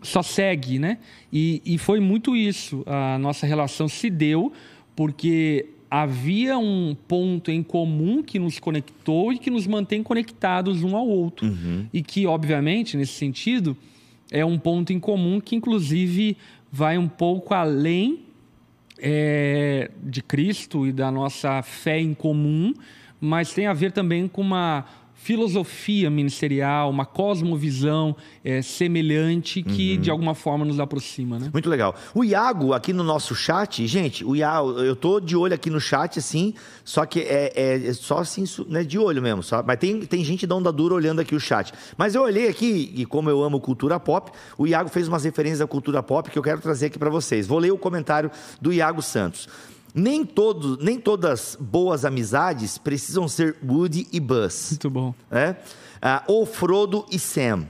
só 0.00 0.22
segue, 0.22 0.78
né? 0.78 0.98
E, 1.32 1.60
e 1.64 1.76
foi 1.76 1.98
muito 1.98 2.36
isso. 2.36 2.84
A 2.86 3.18
nossa 3.18 3.44
relação 3.44 3.88
se 3.88 4.08
deu 4.08 4.52
porque 4.94 5.66
havia 5.90 6.58
um 6.58 6.96
ponto 7.06 7.50
em 7.50 7.62
comum 7.62 8.22
que 8.22 8.38
nos 8.38 8.58
conectou 8.58 9.32
e 9.32 9.38
que 9.38 9.50
nos 9.50 9.66
mantém 9.66 10.02
conectados 10.02 10.82
um 10.82 10.96
ao 10.96 11.06
outro. 11.06 11.46
Uhum. 11.46 11.86
E 11.92 12.02
que, 12.02 12.26
obviamente, 12.26 12.96
nesse 12.96 13.12
sentido, 13.12 13.76
é 14.30 14.44
um 14.44 14.58
ponto 14.58 14.92
em 14.92 14.98
comum 14.98 15.40
que, 15.40 15.54
inclusive, 15.56 16.36
vai 16.70 16.98
um 16.98 17.08
pouco 17.08 17.54
além 17.54 18.20
é, 18.98 19.90
de 20.02 20.22
Cristo 20.22 20.86
e 20.86 20.92
da 20.92 21.10
nossa 21.10 21.62
fé 21.62 22.00
em 22.00 22.14
comum, 22.14 22.74
mas 23.20 23.52
tem 23.52 23.66
a 23.66 23.72
ver 23.72 23.92
também 23.92 24.26
com 24.28 24.42
uma 24.42 24.84
filosofia 25.26 26.08
ministerial, 26.08 26.88
uma 26.88 27.04
cosmovisão 27.04 28.14
é, 28.44 28.62
semelhante 28.62 29.60
que 29.60 29.96
de 29.96 30.08
alguma 30.08 30.36
forma 30.36 30.64
nos 30.64 30.78
aproxima, 30.78 31.36
né? 31.36 31.50
Muito 31.52 31.68
legal. 31.68 31.96
O 32.14 32.22
Iago 32.22 32.72
aqui 32.72 32.92
no 32.92 33.02
nosso 33.02 33.34
chat, 33.34 33.84
gente, 33.88 34.24
o 34.24 34.36
Iago, 34.36 34.78
eu 34.78 34.94
tô 34.94 35.18
de 35.18 35.36
olho 35.36 35.52
aqui 35.52 35.68
no 35.68 35.80
chat, 35.80 36.20
assim, 36.20 36.54
só 36.84 37.04
que 37.04 37.18
é, 37.22 37.52
é- 37.56 37.86
é 37.88 37.92
só 37.92 38.18
assim, 38.18 38.44
né, 38.68 38.84
de 38.84 39.00
olho 39.00 39.20
mesmo, 39.20 39.42
só, 39.42 39.64
mas 39.66 39.80
tem, 39.80 40.00
tem 40.02 40.22
gente 40.24 40.46
da 40.46 40.54
onda 40.54 40.70
dura 40.70 40.94
olhando 40.94 41.20
aqui 41.20 41.34
o 41.34 41.40
chat. 41.40 41.72
Mas 41.98 42.14
eu 42.14 42.22
olhei 42.22 42.46
aqui, 42.46 42.92
e 42.94 43.04
como 43.04 43.28
eu 43.28 43.42
amo 43.42 43.58
cultura 43.58 43.98
pop, 43.98 44.30
o 44.56 44.64
Iago 44.64 44.88
fez 44.88 45.08
umas 45.08 45.24
referências 45.24 45.60
à 45.60 45.66
cultura 45.66 46.04
pop 46.04 46.30
que 46.30 46.38
eu 46.38 46.42
quero 46.42 46.60
trazer 46.60 46.86
aqui 46.86 47.00
para 47.00 47.10
vocês. 47.10 47.48
Vou 47.48 47.58
ler 47.58 47.72
o 47.72 47.78
comentário 47.78 48.30
do 48.60 48.72
Iago 48.72 49.02
Santos. 49.02 49.48
Nem, 49.98 50.26
todo, 50.26 50.76
nem 50.80 51.00
todas 51.00 51.56
boas 51.58 52.04
amizades 52.04 52.76
precisam 52.76 53.26
ser 53.26 53.56
Woody 53.66 54.06
e 54.12 54.20
Buzz 54.20 54.68
Muito 54.72 54.90
bom. 54.90 55.14
né? 55.30 55.56
Ah, 56.02 56.22
ou 56.26 56.44
Frodo 56.44 57.06
e 57.10 57.18
Sam. 57.18 57.66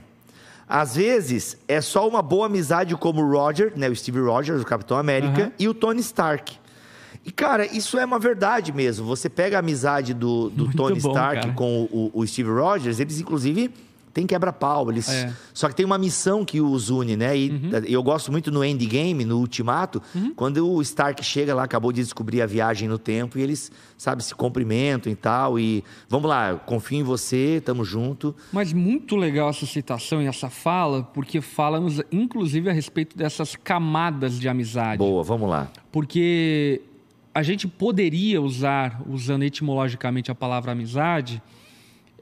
Às 0.67 0.97
vezes, 0.97 1.55
é 1.65 1.79
só 1.79 2.05
uma 2.05 2.21
boa 2.21 2.47
amizade 2.47 2.93
como 2.97 3.21
o 3.23 3.31
Roger, 3.31 3.71
né, 3.77 3.87
o 3.89 3.95
Steve 3.95 4.19
Rogers, 4.19 4.61
o 4.61 4.65
Capitão 4.65 4.97
América, 4.97 5.43
Aham. 5.43 5.51
e 5.57 5.69
o 5.69 5.73
Tony 5.73 6.01
Stark. 6.01 6.57
E, 7.25 7.31
cara, 7.31 7.65
isso 7.65 7.97
é 7.97 8.03
uma 8.03 8.19
verdade 8.19 8.73
mesmo. 8.73 9.05
Você 9.07 9.29
pega 9.29 9.55
a 9.55 9.59
amizade 9.59 10.13
do, 10.13 10.49
do 10.49 10.69
Tony 10.73 10.99
bom, 10.99 11.09
Stark 11.11 11.41
cara. 11.41 11.53
com 11.53 11.83
o, 11.89 12.11
o 12.13 12.27
Steve 12.27 12.49
Rogers, 12.49 12.99
eles, 12.99 13.19
inclusive, 13.21 13.71
têm 14.17 14.25
quebra-pau. 14.25 14.89
Eles... 14.89 15.07
É. 15.07 15.27
Uhum. 15.27 15.33
Só 15.53 15.69
que 15.69 15.75
tem 15.75 15.85
uma 15.85 15.97
missão 15.97 16.43
que 16.43 16.59
os 16.59 16.89
une, 16.89 17.15
né? 17.15 17.37
E 17.37 17.51
eu 17.87 18.01
gosto 18.01 18.31
muito 18.31 18.51
no 18.51 18.65
Endgame, 18.65 19.23
no 19.23 19.37
Ultimato, 19.37 20.01
quando 20.35 20.67
o 20.67 20.81
Stark 20.81 21.23
chega 21.23 21.53
lá, 21.53 21.63
acabou 21.63 21.91
de 21.91 22.01
descobrir 22.01 22.41
a 22.41 22.45
viagem 22.45 22.87
no 22.87 22.97
tempo, 22.97 23.37
e 23.37 23.41
eles, 23.41 23.71
sabe, 23.97 24.23
se 24.23 24.33
cumprimentam 24.33 25.11
e 25.11 25.15
tal. 25.15 25.59
E 25.59 25.83
vamos 26.09 26.27
lá, 26.27 26.55
confio 26.55 26.99
em 26.99 27.03
você, 27.03 27.61
tamo 27.63 27.85
junto. 27.85 28.35
Mas 28.51 28.73
muito 28.73 29.15
legal 29.15 29.49
essa 29.49 29.65
citação 29.65 30.21
e 30.21 30.25
essa 30.25 30.49
fala, 30.49 31.03
porque 31.03 31.39
fala-nos, 31.41 32.01
inclusive, 32.11 32.69
a 32.69 32.73
respeito 32.73 33.17
dessas 33.17 33.55
camadas 33.55 34.39
de 34.39 34.49
amizade. 34.49 34.97
Boa, 34.97 35.23
vamos 35.23 35.49
lá. 35.49 35.69
Porque 35.91 36.81
a 37.33 37.43
gente 37.43 37.67
poderia 37.67 38.41
usar, 38.41 39.01
usando 39.07 39.43
etimologicamente 39.43 40.31
a 40.31 40.35
palavra 40.35 40.71
amizade, 40.71 41.41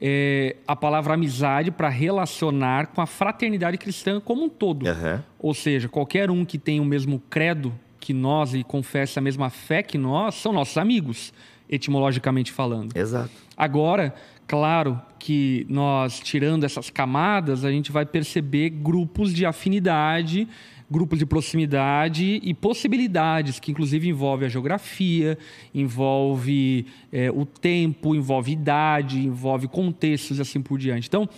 é, 0.00 0.56
a 0.66 0.76
palavra 0.76 1.14
amizade 1.14 1.70
para 1.70 1.88
relacionar 1.88 2.88
com 2.88 3.00
a 3.00 3.06
fraternidade 3.06 3.78
cristã 3.78 4.20
como 4.20 4.44
um 4.44 4.48
todo. 4.48 4.86
Aham. 4.86 5.24
Ou 5.38 5.54
seja, 5.54 5.88
qualquer 5.88 6.30
um 6.30 6.44
que 6.44 6.58
tem 6.58 6.80
o 6.80 6.84
mesmo 6.84 7.20
credo 7.30 7.74
que 7.98 8.12
nós 8.12 8.54
e 8.54 8.62
confessa 8.62 9.20
a 9.20 9.22
mesma 9.22 9.50
fé 9.50 9.82
que 9.82 9.98
nós 9.98 10.36
são 10.36 10.52
nossos 10.52 10.76
amigos, 10.78 11.32
etimologicamente 11.68 12.52
falando. 12.52 12.96
Exato. 12.96 13.30
Agora, 13.56 14.14
claro 14.46 15.00
que 15.18 15.66
nós, 15.68 16.20
tirando 16.20 16.64
essas 16.64 16.90
camadas, 16.90 17.64
a 17.64 17.70
gente 17.70 17.90
vai 17.90 18.06
perceber 18.06 18.70
grupos 18.70 19.34
de 19.34 19.44
afinidade, 19.44 20.46
grupos 20.90 21.18
de 21.18 21.26
proximidade 21.26 22.40
e 22.42 22.54
possibilidades, 22.54 23.58
que 23.58 23.72
inclusive 23.72 24.08
envolve 24.08 24.44
a 24.44 24.48
geografia, 24.48 25.36
envolve 25.74 26.86
eh, 27.12 27.30
o 27.30 27.44
tempo, 27.44 28.14
envolve 28.14 28.52
idade, 28.52 29.18
envolve 29.18 29.66
contextos 29.66 30.38
e 30.38 30.42
assim 30.42 30.60
por 30.60 30.78
diante. 30.78 31.08
Então, 31.08 31.28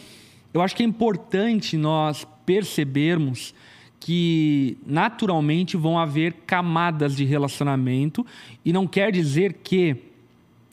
eu 0.53 0.61
acho 0.61 0.76
que 0.76 0.82
é 0.82 0.86
importante 0.86 1.76
nós 1.76 2.26
percebermos 2.44 3.55
que 4.01 4.78
naturalmente 4.86 5.76
vão 5.76 5.99
haver 5.99 6.32
camadas 6.46 7.16
de 7.16 7.24
relacionamento 7.24 8.24
e 8.64 8.72
não 8.72 8.86
quer 8.86 9.11
dizer 9.11 9.55
que 9.64 9.96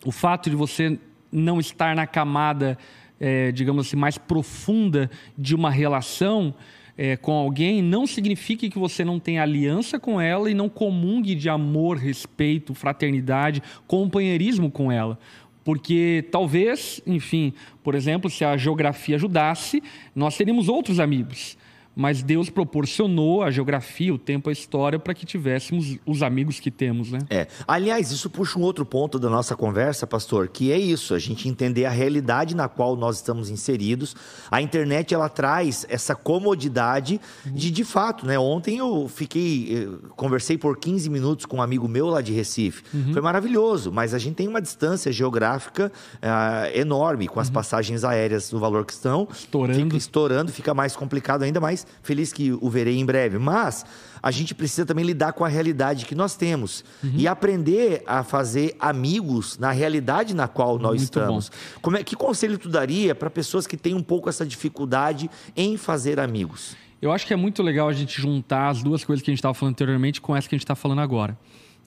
o 0.05 0.11
fato 0.11 0.49
de 0.49 0.55
você 0.55 0.99
não 1.32 1.59
estar 1.59 1.95
na 1.95 2.05
camada, 2.05 2.78
eh, 3.19 3.51
digamos 3.51 3.88
assim, 3.88 3.95
mais 3.95 4.17
profunda 4.17 5.09
de 5.38 5.55
uma 5.55 5.71
relação 5.71 6.53
eh, 6.97 7.17
com 7.17 7.33
alguém 7.33 7.81
não 7.81 8.07
significa 8.07 8.69
que 8.69 8.79
você 8.79 9.03
não 9.03 9.19
tenha 9.19 9.41
aliança 9.43 9.99
com 9.99 10.19
ela 10.19 10.49
e 10.49 10.53
não 10.53 10.69
comungue 10.69 11.35
de 11.35 11.49
amor, 11.49 11.97
respeito, 11.97 12.73
fraternidade, 12.73 13.61
companheirismo 13.87 14.71
com 14.71 14.91
ela. 14.91 15.19
Porque 15.63 16.23
talvez, 16.31 17.01
enfim, 17.07 17.51
por 17.83 17.95
exemplo, 17.95 18.29
se 18.29 18.45
a 18.45 18.55
geografia 18.55 19.15
ajudasse, 19.15 19.81
nós 20.15 20.37
teríamos 20.37 20.69
outros 20.69 20.99
amigos. 20.99 21.57
Mas 21.95 22.21
Deus 22.21 22.49
proporcionou 22.49 23.43
a 23.43 23.51
geografia, 23.51 24.13
o 24.13 24.17
tempo, 24.17 24.49
a 24.49 24.53
história 24.53 24.99
para 24.99 25.13
que 25.13 25.25
tivéssemos 25.25 25.97
os 26.05 26.21
amigos 26.21 26.59
que 26.59 26.69
temos, 26.69 27.11
né? 27.11 27.19
É. 27.29 27.47
Aliás, 27.67 28.11
isso 28.11 28.29
puxa 28.29 28.59
um 28.59 28.61
outro 28.61 28.85
ponto 28.85 29.17
da 29.17 29.29
nossa 29.29 29.55
conversa, 29.55 30.05
pastor, 30.05 30.47
que 30.47 30.71
é 30.71 30.77
isso, 30.77 31.13
a 31.13 31.19
gente 31.19 31.47
entender 31.47 31.85
a 31.85 31.89
realidade 31.89 32.55
na 32.55 32.67
qual 32.67 32.95
nós 32.95 33.17
estamos 33.17 33.49
inseridos. 33.49 34.15
A 34.51 34.61
internet 34.61 35.13
ela 35.13 35.29
traz 35.29 35.85
essa 35.89 36.15
comodidade 36.15 37.19
de 37.45 37.71
de 37.71 37.83
fato, 37.83 38.25
né? 38.25 38.37
Ontem 38.37 38.77
eu 38.77 39.07
fiquei 39.07 39.87
eh, 39.87 40.07
conversei 40.15 40.57
por 40.57 40.77
15 40.77 41.09
minutos 41.09 41.45
com 41.45 41.57
um 41.57 41.61
amigo 41.61 41.87
meu 41.87 42.07
lá 42.07 42.21
de 42.21 42.33
Recife. 42.33 42.83
Foi 43.13 43.21
maravilhoso, 43.21 43.91
mas 43.91 44.13
a 44.13 44.17
gente 44.17 44.35
tem 44.35 44.47
uma 44.47 44.61
distância 44.61 45.11
geográfica 45.11 45.91
ah, 46.21 46.69
enorme 46.73 47.27
com 47.27 47.39
as 47.39 47.49
passagens 47.49 48.03
aéreas 48.03 48.49
do 48.49 48.59
valor 48.59 48.85
que 48.85 48.93
estão 48.93 49.27
Estourando. 49.31 49.79
Fica 49.79 49.97
estourando, 49.97 50.51
fica 50.51 50.73
mais 50.73 50.95
complicado 50.95 51.43
ainda 51.43 51.59
mais. 51.59 51.84
Feliz 52.01 52.33
que 52.33 52.51
o 52.51 52.69
verei 52.69 52.97
em 52.97 53.05
breve. 53.05 53.38
Mas 53.38 53.86
a 54.21 54.31
gente 54.31 54.55
precisa 54.55 54.86
também 54.86 55.05
lidar 55.05 55.33
com 55.33 55.45
a 55.45 55.47
realidade 55.47 56.05
que 56.05 56.15
nós 56.15 56.36
temos 56.36 56.83
Uhum. 57.03 57.13
e 57.15 57.27
aprender 57.27 58.03
a 58.05 58.23
fazer 58.23 58.75
amigos 58.79 59.57
na 59.57 59.71
realidade 59.71 60.33
na 60.36 60.47
qual 60.47 60.77
nós 60.79 60.95
Muito 60.95 61.03
estamos. 61.03 61.51
Como 61.81 61.97
é, 61.97 62.03
que 62.03 62.15
conselho 62.15 62.57
tu 62.57 62.69
daria 62.69 63.13
para 63.13 63.29
pessoas 63.29 63.67
que 63.67 63.77
têm 63.77 63.93
um 63.93 64.03
pouco 64.03 64.29
essa 64.29 64.45
dificuldade 64.45 65.29
em 65.55 65.77
fazer 65.77 66.19
amigos? 66.19 66.75
Eu 67.01 67.11
acho 67.11 67.27
que 67.27 67.33
é 67.33 67.36
muito 67.36 67.61
legal 67.61 67.88
a 67.88 67.93
gente 67.93 68.19
juntar 68.19 68.69
as 68.69 68.81
duas 68.81 69.03
coisas 69.03 69.23
que 69.23 69.29
a 69.29 69.33
gente 69.33 69.39
estava 69.39 69.53
falando 69.53 69.73
anteriormente 69.73 70.19
com 70.19 70.36
essa 70.36 70.49
que 70.49 70.55
a 70.55 70.57
gente 70.57 70.63
está 70.63 70.75
falando 70.75 71.01
agora. 71.01 71.38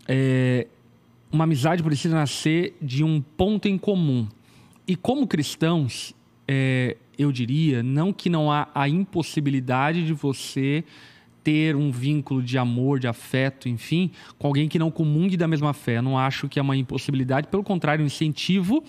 É, 0.07 0.66
uma 1.32 1.44
amizade 1.44 1.82
precisa 1.82 2.14
nascer 2.14 2.76
de 2.80 3.03
um 3.03 3.20
ponto 3.20 3.66
em 3.66 3.76
comum. 3.76 4.28
E 4.86 4.96
como 4.96 5.26
cristãos, 5.26 6.14
é, 6.46 6.96
eu 7.19 7.33
diria, 7.33 7.83
não 7.83 8.12
que 8.12 8.31
não 8.31 8.51
há 8.51 8.69
a 8.73 8.89
impossibilidade 8.89 10.07
de 10.07 10.12
você 10.12 10.85
ter 11.43 11.75
um 11.75 11.91
vínculo 11.91 12.43
de 12.43 12.57
amor, 12.57 13.01
de 13.01 13.09
afeto, 13.09 13.69
enfim, 13.69 14.11
com 14.39 14.47
alguém 14.47 14.69
que 14.69 14.79
não 14.79 14.91
comungue 14.91 15.37
da 15.37 15.49
mesma 15.49 15.73
fé. 15.73 16.01
Não 16.01 16.16
acho 16.16 16.49
que 16.49 16.59
é 16.59 16.62
uma 16.62 16.77
impossibilidade, 16.77 17.49
pelo 17.49 17.64
contrário, 17.64 18.03
um 18.03 18.07
incentivo, 18.07 18.85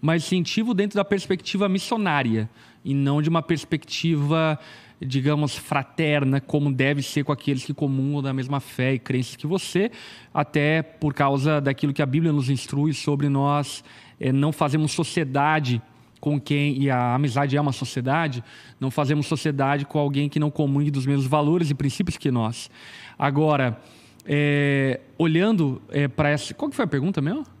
mas 0.00 0.24
incentivo 0.24 0.74
dentro 0.74 0.96
da 0.96 1.04
perspectiva 1.04 1.68
missionária 1.68 2.50
e 2.84 2.94
não 2.94 3.22
de 3.22 3.28
uma 3.28 3.42
perspectiva, 3.42 4.58
digamos, 5.00 5.56
fraterna, 5.56 6.40
como 6.40 6.72
deve 6.72 7.02
ser 7.02 7.24
com 7.24 7.32
aqueles 7.32 7.64
que 7.64 7.72
comungam 7.72 8.22
da 8.22 8.32
mesma 8.32 8.60
fé 8.60 8.94
e 8.94 8.98
crenças 8.98 9.36
que 9.36 9.46
você, 9.46 9.90
até 10.34 10.82
por 10.82 11.14
causa 11.14 11.60
daquilo 11.60 11.92
que 11.92 12.02
a 12.02 12.06
Bíblia 12.06 12.32
nos 12.32 12.50
instrui 12.50 12.92
sobre 12.92 13.28
nós 13.28 13.84
eh, 14.18 14.32
não 14.32 14.52
fazemos 14.52 14.92
sociedade 14.92 15.80
com 16.20 16.38
quem, 16.40 16.82
e 16.82 16.90
a 16.90 17.14
amizade 17.14 17.56
é 17.56 17.60
uma 17.60 17.72
sociedade, 17.72 18.44
não 18.78 18.90
fazemos 18.90 19.26
sociedade 19.26 19.84
com 19.86 19.98
alguém 19.98 20.28
que 20.28 20.38
não 20.38 20.50
comungue 20.50 20.90
dos 20.90 21.06
mesmos 21.06 21.26
valores 21.26 21.70
e 21.70 21.74
princípios 21.74 22.16
que 22.18 22.30
nós. 22.30 22.70
Agora, 23.18 23.78
eh, 24.26 25.00
olhando 25.18 25.80
para 26.14 26.28
essa. 26.30 26.52
Qual 26.54 26.68
que 26.70 26.76
foi 26.76 26.84
a 26.84 26.88
pergunta 26.88 27.20
mesmo? 27.20 27.44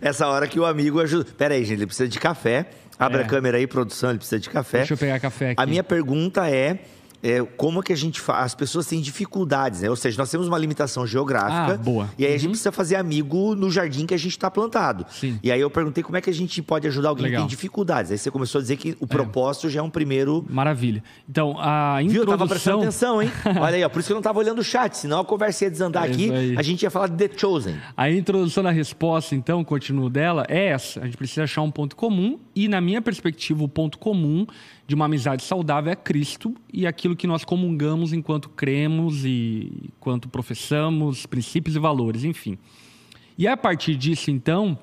Essa 0.00 0.28
hora 0.28 0.46
que 0.46 0.58
o 0.58 0.64
amigo 0.64 1.00
ajuda. 1.00 1.26
Pera 1.36 1.54
aí, 1.54 1.64
gente, 1.64 1.78
ele 1.78 1.86
precisa 1.86 2.08
de 2.08 2.18
café. 2.18 2.66
Abre 2.98 3.20
É. 3.20 3.24
a 3.24 3.26
câmera 3.26 3.58
aí, 3.58 3.66
produção, 3.66 4.10
ele 4.10 4.18
precisa 4.18 4.38
de 4.40 4.48
café. 4.48 4.78
Deixa 4.78 4.94
eu 4.94 4.98
pegar 4.98 5.20
café 5.20 5.50
aqui. 5.50 5.62
A 5.62 5.66
minha 5.66 5.84
pergunta 5.84 6.48
é, 6.48 6.78
é, 7.22 7.42
como 7.56 7.82
que 7.82 7.92
a 7.92 7.96
gente 7.96 8.20
faz? 8.20 8.46
As 8.46 8.54
pessoas 8.54 8.86
têm 8.86 9.00
dificuldades, 9.00 9.80
né? 9.82 9.90
Ou 9.90 9.96
seja, 9.96 10.16
nós 10.18 10.30
temos 10.30 10.46
uma 10.48 10.58
limitação 10.58 11.06
geográfica. 11.06 11.74
Ah, 11.74 11.76
boa. 11.76 12.08
E 12.18 12.24
aí 12.26 12.34
a 12.34 12.38
gente 12.38 12.50
precisa 12.50 12.72
fazer 12.72 12.96
amigo 12.96 13.54
no 13.54 13.70
jardim 13.70 14.06
que 14.06 14.14
a 14.14 14.18
gente 14.18 14.32
está 14.32 14.50
plantado. 14.50 15.04
Sim. 15.10 15.38
E 15.42 15.50
aí 15.50 15.60
eu 15.60 15.70
perguntei 15.70 16.02
como 16.04 16.16
é 16.16 16.20
que 16.20 16.30
a 16.30 16.34
gente 16.34 16.60
pode 16.62 16.86
ajudar 16.86 17.08
alguém 17.10 17.24
que 17.24 17.30
Legal. 17.30 17.42
tem 17.42 17.48
dificuldades. 17.48 18.10
Aí 18.12 18.18
você 18.18 18.30
começou 18.30 18.58
a 18.58 18.62
dizer 18.62 18.76
que 18.76 18.96
o 19.00 19.06
propósito 19.06 19.68
já 19.70 19.80
é 19.80 19.82
um 19.82 19.90
primeiro. 19.90 20.44
Maravilha. 20.48 21.02
Então, 21.28 21.56
a 21.58 21.98
Viu? 22.06 22.22
Eu 22.22 22.26
tava 22.26 22.46
prestando 22.46 22.78
introdução. 22.78 23.18
atenção, 23.20 23.22
hein? 23.22 23.30
Olha 23.62 23.76
aí, 23.76 23.84
ó, 23.84 23.88
por 23.88 24.00
isso 24.00 24.06
que 24.08 24.12
eu 24.12 24.16
não 24.16 24.22
tava 24.22 24.38
olhando 24.38 24.58
o 24.60 24.64
chat, 24.64 24.96
senão 24.96 25.20
a 25.20 25.24
conversa 25.24 25.64
ia 25.64 25.70
desandar 25.70 26.04
É 26.08 26.12
aqui. 26.12 26.30
aí. 26.30 26.54
A 26.56 26.62
gente 26.62 26.82
ia 26.82 26.90
falar 26.90 27.08
de 27.08 27.16
The 27.28 27.38
Chosen. 27.38 27.76
A 27.96 28.10
introdução 28.10 28.62
da 28.62 28.70
resposta, 28.70 29.34
então, 29.34 29.64
continuo 29.64 30.08
dela, 30.10 30.44
é 30.48 30.66
essa. 30.68 31.00
A 31.00 31.04
gente 31.04 31.16
precisa 31.16 31.44
achar 31.44 31.62
um 31.62 31.70
ponto 31.70 31.96
comum 31.96 32.38
e, 32.54 32.68
na 32.68 32.80
minha 32.80 33.00
perspectiva, 33.02 33.62
o 33.64 33.68
ponto 33.68 33.98
comum 33.98 34.46
de 34.86 34.94
uma 34.94 35.06
amizade 35.06 35.42
saudável 35.42 35.92
é 35.92 35.96
Cristo 35.96 36.54
e 36.72 36.86
aquilo 36.86 37.16
que 37.16 37.26
nós 37.26 37.44
comungamos 37.44 38.12
enquanto 38.12 38.48
cremos 38.48 39.24
e 39.24 39.90
enquanto 39.96 40.28
professamos, 40.28 41.26
princípios 41.26 41.74
e 41.74 41.78
valores, 41.78 42.22
enfim. 42.24 42.56
E 43.36 43.48
a 43.48 43.56
partir 43.56 43.96
disso, 43.96 44.30
então, 44.30 44.78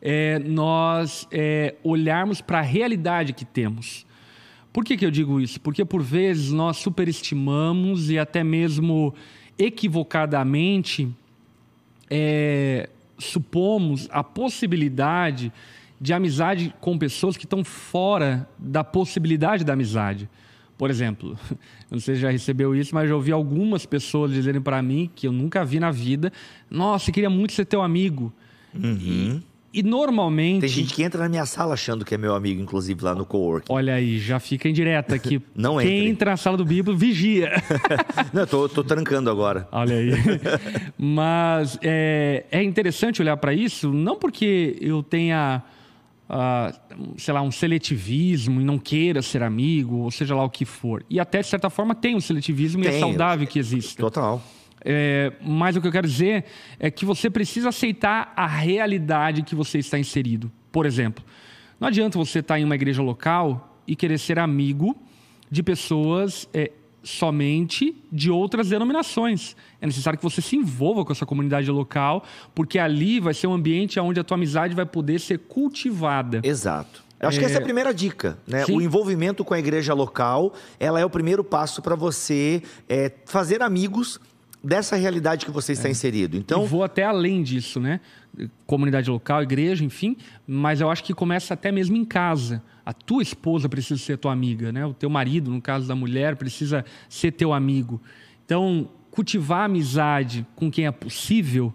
é, 0.00 0.38
nós 0.38 1.26
é, 1.32 1.74
olharmos 1.82 2.40
para 2.40 2.60
a 2.60 2.62
realidade 2.62 3.32
que 3.32 3.44
temos. 3.44 4.06
Por 4.72 4.84
que, 4.84 4.96
que 4.96 5.04
eu 5.04 5.10
digo 5.10 5.40
isso? 5.40 5.60
Porque 5.60 5.84
por 5.84 6.02
vezes 6.02 6.52
nós 6.52 6.76
superestimamos 6.76 8.10
e 8.10 8.18
até 8.18 8.44
mesmo 8.44 9.12
equivocadamente 9.58 11.08
é, 12.08 12.88
supomos 13.18 14.08
a 14.12 14.22
possibilidade 14.22 15.52
de 16.00 16.12
amizade 16.12 16.74
com 16.80 16.96
pessoas 16.96 17.36
que 17.36 17.44
estão 17.44 17.64
fora 17.64 18.48
da 18.58 18.84
possibilidade 18.84 19.64
da 19.64 19.72
amizade. 19.72 20.28
Por 20.76 20.90
exemplo, 20.90 21.36
não 21.90 21.98
sei 21.98 22.14
se 22.14 22.20
já 22.20 22.30
recebeu 22.30 22.74
isso, 22.74 22.94
mas 22.94 23.08
já 23.08 23.14
ouvi 23.14 23.32
algumas 23.32 23.84
pessoas 23.84 24.32
dizerem 24.32 24.60
para 24.60 24.80
mim 24.80 25.10
que 25.14 25.26
eu 25.26 25.32
nunca 25.32 25.64
vi 25.64 25.80
na 25.80 25.90
vida: 25.90 26.32
Nossa, 26.70 27.10
eu 27.10 27.14
queria 27.14 27.30
muito 27.30 27.52
ser 27.52 27.64
teu 27.64 27.82
amigo. 27.82 28.32
Uhum. 28.74 29.42
E 29.72 29.82
normalmente. 29.82 30.60
Tem 30.60 30.68
gente 30.68 30.94
que 30.94 31.02
entra 31.02 31.22
na 31.22 31.28
minha 31.28 31.44
sala 31.44 31.74
achando 31.74 32.04
que 32.04 32.14
é 32.14 32.18
meu 32.18 32.34
amigo, 32.34 32.60
inclusive 32.60 33.04
lá 33.04 33.14
no 33.14 33.26
coworking. 33.26 33.70
Olha 33.70 33.94
aí, 33.94 34.18
já 34.18 34.40
fica 34.40 34.68
em 34.68 34.72
direto 34.72 35.14
aqui. 35.14 35.42
Não 35.54 35.76
Quem 35.76 35.98
entre. 35.98 36.08
entra 36.08 36.30
na 36.30 36.36
sala 36.36 36.56
do 36.56 36.64
Bíblia, 36.64 36.96
vigia. 36.96 37.52
Não, 38.32 38.42
eu 38.42 38.46
tô, 38.46 38.68
tô 38.68 38.82
trancando 38.82 39.30
agora. 39.30 39.68
Olha 39.70 39.96
aí. 39.96 40.10
Mas 40.96 41.78
é, 41.82 42.46
é 42.50 42.62
interessante 42.62 43.20
olhar 43.20 43.36
para 43.36 43.52
isso, 43.52 43.92
não 43.92 44.16
porque 44.16 44.76
eu 44.80 45.02
tenha, 45.02 45.62
ah, 46.28 46.72
sei 47.16 47.32
lá, 47.32 47.40
um 47.40 47.50
seletivismo 47.50 48.60
e 48.60 48.64
não 48.64 48.78
queira 48.78 49.22
ser 49.22 49.42
amigo, 49.42 49.96
ou 49.96 50.10
seja 50.10 50.34
lá 50.34 50.44
o 50.44 50.50
que 50.50 50.64
for. 50.64 51.04
E 51.08 51.18
até, 51.18 51.40
de 51.40 51.46
certa 51.46 51.70
forma, 51.70 51.94
tem 51.94 52.14
um 52.14 52.20
seletivismo 52.20 52.84
e 52.84 52.86
é 52.86 53.00
saudável 53.00 53.46
que 53.46 53.58
exista. 53.58 54.02
Total. 54.02 54.42
É, 54.84 55.32
mas 55.42 55.76
o 55.76 55.80
que 55.80 55.88
eu 55.88 55.92
quero 55.92 56.06
dizer 56.06 56.44
é 56.78 56.90
que 56.90 57.04
você 57.04 57.28
precisa 57.30 57.70
aceitar 57.70 58.32
a 58.36 58.46
realidade 58.46 59.42
que 59.42 59.54
você 59.54 59.78
está 59.78 59.98
inserido. 59.98 60.52
Por 60.70 60.86
exemplo, 60.86 61.24
não 61.80 61.88
adianta 61.88 62.18
você 62.18 62.40
estar 62.40 62.60
em 62.60 62.64
uma 62.64 62.74
igreja 62.74 63.02
local 63.02 63.80
e 63.86 63.96
querer 63.96 64.18
ser 64.18 64.38
amigo 64.38 64.96
de 65.50 65.62
pessoas 65.62 66.48
é, 66.52 66.70
somente 67.08 67.96
de 68.12 68.30
outras 68.30 68.68
denominações. 68.68 69.56
É 69.80 69.86
necessário 69.86 70.18
que 70.18 70.22
você 70.22 70.42
se 70.42 70.56
envolva 70.56 71.04
com 71.04 71.12
essa 71.12 71.24
comunidade 71.24 71.70
local, 71.70 72.24
porque 72.54 72.78
ali 72.78 73.18
vai 73.18 73.32
ser 73.32 73.46
um 73.46 73.54
ambiente 73.54 73.98
onde 73.98 74.20
a 74.20 74.24
tua 74.24 74.36
amizade 74.36 74.74
vai 74.74 74.84
poder 74.84 75.18
ser 75.18 75.38
cultivada. 75.38 76.40
Exato. 76.44 77.02
Eu 77.20 77.28
acho 77.28 77.38
que 77.38 77.44
essa 77.44 77.56
é 77.56 77.58
a 77.58 77.62
primeira 77.62 77.92
dica, 77.92 78.38
né? 78.46 78.64
Sim. 78.64 78.76
O 78.76 78.80
envolvimento 78.80 79.44
com 79.44 79.52
a 79.52 79.58
igreja 79.58 79.92
local, 79.92 80.54
ela 80.78 81.00
é 81.00 81.04
o 81.04 81.10
primeiro 81.10 81.42
passo 81.42 81.82
para 81.82 81.96
você 81.96 82.62
é, 82.88 83.10
fazer 83.26 83.60
amigos 83.60 84.20
dessa 84.62 84.94
realidade 84.94 85.44
que 85.44 85.50
você 85.50 85.72
está 85.72 85.88
inserido. 85.88 86.36
Então, 86.36 86.58
Então, 86.58 86.68
vou 86.68 86.84
até 86.84 87.04
além 87.04 87.42
disso, 87.42 87.80
né? 87.80 88.00
Comunidade 88.66 89.10
local, 89.10 89.42
igreja, 89.42 89.84
enfim, 89.84 90.16
mas 90.46 90.80
eu 90.80 90.90
acho 90.90 91.02
que 91.02 91.12
começa 91.12 91.54
até 91.54 91.72
mesmo 91.72 91.96
em 91.96 92.04
casa. 92.04 92.62
A 92.88 92.92
tua 92.94 93.22
esposa 93.22 93.68
precisa 93.68 94.00
ser 94.00 94.16
tua 94.16 94.32
amiga, 94.32 94.72
né? 94.72 94.86
O 94.86 94.94
teu 94.94 95.10
marido, 95.10 95.50
no 95.50 95.60
caso 95.60 95.86
da 95.86 95.94
mulher, 95.94 96.36
precisa 96.36 96.86
ser 97.06 97.32
teu 97.32 97.52
amigo. 97.52 98.00
Então, 98.46 98.88
cultivar 99.10 99.66
amizade 99.66 100.46
com 100.56 100.70
quem 100.70 100.86
é 100.86 100.90
possível 100.90 101.70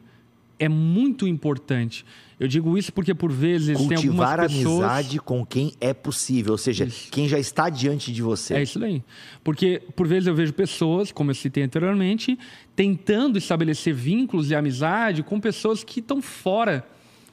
é 0.57 0.67
muito 0.67 1.27
importante. 1.27 2.03
Eu 2.39 2.47
digo 2.47 2.75
isso 2.79 2.91
porque 2.91 3.13
por 3.13 3.31
vezes 3.31 3.77
tem 3.77 3.89
cultivar 3.89 4.39
algumas 4.39 4.53
pessoas 4.53 4.89
amizade 4.89 5.19
com 5.19 5.45
quem 5.45 5.73
é 5.79 5.93
possível, 5.93 6.53
ou 6.53 6.57
seja, 6.57 6.85
Isso. 6.85 7.11
quem 7.11 7.27
já 7.27 7.37
está 7.37 7.69
diante 7.69 8.11
de 8.11 8.23
você. 8.23 8.55
É 8.55 8.63
isso 8.63 8.79
daí. 8.79 9.03
Porque, 9.43 9.83
por 9.95 10.07
vezes, 10.07 10.25
eu 10.25 10.33
vejo 10.33 10.51
pessoas, 10.51 11.11
como 11.11 11.29
eu 11.29 11.35
citei 11.35 11.61
anteriormente, 11.61 12.39
tentando 12.75 13.37
estabelecer 13.37 13.93
vínculos 13.93 14.47
de 14.47 14.55
amizade 14.55 15.21
com 15.21 15.39
pessoas 15.39 15.83
que 15.83 15.99
estão 15.99 16.23
fora 16.23 16.83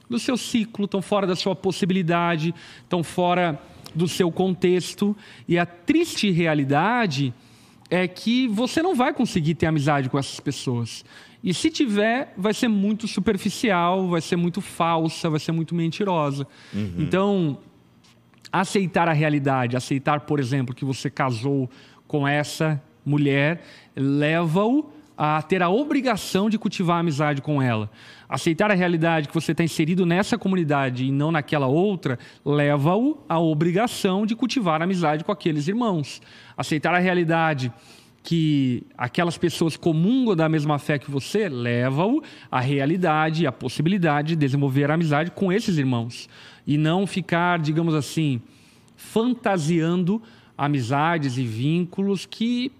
do 0.07 0.19
seu 0.19 0.37
ciclo, 0.37 0.85
estão 0.85 1.01
fora 1.01 1.25
da 1.25 1.35
sua 1.35 1.55
possibilidade, 1.55 2.53
estão 2.83 3.01
fora 3.01 3.59
do 3.93 4.07
seu 4.07 4.31
contexto. 4.31 5.15
E 5.47 5.57
a 5.57 5.65
triste 5.65 6.29
realidade 6.31 7.33
é 7.89 8.07
que 8.07 8.47
você 8.47 8.81
não 8.81 8.95
vai 8.95 9.13
conseguir 9.13 9.55
ter 9.55 9.65
amizade 9.65 10.09
com 10.09 10.17
essas 10.17 10.39
pessoas. 10.39 11.03
E 11.43 11.53
se 11.53 11.69
tiver, 11.69 12.33
vai 12.37 12.53
ser 12.53 12.67
muito 12.67 13.07
superficial, 13.07 14.07
vai 14.07 14.21
ser 14.21 14.35
muito 14.35 14.61
falsa, 14.61 15.29
vai 15.29 15.39
ser 15.39 15.51
muito 15.51 15.73
mentirosa. 15.73 16.47
Então, 17.01 17.57
aceitar 18.51 19.07
a 19.07 19.13
realidade, 19.13 19.75
aceitar, 19.75 20.21
por 20.21 20.39
exemplo, 20.39 20.75
que 20.75 20.85
você 20.85 21.09
casou 21.09 21.69
com 22.07 22.27
essa 22.27 22.81
mulher, 23.05 23.63
leva-o 23.95 24.91
a 25.17 25.41
ter 25.41 25.61
a 25.61 25.69
obrigação 25.69 26.49
de 26.49 26.57
cultivar 26.57 26.97
a 26.97 26.99
amizade 26.99 27.41
com 27.41 27.61
ela. 27.61 27.89
Aceitar 28.27 28.71
a 28.71 28.73
realidade 28.73 29.27
que 29.27 29.33
você 29.33 29.51
está 29.51 29.63
inserido 29.63 30.05
nessa 30.05 30.37
comunidade 30.37 31.05
e 31.05 31.11
não 31.11 31.31
naquela 31.31 31.67
outra, 31.67 32.17
leva-o 32.45 33.23
à 33.27 33.39
obrigação 33.39 34.25
de 34.25 34.35
cultivar 34.35 34.81
a 34.81 34.85
amizade 34.85 35.23
com 35.23 35.31
aqueles 35.31 35.67
irmãos. 35.67 36.21
Aceitar 36.57 36.93
a 36.93 36.99
realidade 36.99 37.71
que 38.23 38.83
aquelas 38.97 39.37
pessoas 39.37 39.75
comungam 39.75 40.35
da 40.35 40.47
mesma 40.47 40.77
fé 40.77 40.99
que 40.99 41.09
você, 41.09 41.49
leva-o 41.49 42.21
à 42.51 42.59
realidade, 42.59 43.47
à 43.47 43.51
possibilidade 43.51 44.29
de 44.29 44.35
desenvolver 44.35 44.89
a 44.91 44.93
amizade 44.93 45.31
com 45.31 45.51
esses 45.51 45.77
irmãos. 45.77 46.29
E 46.65 46.77
não 46.77 47.07
ficar, 47.07 47.59
digamos 47.59 47.95
assim, 47.95 48.41
fantasiando 48.95 50.21
amizades 50.57 51.37
e 51.37 51.43
vínculos 51.43 52.25
que 52.25 52.71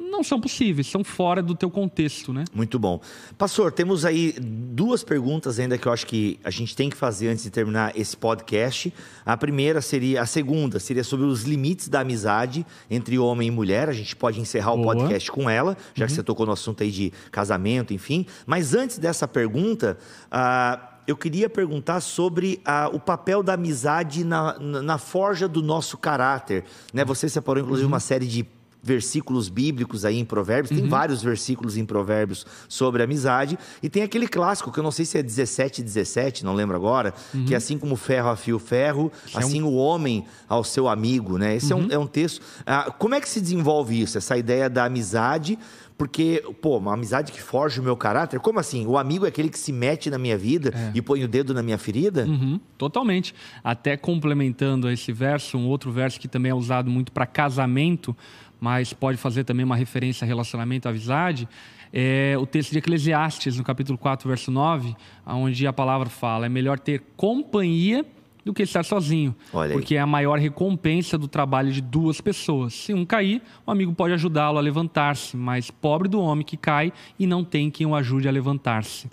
não 0.00 0.24
são 0.24 0.40
possíveis, 0.40 0.86
são 0.86 1.04
fora 1.04 1.42
do 1.42 1.54
teu 1.54 1.70
contexto, 1.70 2.32
né? 2.32 2.44
Muito 2.54 2.78
bom. 2.78 3.00
Pastor, 3.36 3.70
temos 3.70 4.04
aí 4.04 4.34
duas 4.40 5.04
perguntas 5.04 5.58
ainda 5.58 5.76
que 5.76 5.86
eu 5.86 5.92
acho 5.92 6.06
que 6.06 6.38
a 6.42 6.50
gente 6.50 6.74
tem 6.74 6.88
que 6.88 6.96
fazer 6.96 7.28
antes 7.28 7.44
de 7.44 7.50
terminar 7.50 7.96
esse 7.98 8.16
podcast. 8.16 8.92
A 9.24 9.36
primeira 9.36 9.80
seria, 9.80 10.22
a 10.22 10.26
segunda 10.26 10.78
seria 10.80 11.04
sobre 11.04 11.26
os 11.26 11.42
limites 11.42 11.88
da 11.88 12.00
amizade 12.00 12.66
entre 12.90 13.18
homem 13.18 13.48
e 13.48 13.50
mulher. 13.50 13.88
A 13.88 13.92
gente 13.92 14.16
pode 14.16 14.40
encerrar 14.40 14.72
o 14.72 14.78
Boa. 14.78 14.94
podcast 14.94 15.30
com 15.30 15.48
ela, 15.48 15.76
já 15.94 16.06
que 16.06 16.12
você 16.12 16.22
tocou 16.22 16.46
no 16.46 16.52
assunto 16.52 16.82
aí 16.82 16.90
de 16.90 17.12
casamento, 17.30 17.92
enfim. 17.92 18.26
Mas 18.46 18.74
antes 18.74 18.98
dessa 18.98 19.28
pergunta, 19.28 19.98
ah, 20.30 20.90
eu 21.06 21.16
queria 21.16 21.48
perguntar 21.48 22.00
sobre 22.00 22.60
ah, 22.64 22.88
o 22.92 23.00
papel 23.00 23.42
da 23.42 23.54
amizade 23.54 24.24
na, 24.24 24.58
na, 24.58 24.82
na 24.82 24.98
forja 24.98 25.48
do 25.48 25.62
nosso 25.62 25.98
caráter. 25.98 26.64
Né? 26.92 27.04
Você 27.04 27.28
separou, 27.28 27.62
inclusive, 27.62 27.86
uma 27.86 28.00
série 28.00 28.26
de 28.26 28.46
versículos 28.82 29.48
bíblicos 29.48 30.04
aí 30.04 30.18
em 30.18 30.24
Provérbios, 30.24 30.70
tem 30.70 30.88
vários 30.88 31.22
versículos 31.22 31.76
em 31.76 31.84
Provérbios 31.84 32.46
sobre 32.68 33.02
amizade, 33.02 33.58
e 33.82 33.88
tem 33.88 34.02
aquele 34.02 34.26
clássico, 34.26 34.72
que 34.72 34.78
eu 34.78 34.84
não 34.84 34.90
sei 34.90 35.04
se 35.04 35.18
é 35.18 35.22
17 35.22 35.82
17, 35.82 36.44
não 36.44 36.54
lembro 36.54 36.76
agora, 36.76 37.12
que 37.46 37.54
é 37.54 37.56
assim 37.56 37.78
como 37.78 37.94
o 37.94 37.96
ferro 37.96 38.30
afia 38.30 38.56
o 38.56 38.58
ferro, 38.58 39.12
assim 39.34 39.62
o 39.62 39.74
homem 39.74 40.24
ao 40.48 40.64
seu 40.64 40.88
amigo, 40.88 41.38
né? 41.38 41.56
Esse 41.56 41.72
é, 41.72 41.76
um, 41.76 41.88
é 41.90 41.98
um 41.98 42.06
texto... 42.06 42.40
Ah, 42.66 42.90
como 42.90 43.14
é 43.14 43.20
que 43.20 43.28
se 43.28 43.40
desenvolve 43.40 44.00
isso, 44.00 44.16
essa 44.18 44.36
ideia 44.36 44.68
da 44.70 44.84
amizade... 44.84 45.58
Porque, 45.98 46.42
pô, 46.62 46.78
uma 46.78 46.94
amizade 46.94 47.30
que 47.30 47.42
forja 47.42 47.78
o 47.78 47.84
meu 47.84 47.94
caráter, 47.94 48.40
como 48.40 48.58
assim? 48.58 48.86
O 48.86 48.96
amigo 48.96 49.26
é 49.26 49.28
aquele 49.28 49.50
que 49.50 49.58
se 49.58 49.70
mete 49.70 50.08
na 50.08 50.16
minha 50.16 50.38
vida 50.38 50.72
e 50.94 51.02
põe 51.02 51.22
o 51.22 51.28
dedo 51.28 51.52
na 51.52 51.62
minha 51.62 51.76
ferida? 51.76 52.24
Uhum, 52.24 52.58
totalmente. 52.78 53.34
Até 53.62 53.98
complementando 53.98 54.88
esse 54.88 55.12
verso, 55.12 55.58
um 55.58 55.68
outro 55.68 55.92
verso 55.92 56.18
que 56.18 56.26
também 56.26 56.52
é 56.52 56.54
usado 56.54 56.90
muito 56.90 57.12
para 57.12 57.26
casamento, 57.26 58.16
mas 58.60 58.92
pode 58.92 59.16
fazer 59.16 59.44
também 59.44 59.64
uma 59.64 59.76
referência 59.76 60.24
a 60.24 60.28
relacionamento, 60.28 60.86
à 60.86 60.90
amizade, 60.90 61.48
é 61.92 62.36
o 62.38 62.46
texto 62.46 62.70
de 62.70 62.78
Eclesiastes, 62.78 63.56
no 63.56 63.64
capítulo 63.64 63.98
4, 63.98 64.28
verso 64.28 64.50
9, 64.50 64.94
onde 65.26 65.66
a 65.66 65.72
palavra 65.72 66.08
fala: 66.08 66.46
é 66.46 66.48
melhor 66.48 66.78
ter 66.78 67.02
companhia 67.16 68.04
do 68.44 68.54
que 68.54 68.62
estar 68.62 68.84
sozinho, 68.84 69.34
porque 69.72 69.96
é 69.96 70.00
a 70.00 70.06
maior 70.06 70.38
recompensa 70.38 71.18
do 71.18 71.28
trabalho 71.28 71.72
de 71.72 71.80
duas 71.80 72.20
pessoas. 72.20 72.74
Se 72.74 72.94
um 72.94 73.04
cair, 73.04 73.42
o 73.66 73.70
amigo 73.70 73.92
pode 73.92 74.14
ajudá-lo 74.14 74.58
a 74.58 74.60
levantar-se, 74.60 75.36
mas 75.36 75.70
pobre 75.70 76.08
do 76.08 76.20
homem 76.20 76.44
que 76.44 76.56
cai 76.56 76.92
e 77.18 77.26
não 77.26 77.44
tem 77.44 77.70
quem 77.70 77.86
o 77.86 77.94
ajude 77.94 78.28
a 78.28 78.30
levantar-se. 78.30 79.08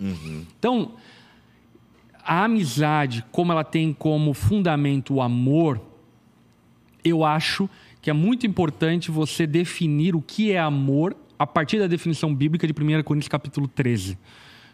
Então, 0.57 0.93
a 2.23 2.45
amizade, 2.45 3.23
como 3.31 3.51
ela 3.51 3.63
tem 3.63 3.91
como 3.93 4.33
fundamento 4.33 5.15
o 5.15 5.21
amor, 5.21 5.81
eu 7.03 7.23
acho 7.23 7.69
que 8.01 8.09
é 8.09 8.13
muito 8.13 8.45
importante 8.45 9.11
você 9.11 9.45
definir 9.45 10.15
o 10.15 10.21
que 10.21 10.51
é 10.51 10.59
amor 10.59 11.15
a 11.37 11.45
partir 11.45 11.79
da 11.79 11.87
definição 11.87 12.33
bíblica 12.33 12.67
de 12.67 12.73
1 12.73 13.03
Coríntios 13.03 13.27
capítulo 13.27 13.67
13, 13.67 14.17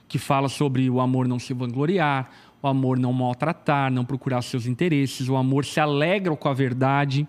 que 0.08 0.18
fala 0.18 0.48
sobre 0.48 0.90
o 0.90 1.00
amor 1.02 1.28
não 1.28 1.40
se 1.40 1.54
vangloriar, 1.54 2.30
o 2.62 2.68
amor 2.68 2.98
não 2.98 3.12
maltratar, 3.12 3.92
não 3.92 4.06
procurar 4.06 4.42
seus 4.42 4.66
interesses, 4.66 5.28
o 5.28 5.36
amor 5.36 5.66
se 5.66 5.80
alegra 5.80 6.36
com 6.36 6.48
a 6.48 6.54
verdade. 6.54 7.28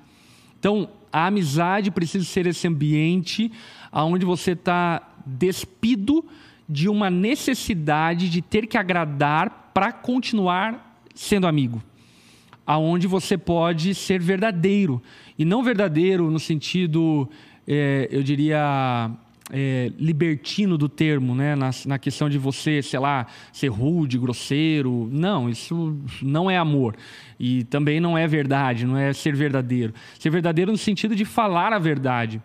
Então, 0.59 0.89
a 1.13 1.27
amizade 1.27 1.91
precisa 1.91 2.25
ser 2.25 2.47
esse 2.47 2.67
ambiente 2.69 3.51
onde 3.93 4.25
você 4.25 4.53
está 4.53 5.03
despido 5.27 6.25
de 6.69 6.89
uma 6.89 7.11
necessidade 7.11 8.29
de 8.29 8.41
ter 8.41 8.67
que 8.67 8.79
agradar 8.79 9.71
para 9.75 9.93
continuar 9.93 10.99
sendo 11.15 11.47
amigo. 11.47 11.83
Aonde 12.67 13.07
você 13.07 13.37
pode 13.37 13.95
ser 13.95 14.21
verdadeiro. 14.21 15.03
E 15.39 15.45
não 15.45 15.63
verdadeiro 15.63 16.31
no 16.31 16.39
sentido, 16.39 17.29
é, 17.67 18.09
eu 18.11 18.23
diria, 18.23 19.11
é, 19.53 19.93
libertino 19.99 20.79
do 20.79 20.89
termo, 20.89 21.35
né? 21.35 21.55
Na, 21.55 21.71
na, 21.87 21.99
questão 21.99 22.29
de 22.29 22.39
você, 22.39 22.83
sei 22.83 22.99
lá, 22.99 23.27
ser 23.53 23.69
rude, 23.69 24.19
grosseiro. 24.19 25.09
Não, 25.13 25.49
isso 25.49 25.97
não 26.23 26.51
é 26.51 26.57
amor. 26.57 26.97
E 27.39 27.65
também 27.65 28.01
não 28.01 28.17
é 28.17 28.27
verdade, 28.27 28.87
não 28.87 28.97
é 28.97 29.13
ser 29.13 29.35
verdadeiro. 29.35 29.93
Ser 30.19 30.31
verdadeiro 30.31 30.73
no 30.73 30.79
sentido 30.79 31.15
de 31.15 31.25
falar 31.25 31.73
a 31.73 31.79
verdade. 31.79 32.41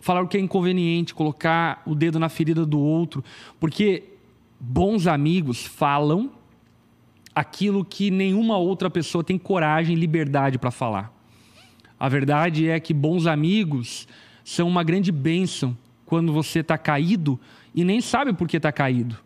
Falar 0.00 0.22
o 0.22 0.28
que 0.28 0.36
é 0.36 0.40
inconveniente, 0.40 1.14
colocar 1.14 1.82
o 1.86 1.94
dedo 1.94 2.18
na 2.18 2.28
ferida 2.28 2.64
do 2.64 2.78
outro. 2.78 3.24
Porque 3.58 4.04
bons 4.60 5.06
amigos 5.06 5.64
falam 5.64 6.30
aquilo 7.34 7.84
que 7.84 8.10
nenhuma 8.10 8.56
outra 8.56 8.88
pessoa 8.88 9.24
tem 9.24 9.36
coragem 9.36 9.96
e 9.96 9.98
liberdade 9.98 10.58
para 10.58 10.70
falar. 10.70 11.12
A 11.98 12.08
verdade 12.08 12.68
é 12.68 12.78
que 12.78 12.94
bons 12.94 13.26
amigos 13.26 14.06
são 14.44 14.68
uma 14.68 14.84
grande 14.84 15.10
bênção 15.10 15.76
quando 16.04 16.32
você 16.32 16.60
está 16.60 16.76
caído 16.76 17.40
e 17.74 17.82
nem 17.82 18.00
sabe 18.00 18.32
por 18.32 18.46
que 18.46 18.58
está 18.58 18.70
caído. 18.70 19.16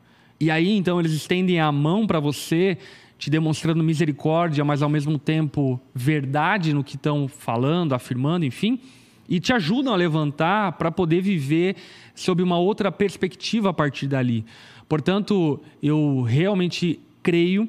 E 0.41 0.51
aí 0.51 0.77
então 0.77 0.99
eles 1.01 1.13
estendem 1.13 1.61
a 1.61 1.71
mão 1.73 2.07
para 2.07 2.21
você, 2.21 2.79
te 3.19 3.29
demonstrando 3.29 3.83
misericórdia, 3.83 4.65
mas 4.65 4.81
ao 4.81 4.89
mesmo 4.89 5.19
tempo 5.19 5.81
verdade 5.93 6.73
no 6.73 6.85
que 6.85 6.95
estão 6.95 7.27
falando, 7.27 7.95
afirmando, 7.95 8.45
enfim, 8.45 8.81
e 9.29 9.41
te 9.41 9.53
ajudam 9.53 9.93
a 9.93 9.97
levantar 9.97 10.73
para 10.73 10.91
poder 10.91 11.21
viver 11.21 11.77
sob 12.15 12.43
uma 12.43 12.59
outra 12.59 12.91
perspectiva 12.91 13.71
a 13.71 13.75
partir 13.75 14.07
dali. 14.07 14.47
Portanto, 14.89 15.61
eu 15.83 16.23
realmente 16.23 17.01
creio 17.23 17.69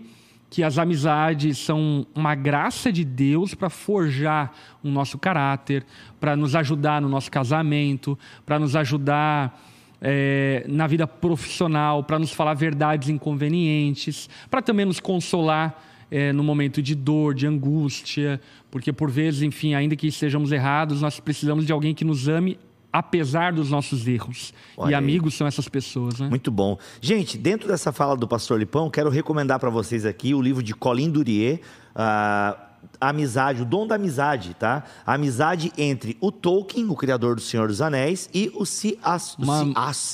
que 0.50 0.64
as 0.64 0.78
amizades 0.78 1.58
são 1.60 2.06
uma 2.16 2.34
graça 2.34 2.92
de 2.92 3.06
Deus 3.06 3.54
para 3.54 3.70
forjar 3.70 4.52
o 4.84 4.90
nosso 4.90 5.18
caráter, 5.18 5.86
para 6.20 6.36
nos 6.36 6.56
ajudar 6.56 7.02
no 7.02 7.08
nosso 7.08 7.30
casamento, 7.30 8.18
para 8.46 8.58
nos 8.58 8.76
ajudar 8.76 9.62
é, 10.02 10.66
na 10.68 10.88
vida 10.88 11.06
profissional, 11.06 12.04
para 12.04 12.18
nos 12.18 12.32
falar 12.32 12.56
verdades 12.56 13.10
inconvenientes, 13.10 14.30
para 14.50 14.62
também 14.62 14.86
nos 14.86 15.00
consolar 15.00 15.84
é, 16.10 16.34
no 16.34 16.44
momento 16.44 16.82
de 16.82 16.96
dor, 16.96 17.36
de 17.36 17.46
angústia, 17.46 18.42
porque 18.72 18.92
por 18.92 19.12
vezes, 19.12 19.44
enfim, 19.44 19.76
ainda 19.76 19.96
que 19.96 20.08
estejamos 20.08 20.52
errados, 20.52 21.02
nós 21.02 21.20
precisamos 21.20 21.66
de 21.66 21.72
alguém 21.72 21.94
que 21.94 22.04
nos 22.04 22.28
ame 22.28 22.58
apesar 22.92 23.54
dos 23.54 23.70
nossos 23.70 24.08
erros. 24.08 24.54
Olha 24.76 24.92
e 24.92 24.96
amigos 24.96 25.34
aí. 25.34 25.38
são 25.38 25.48
essas 25.48 25.68
pessoas, 25.68 26.20
né? 26.20 26.28
Muito 26.28 26.52
bom. 26.52 26.78
Gente, 27.00 27.38
dentro 27.38 27.68
dessa 27.68 27.92
fala 27.92 28.16
do 28.16 28.28
pastor 28.28 28.60
Lipão, 28.60 28.90
quero 28.90 29.10
recomendar 29.10 29.60
para 29.60 29.70
vocês 29.70 30.06
aqui 30.06 30.34
o 30.34 30.42
livro 30.42 30.64
de 30.64 30.74
Colin 30.74 31.10
Durier, 31.10 31.62
uh, 31.92 32.70
a 33.00 33.10
amizade, 33.10 33.62
o 33.62 33.66
dom 33.66 33.86
da 33.86 33.96
amizade, 33.96 34.54
tá? 34.54 34.84
A 35.06 35.14
amizade 35.14 35.72
entre 35.78 36.18
o 36.20 36.32
Tolkien, 36.32 36.90
o 36.90 36.96
criador 36.96 37.36
do 37.36 37.42
Senhor 37.42 37.68
dos 37.68 37.82
Anéis, 37.82 38.30
e 38.34 38.52
o 38.56 38.66
C.S. 38.66 39.36
Uma... 39.38 39.64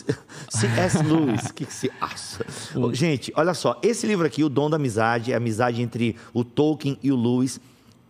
Lewis. 1.04 1.52
que 1.52 1.66
C.S. 1.66 2.40
Gente, 2.94 3.32
olha 3.36 3.54
só, 3.54 3.80
esse 3.82 4.06
livro 4.06 4.26
aqui, 4.26 4.44
o 4.44 4.50
dom 4.50 4.70
da 4.70 4.76
amizade, 4.76 5.32
é 5.32 5.36
a 5.36 5.38
amizade 5.38 5.82
entre 5.82 6.16
o 6.34 6.44
Tolkien 6.44 6.98
e 7.02 7.12
o 7.12 7.16
Lewis 7.16 7.60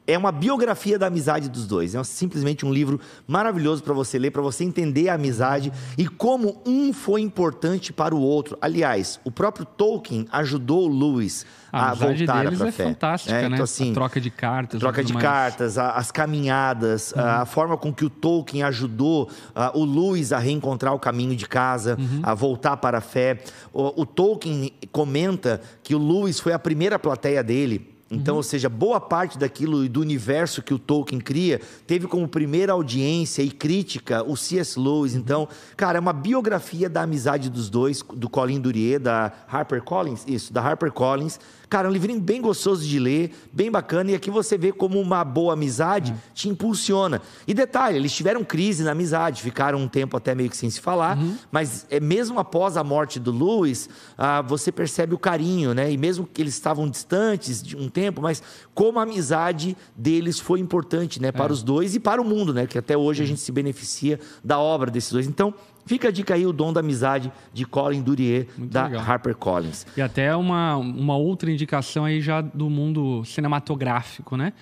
é 0.07 0.17
uma 0.17 0.31
biografia 0.31 0.99
da 0.99 1.07
amizade 1.07 1.49
dos 1.49 1.65
dois. 1.65 1.95
É 1.95 2.03
simplesmente 2.03 2.65
um 2.65 2.71
livro 2.71 2.99
maravilhoso 3.27 3.83
para 3.83 3.93
você 3.93 4.19
ler, 4.19 4.31
para 4.31 4.41
você 4.41 4.63
entender 4.63 5.09
a 5.09 5.15
amizade 5.15 5.71
e 5.97 6.07
como 6.07 6.61
um 6.65 6.93
foi 6.93 7.21
importante 7.21 7.91
para 7.91 8.13
o 8.13 8.19
outro. 8.19 8.57
Aliás, 8.61 9.19
o 9.23 9.31
próprio 9.31 9.65
Tolkien 9.65 10.27
ajudou 10.31 10.87
o 10.87 10.87
Lewis 10.87 11.45
a, 11.71 11.91
a 11.91 11.93
voltar 11.93 12.45
para 12.45 12.65
a 12.65 12.67
é 12.67 12.71
fé. 12.71 12.83
fantástica, 12.85 13.35
é, 13.35 13.41
né? 13.41 13.55
Então, 13.55 13.63
assim, 13.63 13.91
a 13.91 13.93
troca 13.93 14.21
de 14.21 14.29
cartas. 14.29 14.79
Troca 14.79 15.03
de 15.03 15.13
mais. 15.13 15.25
cartas, 15.25 15.77
a, 15.77 15.91
as 15.91 16.11
caminhadas, 16.11 17.11
uhum. 17.11 17.21
a, 17.21 17.41
a, 17.41 17.45
forma 17.45 17.75
com 17.75 17.93
que 17.93 18.05
o 18.05 18.09
Tolkien 18.09 18.63
ajudou 18.63 19.29
o 19.73 19.83
Lewis 19.83 20.31
a 20.31 20.39
reencontrar 20.39 20.93
o 20.93 20.99
caminho 20.99 21.35
de 21.35 21.47
casa, 21.47 21.97
uhum. 21.99 22.21
a 22.23 22.33
voltar 22.33 22.77
para 22.77 22.99
a 22.99 23.01
fé. 23.01 23.39
O, 23.73 24.01
o 24.01 24.05
Tolkien 24.05 24.71
comenta 24.91 25.59
que 25.83 25.95
o 25.95 25.97
Lewis 25.97 26.39
foi 26.39 26.53
a 26.53 26.59
primeira 26.59 26.97
plateia 26.97 27.43
dele 27.43 27.94
então, 28.09 28.35
uhum. 28.35 28.37
ou 28.37 28.43
seja, 28.43 28.69
boa 28.69 29.01
parte 29.01 29.37
daquilo 29.37 29.83
e 29.83 29.89
do 29.89 29.99
universo 29.99 30.61
que 30.61 30.73
o 30.73 30.77
Tolkien 30.79 31.19
cria 31.19 31.59
teve 31.87 32.05
como 32.05 32.27
primeira 32.27 32.73
audiência 32.73 33.41
e 33.41 33.49
crítica 33.49 34.23
o 34.23 34.37
C.S. 34.37 34.79
Lewis. 34.79 35.13
Uhum. 35.13 35.19
Então, 35.19 35.47
cara, 35.75 35.97
é 35.97 36.01
uma 36.01 36.13
biografia 36.13 36.87
da 36.87 37.01
amizade 37.01 37.49
dos 37.49 37.67
dois, 37.67 38.03
do 38.13 38.29
Colin 38.29 38.61
Durier, 38.61 38.99
da 38.99 39.31
Harper 39.47 39.81
Collins, 39.81 40.23
isso, 40.27 40.53
da 40.53 40.61
Harper 40.61 40.91
Collins, 40.91 41.39
Cara, 41.69 41.87
é 41.87 41.89
um 41.89 41.93
livrinho 41.93 42.19
bem 42.19 42.41
gostoso 42.41 42.85
de 42.85 42.99
ler, 42.99 43.31
bem 43.51 43.71
bacana, 43.71 44.11
e 44.11 44.15
aqui 44.15 44.29
você 44.29 44.57
vê 44.57 44.71
como 44.71 44.99
uma 44.99 45.23
boa 45.23 45.53
amizade 45.53 46.11
uhum. 46.11 46.17
te 46.33 46.49
impulsiona. 46.49 47.21
E 47.47 47.53
detalhe, 47.53 47.97
eles 47.97 48.13
tiveram 48.13 48.43
crise 48.43 48.83
na 48.83 48.91
amizade, 48.91 49.41
ficaram 49.41 49.79
um 49.79 49.87
tempo 49.87 50.15
até 50.17 50.35
meio 50.35 50.49
que 50.49 50.57
sem 50.57 50.69
se 50.69 50.79
falar, 50.79 51.17
uhum. 51.17 51.35
mas 51.51 51.85
é, 51.89 51.99
mesmo 51.99 52.39
após 52.39 52.77
a 52.77 52.83
morte 52.83 53.19
do 53.19 53.31
Lewis, 53.31 53.89
ah, 54.17 54.41
você 54.41 54.71
percebe 54.71 55.13
o 55.13 55.17
carinho, 55.17 55.73
né? 55.73 55.91
E 55.91 55.97
mesmo 55.97 56.27
que 56.31 56.41
eles 56.41 56.53
estavam 56.53 56.89
distantes 56.89 57.61
de 57.61 57.75
um 57.75 57.89
tempo, 57.89 58.21
mas 58.21 58.41
como 58.73 58.99
a 58.99 59.03
amizade 59.03 59.75
deles 59.95 60.39
foi 60.39 60.59
importante, 60.59 61.21
né? 61.21 61.31
Para 61.31 61.51
é. 61.51 61.53
os 61.53 61.63
dois 61.63 61.95
e 61.95 61.99
para 61.99 62.21
o 62.21 62.25
mundo, 62.25 62.53
né? 62.53 62.67
Que 62.67 62.77
até 62.77 62.97
hoje 62.97 63.23
a 63.23 63.25
gente 63.25 63.41
se 63.41 63.51
beneficia 63.51 64.19
da 64.43 64.59
obra 64.59 64.91
desses 64.91 65.11
dois. 65.11 65.27
Então, 65.27 65.53
Fica 65.85 66.07
a 66.07 66.11
dica 66.11 66.33
aí, 66.33 66.45
o 66.45 66.51
dom 66.51 66.73
da 66.73 66.79
amizade 66.79 67.31
de 67.53 67.65
Colin 67.65 68.01
Durier, 68.01 68.47
Muito 68.57 68.71
da 68.71 68.85
legal. 68.85 69.03
HarperCollins. 69.03 69.85
E 69.95 70.01
até 70.01 70.35
uma, 70.35 70.75
uma 70.77 71.15
outra 71.15 71.51
indicação 71.51 72.05
aí 72.05 72.21
já 72.21 72.41
do 72.41 72.69
mundo 72.69 73.23
cinematográfico, 73.25 74.35
né? 74.35 74.53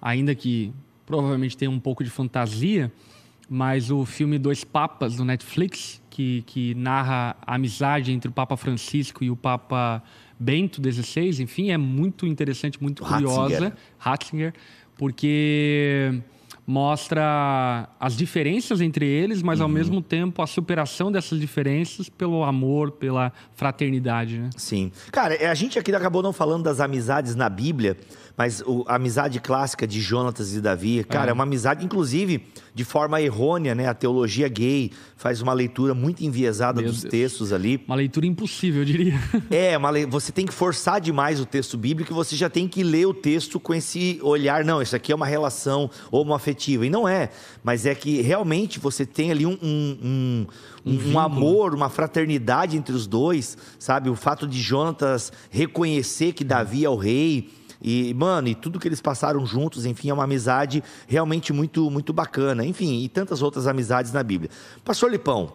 Ainda 0.00 0.34
que 0.34 0.72
provavelmente 1.06 1.56
tenha 1.56 1.70
um 1.70 1.78
pouco 1.78 2.02
de 2.02 2.10
fantasia, 2.10 2.90
mas 3.48 3.90
o 3.90 4.04
filme 4.04 4.38
Dois 4.38 4.64
Papas, 4.64 5.16
do 5.16 5.24
Netflix, 5.24 6.02
que, 6.10 6.42
que 6.46 6.74
narra 6.74 7.36
a 7.46 7.54
amizade 7.54 8.12
entre 8.12 8.28
o 8.28 8.32
Papa 8.32 8.56
Francisco 8.56 9.22
e 9.22 9.30
o 9.30 9.36
Papa 9.36 10.02
Bento 10.38 10.82
XVI, 10.82 11.42
enfim, 11.42 11.70
é 11.70 11.78
muito 11.78 12.26
interessante, 12.26 12.82
muito 12.82 13.04
curiosa. 13.04 13.42
Ratzinger, 13.42 13.72
Ratzinger 13.98 14.54
porque 14.96 16.20
mostra 16.72 17.86
as 18.00 18.16
diferenças 18.16 18.80
entre 18.80 19.06
eles, 19.06 19.42
mas 19.42 19.58
uhum. 19.58 19.66
ao 19.66 19.68
mesmo 19.68 20.00
tempo 20.00 20.40
a 20.40 20.46
superação 20.46 21.12
dessas 21.12 21.38
diferenças 21.38 22.08
pelo 22.08 22.42
amor, 22.42 22.92
pela 22.92 23.30
fraternidade, 23.54 24.38
né? 24.38 24.48
Sim. 24.56 24.90
Cara, 25.12 25.50
a 25.50 25.54
gente 25.54 25.78
aqui 25.78 25.94
acabou 25.94 26.22
não 26.22 26.32
falando 26.32 26.62
das 26.62 26.80
amizades 26.80 27.34
na 27.34 27.50
Bíblia, 27.50 27.98
mas 28.36 28.62
o, 28.62 28.84
a 28.88 28.96
amizade 28.96 29.38
clássica 29.38 29.86
de 29.86 30.00
Jonatas 30.00 30.54
e 30.54 30.60
Davi, 30.60 31.04
cara, 31.04 31.26
é. 31.26 31.30
é 31.30 31.32
uma 31.32 31.44
amizade, 31.44 31.84
inclusive, 31.84 32.46
de 32.74 32.84
forma 32.84 33.20
errônea, 33.20 33.74
né? 33.74 33.86
A 33.86 33.94
teologia 33.94 34.48
gay 34.48 34.90
faz 35.16 35.42
uma 35.42 35.52
leitura 35.52 35.94
muito 35.94 36.24
enviesada 36.24 36.80
Meu 36.80 36.90
dos 36.90 37.02
Deus. 37.02 37.10
textos 37.10 37.52
ali. 37.52 37.82
Uma 37.86 37.96
leitura 37.96 38.26
impossível, 38.26 38.80
eu 38.80 38.84
diria. 38.86 39.12
É, 39.50 39.76
uma 39.76 39.90
le... 39.90 40.06
você 40.06 40.32
tem 40.32 40.46
que 40.46 40.52
forçar 40.52 41.00
demais 41.00 41.38
o 41.38 41.44
texto 41.44 41.76
bíblico 41.76 42.12
e 42.12 42.14
você 42.14 42.34
já 42.34 42.48
tem 42.48 42.66
que 42.66 42.82
ler 42.82 43.06
o 43.06 43.12
texto 43.12 43.60
com 43.60 43.74
esse 43.74 44.18
olhar, 44.22 44.64
não, 44.64 44.80
isso 44.80 44.96
aqui 44.96 45.12
é 45.12 45.14
uma 45.14 45.26
relação 45.26 45.90
E 46.70 46.90
não 46.90 47.08
é, 47.08 47.30
mas 47.64 47.86
é 47.86 47.94
que 47.94 48.20
realmente 48.22 48.78
você 48.78 49.04
tem 49.04 49.30
ali 49.30 49.44
um, 49.44 49.58
um, 49.62 49.98
um 50.02 50.46
um, 50.84 51.18
amor, 51.18 51.74
uma 51.74 51.88
fraternidade 51.88 52.76
entre 52.76 52.94
os 52.94 53.06
dois, 53.06 53.56
sabe? 53.78 54.10
O 54.10 54.16
fato 54.16 54.46
de 54.46 54.60
Jonatas 54.60 55.32
reconhecer 55.50 56.32
que 56.32 56.44
Davi 56.44 56.84
é 56.84 56.90
o 56.90 56.96
rei, 56.96 57.50
e, 57.80 58.14
mano, 58.14 58.46
e 58.46 58.54
tudo 58.54 58.78
que 58.78 58.86
eles 58.86 59.00
passaram 59.00 59.44
juntos, 59.44 59.84
enfim, 59.84 60.08
é 60.10 60.14
uma 60.14 60.22
amizade 60.22 60.84
realmente 61.08 61.52
muito, 61.52 61.90
muito 61.90 62.12
bacana. 62.12 62.64
Enfim, 62.64 63.02
e 63.02 63.08
tantas 63.08 63.42
outras 63.42 63.66
amizades 63.66 64.12
na 64.12 64.22
Bíblia. 64.22 64.50
Pastor 64.84 65.10
Lipão, 65.10 65.52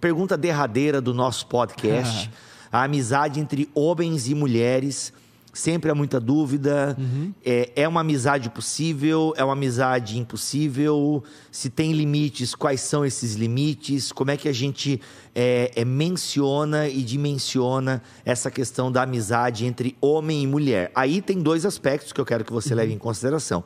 pergunta 0.00 0.38
derradeira 0.38 1.02
do 1.02 1.12
nosso 1.12 1.46
podcast. 1.46 2.30
a 2.72 2.84
amizade 2.84 3.40
entre 3.40 3.68
homens 3.74 4.28
e 4.28 4.34
mulheres 4.34 5.12
Sempre 5.52 5.90
há 5.90 5.94
muita 5.94 6.20
dúvida. 6.20 6.96
Uhum. 6.98 7.34
É, 7.44 7.70
é 7.74 7.88
uma 7.88 8.02
amizade 8.02 8.48
possível? 8.50 9.34
É 9.36 9.42
uma 9.42 9.54
amizade 9.54 10.18
impossível? 10.18 11.24
Se 11.50 11.68
tem 11.68 11.92
limites, 11.92 12.54
quais 12.54 12.80
são 12.80 13.04
esses 13.04 13.34
limites? 13.34 14.12
Como 14.12 14.30
é 14.30 14.36
que 14.36 14.48
a 14.48 14.52
gente 14.52 15.00
é, 15.34 15.72
é, 15.74 15.84
menciona 15.84 16.88
e 16.88 17.02
dimensiona 17.02 18.02
essa 18.24 18.50
questão 18.50 18.92
da 18.92 19.02
amizade 19.02 19.66
entre 19.66 19.96
homem 20.00 20.42
e 20.42 20.46
mulher? 20.46 20.92
Aí 20.94 21.20
tem 21.20 21.40
dois 21.40 21.66
aspectos 21.66 22.12
que 22.12 22.20
eu 22.20 22.24
quero 22.24 22.44
que 22.44 22.52
você 22.52 22.70
uhum. 22.70 22.76
leve 22.76 22.92
em 22.92 22.98
consideração. 22.98 23.64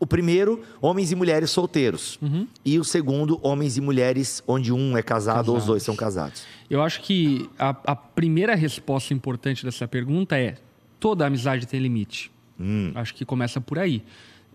O 0.00 0.06
primeiro, 0.06 0.62
homens 0.80 1.12
e 1.12 1.14
mulheres 1.14 1.50
solteiros. 1.50 2.18
Uhum. 2.22 2.48
E 2.64 2.78
o 2.78 2.84
segundo, 2.84 3.38
homens 3.42 3.76
e 3.76 3.82
mulheres 3.82 4.42
onde 4.48 4.72
um 4.72 4.96
é 4.96 5.02
casado 5.02 5.30
Casados. 5.30 5.48
ou 5.50 5.56
os 5.58 5.66
dois 5.66 5.82
são 5.82 5.94
casados. 5.94 6.42
Eu 6.70 6.82
acho 6.82 7.02
que 7.02 7.50
a, 7.58 7.76
a 7.84 7.94
primeira 7.94 8.54
resposta 8.54 9.12
importante 9.12 9.62
dessa 9.62 9.86
pergunta 9.86 10.38
é 10.38 10.56
toda 11.00 11.26
amizade 11.26 11.66
tem 11.66 11.80
limite. 11.80 12.30
Hum. 12.60 12.92
Acho 12.94 13.14
que 13.14 13.24
começa 13.24 13.60
por 13.60 13.78
aí. 13.78 14.02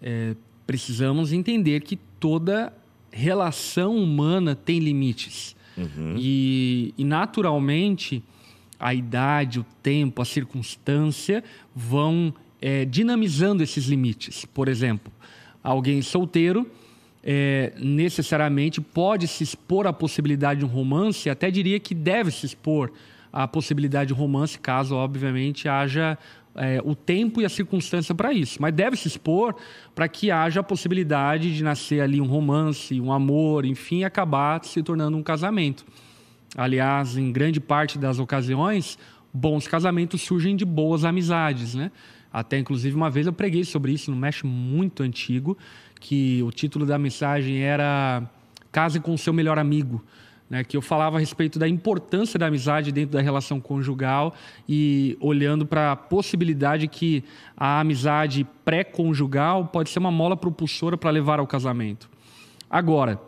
É, 0.01 0.35
precisamos 0.65 1.33
entender 1.33 1.81
que 1.81 1.97
toda 2.19 2.71
relação 3.11 3.97
humana 3.97 4.55
tem 4.55 4.79
limites. 4.79 5.55
Uhum. 5.75 6.15
E, 6.17 6.93
e, 6.97 7.03
naturalmente, 7.03 8.23
a 8.79 8.93
idade, 8.93 9.59
o 9.59 9.65
tempo, 9.81 10.21
a 10.21 10.25
circunstância 10.25 11.43
vão 11.75 12.33
é, 12.61 12.85
dinamizando 12.85 13.63
esses 13.63 13.85
limites. 13.85 14.45
Por 14.45 14.67
exemplo, 14.67 15.11
alguém 15.63 16.01
solteiro 16.01 16.69
é, 17.23 17.73
necessariamente 17.79 18.79
pode 18.79 19.27
se 19.27 19.43
expor 19.43 19.87
à 19.87 19.93
possibilidade 19.93 20.59
de 20.59 20.65
um 20.65 20.69
romance, 20.69 21.29
até 21.29 21.49
diria 21.49 21.79
que 21.79 21.95
deve 21.95 22.31
se 22.31 22.45
expor 22.45 22.91
à 23.35 23.45
possibilidade 23.45 24.07
de 24.07 24.13
romance, 24.13 24.57
caso, 24.57 24.95
obviamente, 24.95 25.67
haja 25.67 26.17
é, 26.55 26.81
o 26.85 26.95
tempo 26.95 27.41
e 27.41 27.45
a 27.45 27.49
circunstância 27.49 28.15
para 28.15 28.31
isso. 28.31 28.61
Mas 28.61 28.73
deve 28.73 28.95
se 28.95 29.09
expor 29.09 29.53
para 29.93 30.07
que 30.07 30.31
haja 30.31 30.61
a 30.61 30.63
possibilidade 30.63 31.53
de 31.53 31.61
nascer 31.61 31.99
ali 31.99 32.21
um 32.21 32.27
romance, 32.27 32.99
um 33.01 33.11
amor, 33.11 33.65
enfim, 33.65 34.05
acabar 34.05 34.63
se 34.63 34.81
tornando 34.81 35.17
um 35.17 35.21
casamento. 35.21 35.85
Aliás, 36.55 37.17
em 37.17 37.29
grande 37.29 37.59
parte 37.59 37.99
das 37.99 38.19
ocasiões, 38.19 38.97
bons 39.33 39.67
casamentos 39.67 40.21
surgem 40.21 40.55
de 40.55 40.63
boas 40.63 41.03
amizades, 41.03 41.75
né? 41.75 41.91
Até, 42.31 42.57
inclusive, 42.57 42.95
uma 42.95 43.09
vez 43.09 43.27
eu 43.27 43.33
preguei 43.33 43.65
sobre 43.65 43.91
isso 43.91 44.09
no 44.11 44.15
Mexe 44.15 44.47
muito 44.47 45.03
antigo, 45.03 45.57
que 45.99 46.41
o 46.43 46.51
título 46.51 46.85
da 46.85 46.97
mensagem 46.97 47.61
era 47.61 48.23
Case 48.71 49.01
com 49.01 49.13
o 49.13 49.17
seu 49.17 49.33
melhor 49.33 49.59
amigo. 49.59 50.01
Né, 50.47 50.63
que 50.63 50.77
eu 50.77 50.81
falava 50.81 51.17
a 51.17 51.19
respeito 51.19 51.57
da 51.57 51.67
importância 51.67 52.37
da 52.37 52.45
amizade 52.45 52.91
dentro 52.91 53.13
da 53.13 53.21
relação 53.21 53.59
conjugal 53.59 54.35
e 54.69 55.17
olhando 55.19 55.65
para 55.65 55.93
a 55.93 55.95
possibilidade 55.95 56.87
que 56.87 57.23
a 57.57 57.79
amizade 57.79 58.45
pré-conjugal 58.63 59.65
pode 59.65 59.89
ser 59.89 59.97
uma 59.97 60.11
mola 60.11 60.37
propulsora 60.37 60.95
para 60.95 61.09
levar 61.09 61.39
ao 61.39 61.47
casamento. 61.47 62.07
Agora, 62.69 63.19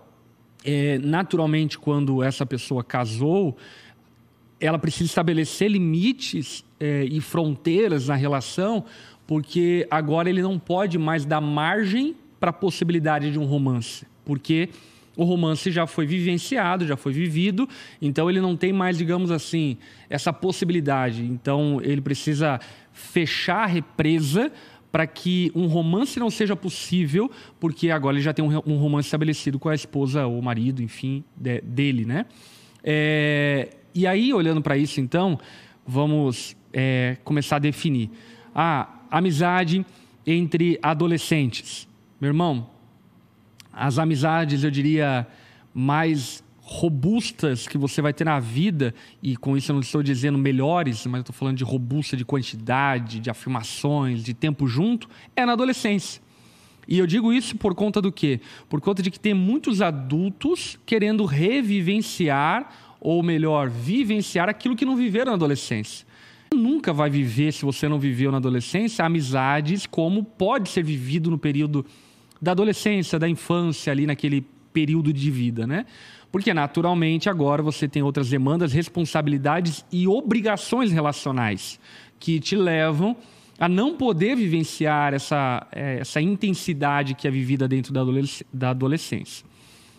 é, 0.64 1.00
naturalmente, 1.00 1.80
quando 1.80 2.22
essa 2.22 2.46
pessoa 2.46 2.84
casou, 2.84 3.58
ela 4.60 4.78
precisa 4.78 5.06
estabelecer 5.06 5.70
limites 5.70 6.66
é, 6.80 7.06
e 7.06 7.22
fronteiras 7.22 8.08
na 8.08 8.16
relação, 8.16 8.84
porque 9.26 9.88
agora 9.90 10.30
ele 10.30 10.42
não 10.42 10.58
pode 10.58 10.98
mais 10.98 11.26
dar 11.26 11.42
margem 11.42 12.16
para 12.40 12.50
a 12.50 12.54
possibilidade 12.54 13.32
de 13.32 13.40
um 13.40 13.46
romance, 13.46 14.06
porque 14.26 14.70
o 15.18 15.24
romance 15.24 15.72
já 15.72 15.88
foi 15.88 16.06
vivenciado, 16.06 16.86
já 16.86 16.96
foi 16.96 17.12
vivido, 17.12 17.68
então 18.00 18.30
ele 18.30 18.40
não 18.40 18.56
tem 18.56 18.72
mais, 18.72 18.98
digamos 18.98 19.32
assim, 19.32 19.78
essa 20.10 20.32
possibilidade. 20.32 21.24
Então 21.24 21.82
ele 21.84 22.00
precisa 22.00 22.60
fechar 22.94 23.64
a 23.64 23.66
represa 23.66 24.52
para 24.92 25.06
que 25.06 25.52
um 25.54 25.66
romance 25.66 26.20
não 26.20 26.30
seja 26.30 26.56
possível, 26.56 27.30
porque 27.60 27.90
agora 27.90 28.16
ele 28.16 28.24
já 28.24 28.34
tem 28.34 28.46
um 28.46 28.78
romance 28.78 29.08
estabelecido 29.08 29.60
com 29.60 29.70
a 29.70 29.76
esposa 29.76 30.26
ou 30.26 30.42
marido, 30.42 30.82
enfim, 30.82 31.24
de, 31.36 31.62
dele, 31.62 32.06
né? 32.06 32.26
É, 32.84 33.70
e 33.94 34.06
aí, 34.06 34.32
olhando 34.32 34.62
para 34.62 34.78
isso, 34.78 35.02
então, 35.02 35.40
vamos 35.86 36.56
é, 36.72 37.18
começar 37.24 37.58
a 37.58 37.60
definir. 37.60 38.10
A 38.54 38.88
amizade 39.10 39.86
entre 40.26 40.80
adolescentes. 40.82 41.88
Meu 42.20 42.30
irmão, 42.30 42.70
as 43.78 44.00
amizades, 44.00 44.64
eu 44.64 44.72
diria, 44.72 45.28
mais 45.74 46.44
robustas 46.60 47.68
que 47.68 47.78
você 47.78 48.02
vai 48.02 48.12
ter 48.12 48.26
na 48.26 48.40
vida, 48.40 48.94
e 49.22 49.38
com 49.38 49.56
isso 49.56 49.72
eu 49.72 49.76
não 49.76 49.82
estou 49.82 50.02
dizendo 50.02 50.38
melhores, 50.38 51.06
mas 51.06 51.22
estou 51.22 51.34
falando 51.34 51.56
de 51.56 51.64
robusta, 51.64 52.18
de 52.18 52.26
quantidade, 52.26 53.20
de 53.20 53.30
afirmações, 53.30 54.24
de 54.24 54.34
tempo 54.34 54.68
junto, 54.68 55.08
é 55.36 55.46
na 55.46 55.54
adolescência. 55.54 56.22
E 56.88 56.98
eu 56.98 57.06
digo 57.06 57.32
isso 57.32 57.56
por 57.56 57.76
conta 57.76 58.02
do 58.02 58.12
quê? 58.12 58.42
Por 58.68 58.82
conta 58.82 59.04
de 59.04 59.12
que 59.12 59.20
tem 59.20 59.34
muitos 59.34 59.82
adultos 59.82 60.80
querendo 60.86 61.24
revivenciar 61.26 62.70
ou 63.00 63.22
melhor, 63.22 63.70
vivenciar 63.70 64.50
aquilo 64.50 64.76
que 64.76 64.86
não 64.86 64.96
viveram 64.96 65.32
na 65.32 65.36
adolescência. 65.36 66.08
Nunca 66.54 66.92
vai 66.92 67.10
viver, 67.10 67.54
se 67.54 67.64
você 67.64 67.88
não 67.88 68.00
viveu 68.00 68.32
na 68.32 68.38
adolescência, 68.38 69.06
amizades 69.06 69.86
como 69.86 70.24
pode 70.24 70.70
ser 70.70 70.84
vivido 70.84 71.30
no 71.30 71.38
período 71.38 71.86
da 72.42 72.52
adolescência, 72.52 73.18
da 73.20 73.28
infância, 73.28 73.92
ali 73.92 74.06
naquele 74.06 74.46
período 74.72 75.12
de 75.12 75.32
vida, 75.32 75.66
né? 75.66 75.86
Porque 76.32 76.54
naturalmente 76.54 77.30
agora 77.30 77.64
você 77.64 77.88
tem 77.88 78.04
outras 78.04 78.30
demandas, 78.30 78.74
responsabilidades 78.74 79.84
e 79.92 80.08
obrigações 80.08 80.92
relacionais 80.92 81.80
que 82.20 82.40
te 82.40 82.56
levam 82.56 83.16
a 83.60 83.68
não 83.68 83.98
poder 83.98 84.36
vivenciar 84.36 85.14
essa, 85.14 85.66
eh, 85.72 86.00
essa 86.02 86.22
intensidade 86.22 87.16
que 87.16 87.28
é 87.28 87.32
vivida 87.32 87.68
dentro 87.68 87.92
da 88.54 88.70
adolescência. 88.70 89.46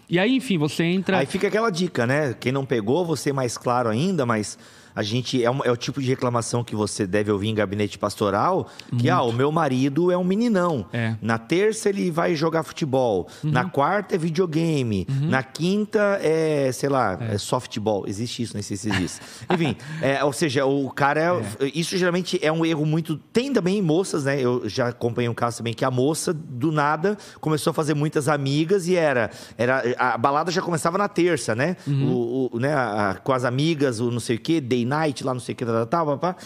E 0.08 0.18
aí, 0.18 0.36
enfim, 0.36 0.56
você 0.56 0.84
entra. 0.84 1.18
Aí 1.18 1.26
fica 1.26 1.48
aquela 1.48 1.70
dica, 1.70 2.06
né? 2.06 2.34
Quem 2.38 2.50
não 2.50 2.64
pegou, 2.64 3.04
você 3.04 3.32
mais 3.32 3.58
claro 3.58 3.90
ainda, 3.90 4.24
mas 4.24 4.58
a 4.98 5.02
gente 5.04 5.44
é, 5.44 5.48
um, 5.48 5.60
é, 5.64 5.70
o 5.70 5.76
tipo 5.76 6.02
de 6.02 6.08
reclamação 6.08 6.64
que 6.64 6.74
você 6.74 7.06
deve 7.06 7.30
ouvir 7.30 7.46
em 7.46 7.54
gabinete 7.54 7.96
pastoral, 7.96 8.68
que 8.88 8.94
Muito. 8.94 9.10
ah, 9.12 9.22
o 9.22 9.32
meu 9.32 9.52
marido 9.52 10.10
é 10.10 10.18
um 10.18 10.24
meninão. 10.24 10.86
É. 10.92 11.14
Na 11.22 11.38
terça 11.38 11.88
ele 11.88 12.10
vai 12.10 12.34
jogar 12.34 12.64
futebol, 12.64 13.28
uhum. 13.44 13.52
na 13.52 13.64
quarta 13.66 14.16
é 14.16 14.18
videogame, 14.18 15.06
uhum. 15.08 15.28
na 15.28 15.40
quinta 15.44 16.18
é, 16.20 16.72
sei 16.72 16.88
lá, 16.88 17.16
é, 17.20 17.36
é 17.36 17.38
softball. 17.38 18.08
Existe 18.08 18.42
isso, 18.42 18.56
não 18.56 18.62
sei 18.62 18.76
se 18.76 18.90
existe. 18.90 19.20
Enfim, 19.48 19.76
é, 20.02 20.24
ou 20.24 20.32
seja, 20.32 20.66
o 20.66 20.90
cara 20.90 21.20
é, 21.20 21.66
é, 21.66 21.70
isso 21.72 21.96
geralmente 21.96 22.36
é 22.42 22.50
um 22.50 22.66
erro 22.66 22.84
muito. 22.84 23.16
Tem 23.32 23.52
também 23.52 23.80
moças, 23.80 24.24
né? 24.24 24.40
Eu 24.40 24.68
já 24.68 24.88
acompanhei 24.88 25.28
um 25.28 25.34
caso 25.34 25.58
também 25.58 25.74
que 25.74 25.84
a 25.84 25.92
moça 25.92 26.34
do 26.34 26.72
nada 26.72 27.16
começou 27.40 27.70
a 27.70 27.74
fazer 27.74 27.94
muitas 27.94 28.28
amigas 28.28 28.88
e 28.88 28.96
era, 28.96 29.30
era 29.56 29.94
a 29.96 30.18
balada 30.18 30.50
já 30.50 30.60
começava 30.60 30.98
na 30.98 31.06
terça, 31.06 31.54
né? 31.54 31.76
Uhum. 31.86 32.12
O, 32.12 32.50
o, 32.54 32.58
né 32.58 32.74
a, 32.74 33.16
com 33.22 33.32
as 33.32 33.44
amigas, 33.44 34.00
o 34.00 34.10
não 34.10 34.18
sei 34.18 34.34
o 34.34 34.40
quê, 34.40 34.60
day 34.60 34.87
night, 34.88 35.22
lá 35.24 35.32
não 35.32 35.40
sei 35.40 35.52
o 35.52 35.56
que, 35.56 35.64
tal, 35.64 35.86
tal, 35.86 36.06
papá. 36.18 36.36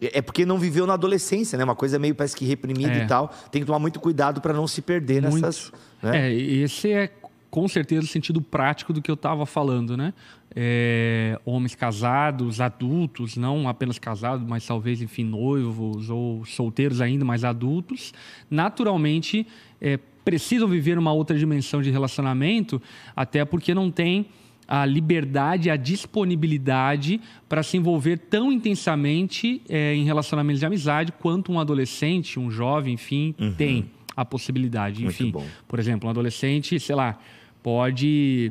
É 0.00 0.20
porque 0.20 0.44
não 0.44 0.58
viveu 0.58 0.84
na 0.84 0.94
adolescência, 0.94 1.56
né? 1.56 1.62
Uma 1.62 1.76
coisa 1.76 1.96
meio 1.96 2.14
parece 2.14 2.34
que 2.34 2.44
reprimida 2.44 2.92
é. 2.92 3.04
e 3.04 3.06
tal. 3.06 3.32
Tem 3.52 3.62
que 3.62 3.66
tomar 3.66 3.78
muito 3.78 4.00
cuidado 4.00 4.40
para 4.40 4.52
não 4.52 4.66
se 4.66 4.82
perder 4.82 5.22
muito. 5.22 5.40
nessas. 5.40 5.72
Né? 6.02 6.28
É, 6.28 6.34
esse 6.34 6.90
é 6.90 7.12
com 7.52 7.68
certeza 7.68 8.06
o 8.06 8.08
sentido 8.08 8.40
prático 8.40 8.94
do 8.94 9.02
que 9.02 9.10
eu 9.10 9.14
estava 9.14 9.44
falando, 9.44 9.94
né? 9.94 10.14
É, 10.56 11.38
homens 11.44 11.74
casados, 11.74 12.62
adultos, 12.62 13.36
não 13.36 13.68
apenas 13.68 13.98
casados, 13.98 14.46
mas 14.48 14.66
talvez, 14.66 15.02
enfim, 15.02 15.22
noivos 15.22 16.08
ou 16.08 16.46
solteiros 16.46 17.02
ainda, 17.02 17.26
mas 17.26 17.44
adultos, 17.44 18.14
naturalmente 18.50 19.46
é, 19.80 19.98
precisam 20.24 20.66
viver 20.66 20.96
uma 20.96 21.12
outra 21.12 21.36
dimensão 21.38 21.82
de 21.82 21.90
relacionamento, 21.90 22.80
até 23.14 23.44
porque 23.44 23.74
não 23.74 23.90
tem 23.90 24.28
a 24.72 24.86
liberdade, 24.86 25.68
a 25.68 25.76
disponibilidade 25.76 27.20
para 27.46 27.62
se 27.62 27.76
envolver 27.76 28.16
tão 28.16 28.50
intensamente 28.50 29.60
é, 29.68 29.94
em 29.94 30.02
relacionamentos 30.02 30.60
de 30.60 30.64
amizade 30.64 31.12
quanto 31.12 31.52
um 31.52 31.60
adolescente, 31.60 32.40
um 32.40 32.50
jovem, 32.50 32.94
enfim, 32.94 33.34
uhum. 33.38 33.52
tem 33.52 33.90
a 34.16 34.24
possibilidade. 34.24 35.04
Enfim, 35.04 35.30
por 35.68 35.78
exemplo, 35.78 36.06
um 36.06 36.10
adolescente, 36.10 36.80
sei 36.80 36.96
lá, 36.96 37.18
pode 37.62 38.50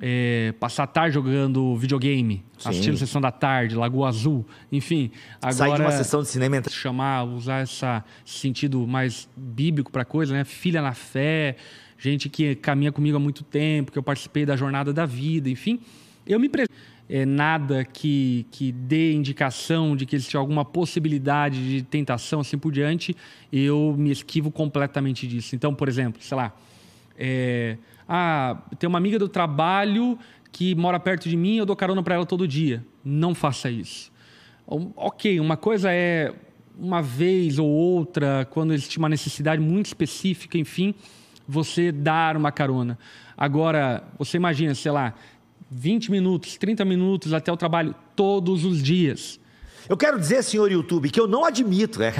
é, 0.00 0.54
passar 0.60 0.84
a 0.84 0.86
tarde 0.86 1.14
jogando 1.14 1.74
videogame, 1.74 2.44
Sim. 2.58 2.68
assistindo 2.68 2.96
sessão 2.96 3.20
da 3.20 3.32
tarde, 3.32 3.74
Lagoa 3.74 4.08
Azul, 4.08 4.46
enfim. 4.70 5.10
Agora, 5.42 5.52
Sai 5.52 5.74
de 5.74 5.80
uma 5.80 5.90
sessão 5.90 6.22
de 6.22 6.28
cinema. 6.28 6.62
Chamar, 6.70 7.24
usar 7.24 7.64
esse 7.64 7.84
sentido 8.24 8.86
mais 8.86 9.28
bíblico 9.36 9.90
para 9.90 10.02
a 10.02 10.04
coisa, 10.04 10.32
né? 10.32 10.44
Filha 10.44 10.80
na 10.80 10.92
fé, 10.92 11.56
gente 11.98 12.28
que 12.28 12.54
caminha 12.54 12.92
comigo 12.92 13.16
há 13.16 13.20
muito 13.20 13.42
tempo, 13.44 13.92
que 13.92 13.98
eu 13.98 14.02
participei 14.02 14.44
da 14.44 14.56
jornada 14.56 14.92
da 14.92 15.06
vida, 15.06 15.48
enfim. 15.48 15.80
Eu 16.26 16.40
me 16.40 16.50
é, 17.08 17.24
nada 17.24 17.84
que, 17.84 18.46
que 18.50 18.72
dê 18.72 19.12
indicação 19.12 19.96
de 19.96 20.04
que 20.04 20.16
existe 20.16 20.36
alguma 20.36 20.64
possibilidade 20.64 21.68
de 21.68 21.82
tentação, 21.82 22.40
assim 22.40 22.58
por 22.58 22.72
diante, 22.72 23.16
eu 23.52 23.94
me 23.96 24.10
esquivo 24.10 24.50
completamente 24.50 25.26
disso. 25.26 25.54
Então, 25.54 25.74
por 25.74 25.88
exemplo, 25.88 26.20
sei 26.22 26.36
lá, 26.36 26.52
é, 27.16 27.78
ah, 28.08 28.60
tem 28.78 28.88
uma 28.88 28.98
amiga 28.98 29.18
do 29.18 29.28
trabalho 29.28 30.18
que 30.50 30.74
mora 30.74 30.98
perto 30.98 31.28
de 31.28 31.36
mim, 31.36 31.56
eu 31.56 31.66
dou 31.66 31.76
carona 31.76 32.02
para 32.02 32.14
ela 32.14 32.26
todo 32.26 32.46
dia. 32.46 32.84
Não 33.04 33.34
faça 33.34 33.70
isso. 33.70 34.10
Ok, 34.66 35.38
uma 35.38 35.56
coisa 35.56 35.92
é 35.92 36.34
uma 36.78 37.00
vez 37.00 37.58
ou 37.58 37.68
outra, 37.68 38.46
quando 38.50 38.74
existe 38.74 38.98
uma 38.98 39.08
necessidade 39.08 39.62
muito 39.62 39.86
específica, 39.86 40.58
enfim, 40.58 40.94
você 41.48 41.92
dar 41.92 42.36
uma 42.36 42.50
carona. 42.52 42.98
Agora, 43.36 44.02
você 44.18 44.36
imagina, 44.36 44.74
sei 44.74 44.90
lá, 44.90 45.14
20 45.70 46.10
minutos, 46.10 46.56
30 46.56 46.84
minutos 46.84 47.32
até 47.32 47.52
o 47.52 47.56
trabalho 47.56 47.94
todos 48.14 48.64
os 48.64 48.82
dias. 48.82 49.38
Eu 49.88 49.96
quero 49.96 50.18
dizer, 50.18 50.42
senhor 50.42 50.70
YouTube, 50.70 51.10
que 51.10 51.20
eu 51.20 51.28
não 51.28 51.44
admito, 51.44 51.98
né? 52.00 52.12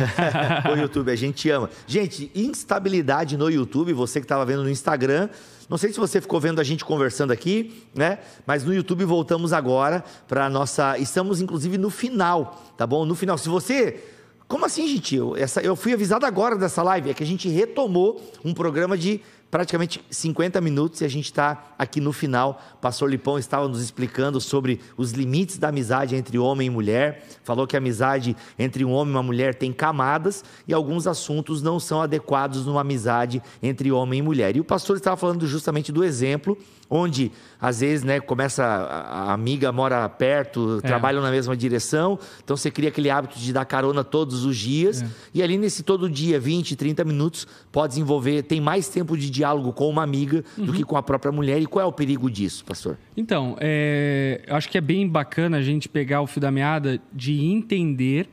o 0.73 0.77
YouTube, 0.77 1.11
a 1.11 1.17
gente 1.17 1.51
ama. 1.51 1.69
Gente, 1.87 2.31
instabilidade 2.35 3.37
no 3.37 3.51
YouTube, 3.51 3.93
você 3.93 4.21
que 4.21 4.25
estava 4.25 4.45
vendo 4.45 4.63
no 4.63 4.71
Instagram. 4.71 5.29
Não 5.69 5.77
sei 5.77 5.93
se 5.93 5.99
você 5.99 6.21
ficou 6.21 6.39
vendo 6.39 6.61
a 6.61 6.65
gente 6.65 6.85
conversando 6.85 7.33
aqui, 7.33 7.85
né? 7.93 8.21
Mas 8.47 8.63
no 8.63 8.73
YouTube 8.73 9.05
voltamos 9.05 9.53
agora 9.53 10.05
para 10.29 10.49
nossa. 10.49 10.97
Estamos 10.97 11.41
inclusive 11.41 11.77
no 11.77 11.91
final, 11.91 12.73
tá 12.77 12.87
bom? 12.87 13.05
No 13.05 13.17
final. 13.17 13.37
Se 13.37 13.49
você 13.49 14.01
como 14.49 14.65
assim, 14.65 14.87
gente? 14.87 15.17
Eu, 15.17 15.37
essa, 15.37 15.61
eu 15.61 15.75
fui 15.75 15.93
avisado 15.93 16.25
agora 16.25 16.57
dessa 16.57 16.83
live. 16.83 17.11
É 17.11 17.15
que 17.15 17.23
a 17.23 17.27
gente 17.27 17.49
retomou 17.49 18.23
um 18.45 18.55
programa 18.55 18.97
de 18.97 19.21
praticamente 19.51 20.05
50 20.11 20.61
minutos 20.61 21.01
e 21.01 21.05
a 21.05 21.09
gente 21.09 21.25
está 21.25 21.75
aqui 21.79 22.01
no 22.01 22.13
final. 22.13 22.61
Pastor 22.81 23.11
Lipão 23.11 23.39
estava 23.39 23.67
nos 23.67 23.83
explicando 23.83 24.41
sobre 24.41 24.81
os 24.97 25.13
limites 25.13 25.59
da 25.59 25.69
amizade 25.69 26.15
entre 26.15 26.39
homem 26.39 26.69
e 26.69 26.71
mulher. 26.71 27.27
Falou 27.43 27.67
que 27.67 27.77
a 27.77 27.79
amizade 27.79 28.37
entre 28.59 28.85
um 28.85 28.93
homem 28.93 29.15
e 29.15 29.17
uma 29.17 29.23
mulher 29.23 29.55
tem 29.55 29.73
camadas 29.73 30.45
e 30.67 30.73
alguns 30.73 31.07
assuntos 31.07 31.61
não 31.61 31.81
são 31.81 32.01
adequados 32.01 32.67
numa 32.67 32.83
amizade 32.83 33.43
entre 33.61 33.91
homem 33.91 34.21
e 34.21 34.23
mulher. 34.23 34.57
E 34.57 34.61
o 34.61 34.65
pastor 34.65 34.97
estava 34.97 35.17
falando 35.17 35.47
justamente 35.47 35.91
do 35.91 36.05
exemplo 36.05 36.57
onde 36.89 37.33
às 37.61 37.81
vezes 37.81 38.05
né, 38.05 38.21
começa 38.21 38.65
a, 38.65 39.33
amiga 39.33 39.73
mora 39.73 40.09
perto, 40.09 40.81
é. 40.83 40.87
trabalham 40.87 41.23
na 41.23 41.31
mesma 41.31 41.57
direção, 41.57 42.19
então 42.43 42.57
você 42.57 42.71
cria 42.71 42.89
aquele 42.89 43.11
hábito 43.11 43.39
de 43.39 43.53
dar 43.53 43.65
carona 43.65 44.05
todos 44.05 44.45
os 44.45 44.57
dias, 44.57 45.03
é. 45.03 45.07
e 45.35 45.43
ali 45.43 45.59
nesse 45.59 45.83
todo 45.83 46.09
dia, 46.09 46.39
20, 46.39 46.77
30 46.77 47.05
minutos, 47.05 47.47
pode 47.73 47.93
desenvolver, 47.95 48.43
tem 48.43 48.61
mais 48.61 48.89
tempo 48.89 49.17
de 49.17 49.31
diálogo 49.31 49.73
com 49.73 49.89
uma 49.89 50.03
amiga 50.03 50.45
uhum. 50.57 50.67
do 50.67 50.73
que 50.73 50.85
com 50.85 50.97
a 50.97 51.03
própria 51.03 51.33
mulher. 51.33 51.61
E 51.61 51.67
qual 51.67 51.83
é 51.83 51.87
o 51.87 51.93
perigo 51.93 52.31
disso, 52.31 52.65
pastor? 52.65 52.97
Então, 53.17 53.57
é, 53.61 54.43
acho 54.49 54.69
que 54.69 54.79
é 54.79 54.81
bem 54.81 55.09
bacana 55.09 55.57
a 55.59 55.63
gente 55.63 55.89
pegar 55.89 56.21
o 56.21 56.27
fio 56.27 56.41
da 56.41 56.51
meada 56.51 57.01
de 57.13 57.45
entender 57.45 58.29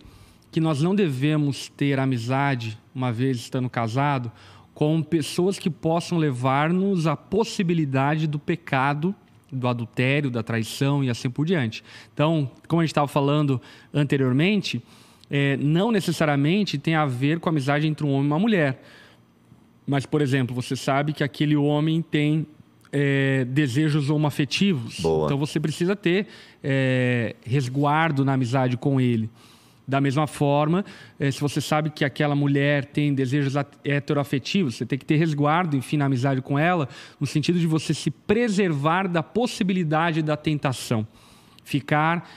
que 0.52 0.60
nós 0.60 0.82
não 0.82 0.94
devemos 0.94 1.68
ter 1.76 2.00
amizade, 2.00 2.78
uma 2.94 3.12
vez 3.12 3.38
estando 3.38 3.68
casado, 3.68 4.32
com 4.74 5.02
pessoas 5.02 5.60
que 5.60 5.70
possam 5.70 6.18
levar-nos 6.18 7.06
à 7.06 7.16
possibilidade 7.16 8.28
do 8.28 8.40
pecado, 8.40 9.14
do 9.52 9.68
adultério, 9.68 10.32
da 10.32 10.42
traição 10.42 11.04
e 11.04 11.10
assim 11.10 11.30
por 11.30 11.46
diante. 11.46 11.84
Então, 12.14 12.50
como 12.68 12.82
a 12.82 12.84
gente 12.84 12.92
estava 12.92 13.08
falando 13.08 13.62
anteriormente, 13.94 14.82
é, 15.30 15.58
não 15.58 15.92
necessariamente 15.92 16.78
tem 16.78 16.96
a 16.96 17.06
ver 17.06 17.40
com 17.40 17.50
a 17.50 17.52
amizade 17.52 17.88
entre 17.88 18.06
um 18.06 18.12
homem 18.12 18.26
e 18.26 18.28
uma 18.28 18.40
mulher. 18.40 18.84
Mas, 19.86 20.06
por 20.06 20.22
exemplo, 20.22 20.56
você 20.56 20.76
sabe 20.76 21.14
que 21.14 21.24
aquele 21.24 21.56
homem 21.56 22.02
tem 22.02 22.48
é, 22.92 23.44
desejos 23.46 24.10
homoafetivos. 24.10 25.00
Boa. 25.00 25.26
Então 25.26 25.38
você 25.38 25.60
precisa 25.60 25.96
ter 25.96 26.28
é, 26.64 27.36
resguardo 27.46 28.24
na 28.24 28.34
amizade 28.34 28.78
com 28.78 29.02
ele. 29.02 29.30
Da 29.86 30.00
mesma 30.00 30.26
forma, 30.28 30.86
eh, 31.20 31.30
se 31.30 31.42
você 31.42 31.60
sabe 31.60 31.90
que 31.90 32.06
aquela 32.06 32.36
mulher 32.36 32.86
tem 32.86 33.14
desejos 33.14 33.56
heteroafetivos, 33.84 34.76
você 34.76 34.86
tem 34.86 34.98
que 34.98 35.06
ter 35.06 35.18
resguardo, 35.18 35.76
enfim, 35.76 35.98
na 35.98 36.06
amizade 36.06 36.42
com 36.42 36.58
ela, 36.58 36.88
no 37.20 37.28
sentido 37.28 37.60
de 37.60 37.68
você 37.68 37.94
se 37.94 38.10
preservar 38.10 39.08
da 39.08 39.22
possibilidade 39.22 40.22
da 40.22 40.38
tentação. 40.38 41.06
Ficar, 41.66 42.30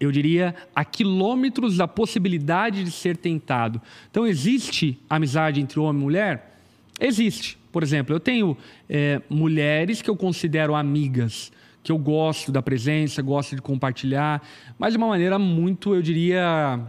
eu 0.00 0.10
diria, 0.10 0.54
a 0.74 0.86
quilômetros 0.86 1.76
da 1.76 1.86
possibilidade 1.86 2.82
de 2.82 2.90
ser 2.90 3.18
tentado. 3.18 3.80
Então, 4.10 4.26
existe 4.26 4.98
amizade 5.08 5.60
entre 5.60 5.78
homem 5.78 6.00
e 6.00 6.04
mulher? 6.04 6.58
Existe. 6.98 7.58
Por 7.70 7.82
exemplo, 7.82 8.14
eu 8.16 8.20
tenho 8.20 8.56
é, 8.88 9.20
mulheres 9.28 10.00
que 10.00 10.08
eu 10.08 10.16
considero 10.16 10.74
amigas 10.74 11.52
que 11.86 11.92
eu 11.92 11.98
gosto 11.98 12.50
da 12.50 12.60
presença, 12.60 13.22
gosto 13.22 13.54
de 13.54 13.62
compartilhar, 13.62 14.42
mas 14.76 14.92
de 14.92 14.98
uma 14.98 15.06
maneira 15.06 15.38
muito, 15.38 15.94
eu 15.94 16.02
diria, 16.02 16.80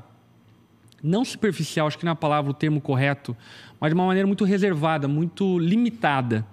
não 1.04 1.24
superficial, 1.24 1.86
acho 1.86 2.00
que 2.00 2.04
não 2.04 2.14
é 2.14 2.16
palavra, 2.16 2.50
o 2.50 2.54
termo 2.54 2.82
correto, 2.82 3.38
mas 3.80 3.92
de 3.92 3.94
uma 3.94 4.08
maneira 4.08 4.26
muito 4.26 4.44
reservada, 4.44 5.08
muito 5.08 5.60
limitada. 5.60 6.44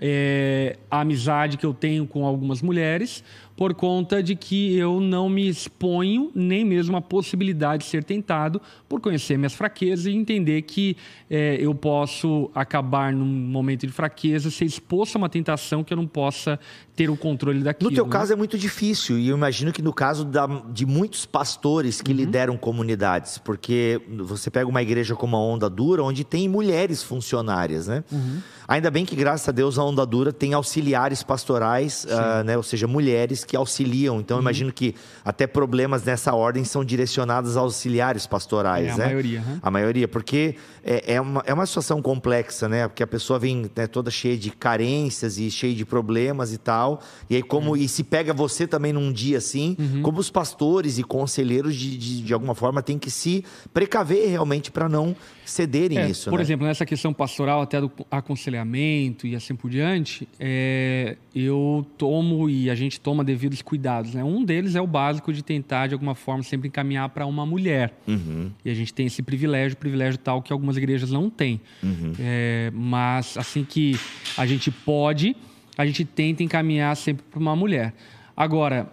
É, 0.00 0.78
a 0.90 1.00
amizade 1.00 1.58
que 1.58 1.66
eu 1.66 1.74
tenho 1.74 2.06
com 2.06 2.24
algumas 2.24 2.62
mulheres, 2.62 3.22
por 3.60 3.74
conta 3.74 4.22
de 4.22 4.34
que 4.34 4.74
eu 4.74 5.00
não 5.02 5.28
me 5.28 5.46
exponho 5.46 6.32
nem 6.34 6.64
mesmo 6.64 6.96
à 6.96 7.02
possibilidade 7.02 7.84
de 7.84 7.90
ser 7.90 8.02
tentado 8.02 8.58
por 8.88 9.02
conhecer 9.02 9.36
minhas 9.36 9.52
fraquezas 9.52 10.06
e 10.06 10.12
entender 10.12 10.62
que 10.62 10.96
é, 11.28 11.58
eu 11.60 11.74
posso 11.74 12.50
acabar 12.54 13.12
num 13.12 13.26
momento 13.26 13.86
de 13.86 13.92
fraqueza, 13.92 14.50
ser 14.50 14.64
exposto 14.64 15.16
a 15.16 15.18
uma 15.18 15.28
tentação 15.28 15.84
que 15.84 15.92
eu 15.92 15.96
não 15.98 16.06
possa 16.06 16.58
ter 16.96 17.10
o 17.10 17.16
controle 17.18 17.60
daquilo. 17.60 17.90
No 17.90 17.94
teu 17.94 18.06
né? 18.06 18.10
caso 18.10 18.32
é 18.32 18.36
muito 18.36 18.56
difícil 18.56 19.18
e 19.18 19.28
eu 19.28 19.36
imagino 19.36 19.72
que 19.72 19.82
no 19.82 19.92
caso 19.92 20.24
da, 20.24 20.46
de 20.46 20.86
muitos 20.86 21.26
pastores 21.26 22.00
que 22.00 22.12
uhum. 22.12 22.16
lideram 22.16 22.56
comunidades, 22.56 23.36
porque 23.36 24.00
você 24.20 24.50
pega 24.50 24.70
uma 24.70 24.80
igreja 24.80 25.14
como 25.14 25.36
a 25.36 25.38
Onda 25.38 25.68
Dura, 25.68 26.02
onde 26.02 26.24
tem 26.24 26.48
mulheres 26.48 27.02
funcionárias, 27.02 27.86
né? 27.88 28.04
Uhum. 28.10 28.40
Ainda 28.66 28.90
bem 28.90 29.04
que 29.04 29.16
graças 29.16 29.48
a 29.48 29.52
Deus 29.52 29.78
a 29.78 29.84
Onda 29.84 30.06
Dura 30.06 30.32
tem 30.32 30.54
auxiliares 30.54 31.22
pastorais, 31.22 32.04
uh, 32.04 32.44
né? 32.44 32.56
Ou 32.56 32.62
seja, 32.62 32.86
mulheres 32.86 33.44
que 33.50 33.56
auxiliam. 33.56 34.20
Então, 34.20 34.36
uhum. 34.36 34.42
imagino 34.44 34.72
que 34.72 34.94
até 35.24 35.44
problemas 35.44 36.04
nessa 36.04 36.32
ordem 36.32 36.62
são 36.62 36.84
direcionados 36.84 37.56
aos 37.56 37.74
auxiliares 37.74 38.24
pastorais, 38.24 38.86
é, 38.86 38.90
a 38.92 38.96
né? 38.96 39.06
maioria. 39.06 39.40
Uhum. 39.40 39.58
A 39.60 39.70
maioria, 39.72 40.06
porque 40.06 40.54
é, 40.84 41.14
é, 41.14 41.20
uma, 41.20 41.42
é 41.44 41.52
uma 41.52 41.66
situação 41.66 42.00
complexa, 42.00 42.68
né? 42.68 42.86
Porque 42.86 43.02
a 43.02 43.08
pessoa 43.08 43.40
vem 43.40 43.68
né, 43.74 43.88
toda 43.88 44.08
cheia 44.08 44.38
de 44.38 44.52
carências 44.52 45.36
e 45.36 45.50
cheia 45.50 45.74
de 45.74 45.84
problemas 45.84 46.52
e 46.52 46.58
tal. 46.58 47.00
E 47.28 47.34
aí, 47.34 47.42
como... 47.42 47.70
Uhum. 47.70 47.76
E 47.76 47.88
se 47.88 48.04
pega 48.04 48.32
você 48.32 48.68
também 48.68 48.92
num 48.92 49.12
dia 49.12 49.38
assim, 49.38 49.76
uhum. 49.76 50.02
como 50.02 50.20
os 50.20 50.30
pastores 50.30 50.96
e 50.98 51.02
conselheiros, 51.02 51.74
de, 51.74 51.98
de, 51.98 52.22
de 52.22 52.32
alguma 52.32 52.54
forma, 52.54 52.80
têm 52.80 53.00
que 53.00 53.10
se 53.10 53.44
precaver 53.74 54.28
realmente 54.28 54.70
para 54.70 54.88
não 54.88 55.16
cederem 55.50 55.98
é, 55.98 56.08
isso. 56.08 56.30
Por 56.30 56.38
né? 56.38 56.42
exemplo, 56.42 56.66
nessa 56.66 56.86
questão 56.86 57.12
pastoral, 57.12 57.60
até 57.60 57.80
do 57.80 57.90
aconselhamento 58.10 59.26
e 59.26 59.34
assim 59.34 59.54
por 59.54 59.70
diante, 59.70 60.28
é, 60.38 61.16
eu 61.34 61.86
tomo 61.98 62.48
e 62.48 62.70
a 62.70 62.74
gente 62.74 63.00
toma 63.00 63.24
devidos 63.24 63.60
cuidados. 63.62 64.14
Né? 64.14 64.24
Um 64.24 64.44
deles 64.44 64.74
é 64.74 64.80
o 64.80 64.86
básico 64.86 65.32
de 65.32 65.42
tentar, 65.42 65.88
de 65.88 65.94
alguma 65.94 66.14
forma, 66.14 66.42
sempre 66.42 66.68
encaminhar 66.68 67.08
para 67.10 67.26
uma 67.26 67.44
mulher. 67.44 67.94
Uhum. 68.06 68.50
E 68.64 68.70
a 68.70 68.74
gente 68.74 68.94
tem 68.94 69.06
esse 69.06 69.22
privilégio, 69.22 69.76
privilégio 69.76 70.18
tal 70.18 70.40
que 70.40 70.52
algumas 70.52 70.76
igrejas 70.76 71.10
não 71.10 71.28
têm. 71.28 71.60
Uhum. 71.82 72.12
É, 72.18 72.70
mas 72.74 73.36
assim 73.36 73.64
que 73.64 73.98
a 74.36 74.46
gente 74.46 74.70
pode, 74.70 75.36
a 75.76 75.84
gente 75.84 76.04
tenta 76.04 76.42
encaminhar 76.42 76.96
sempre 76.96 77.24
para 77.30 77.40
uma 77.40 77.56
mulher. 77.56 77.92
Agora, 78.36 78.90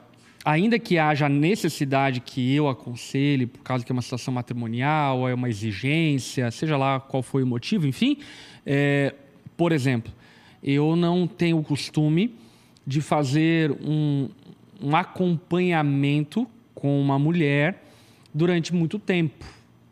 ainda 0.47 0.79
que 0.79 0.97
haja 0.97 1.27
necessidade 1.27 2.21
que 2.21 2.55
eu 2.55 2.69
aconselhe, 2.69 3.45
por 3.45 3.61
causa 3.63 3.83
que 3.83 3.91
é 3.91 3.93
uma 3.93 4.01
situação 4.01 4.33
matrimonial, 4.33 5.27
é 5.27 5.33
uma 5.33 5.49
exigência, 5.49 6.49
seja 6.51 6.77
lá 6.77 7.01
qual 7.01 7.21
foi 7.21 7.43
o 7.43 7.45
motivo, 7.45 7.85
enfim, 7.85 8.17
é, 8.65 9.13
por 9.57 9.73
exemplo, 9.73 10.09
eu 10.63 10.95
não 10.95 11.27
tenho 11.27 11.57
o 11.59 11.63
costume 11.63 12.33
de 12.85 13.01
fazer 13.01 13.73
um, 13.83 14.29
um 14.81 14.95
acompanhamento 14.95 16.47
com 16.73 16.97
uma 17.01 17.19
mulher 17.19 17.83
durante 18.33 18.73
muito 18.73 18.97
tempo. 18.97 19.45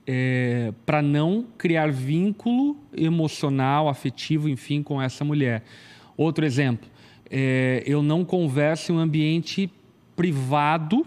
É, 0.07 0.71
para 0.85 1.01
não 1.01 1.45
criar 1.57 1.91
vínculo 1.91 2.77
emocional, 2.95 3.89
afetivo, 3.89 4.47
enfim, 4.47 4.81
com 4.81 5.01
essa 5.01 5.25
mulher. 5.25 5.63
Outro 6.15 6.45
exemplo, 6.45 6.87
é, 7.29 7.83
eu 7.85 8.01
não 8.01 8.23
converso 8.23 8.93
em 8.93 8.95
um 8.95 8.99
ambiente 8.99 9.69
privado 10.15 11.05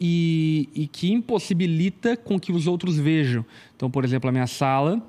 e, 0.00 0.68
e, 0.74 0.86
que 0.86 1.12
impossibilita 1.12 2.16
com 2.16 2.38
que 2.38 2.52
os 2.52 2.66
outros 2.66 2.98
vejam. 2.98 3.44
Então, 3.74 3.90
por 3.90 4.04
exemplo, 4.04 4.28
a 4.28 4.32
minha 4.32 4.46
sala, 4.46 5.00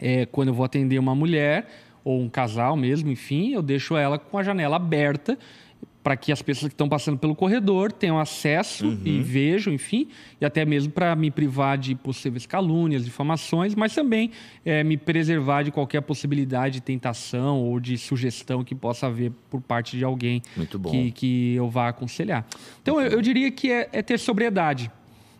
é, 0.00 0.26
quando 0.26 0.48
eu 0.48 0.54
vou 0.54 0.64
atender 0.64 0.98
uma 0.98 1.14
mulher 1.14 1.68
ou 2.02 2.20
um 2.20 2.28
casal 2.28 2.76
mesmo, 2.76 3.10
enfim, 3.10 3.52
eu 3.52 3.62
deixo 3.62 3.96
ela 3.96 4.18
com 4.18 4.38
a 4.38 4.42
janela 4.42 4.76
aberta 4.76 5.38
para 6.04 6.18
que 6.18 6.30
as 6.30 6.42
pessoas 6.42 6.68
que 6.68 6.74
estão 6.74 6.86
passando 6.86 7.16
pelo 7.16 7.34
corredor 7.34 7.90
tenham 7.90 8.20
acesso 8.20 8.86
uhum. 8.86 9.00
e 9.06 9.22
vejam, 9.22 9.72
enfim, 9.72 10.08
e 10.38 10.44
até 10.44 10.62
mesmo 10.62 10.92
para 10.92 11.16
me 11.16 11.30
privar 11.30 11.78
de 11.78 11.94
possíveis 11.94 12.44
calúnias, 12.44 13.06
difamações, 13.06 13.74
mas 13.74 13.94
também 13.94 14.30
é, 14.66 14.84
me 14.84 14.98
preservar 14.98 15.62
de 15.62 15.70
qualquer 15.70 16.02
possibilidade 16.02 16.74
de 16.74 16.80
tentação 16.82 17.58
ou 17.58 17.80
de 17.80 17.96
sugestão 17.96 18.62
que 18.62 18.74
possa 18.74 19.06
haver 19.06 19.32
por 19.48 19.62
parte 19.62 19.96
de 19.96 20.04
alguém 20.04 20.42
que, 20.90 21.10
que 21.12 21.54
eu 21.54 21.70
vá 21.70 21.88
aconselhar. 21.88 22.46
Então, 22.82 23.00
eu, 23.00 23.12
eu, 23.12 23.22
diria 23.22 23.50
que 23.50 23.72
é, 23.72 23.88
é 23.90 24.02
ter 24.02 24.18
sobriedade 24.18 24.90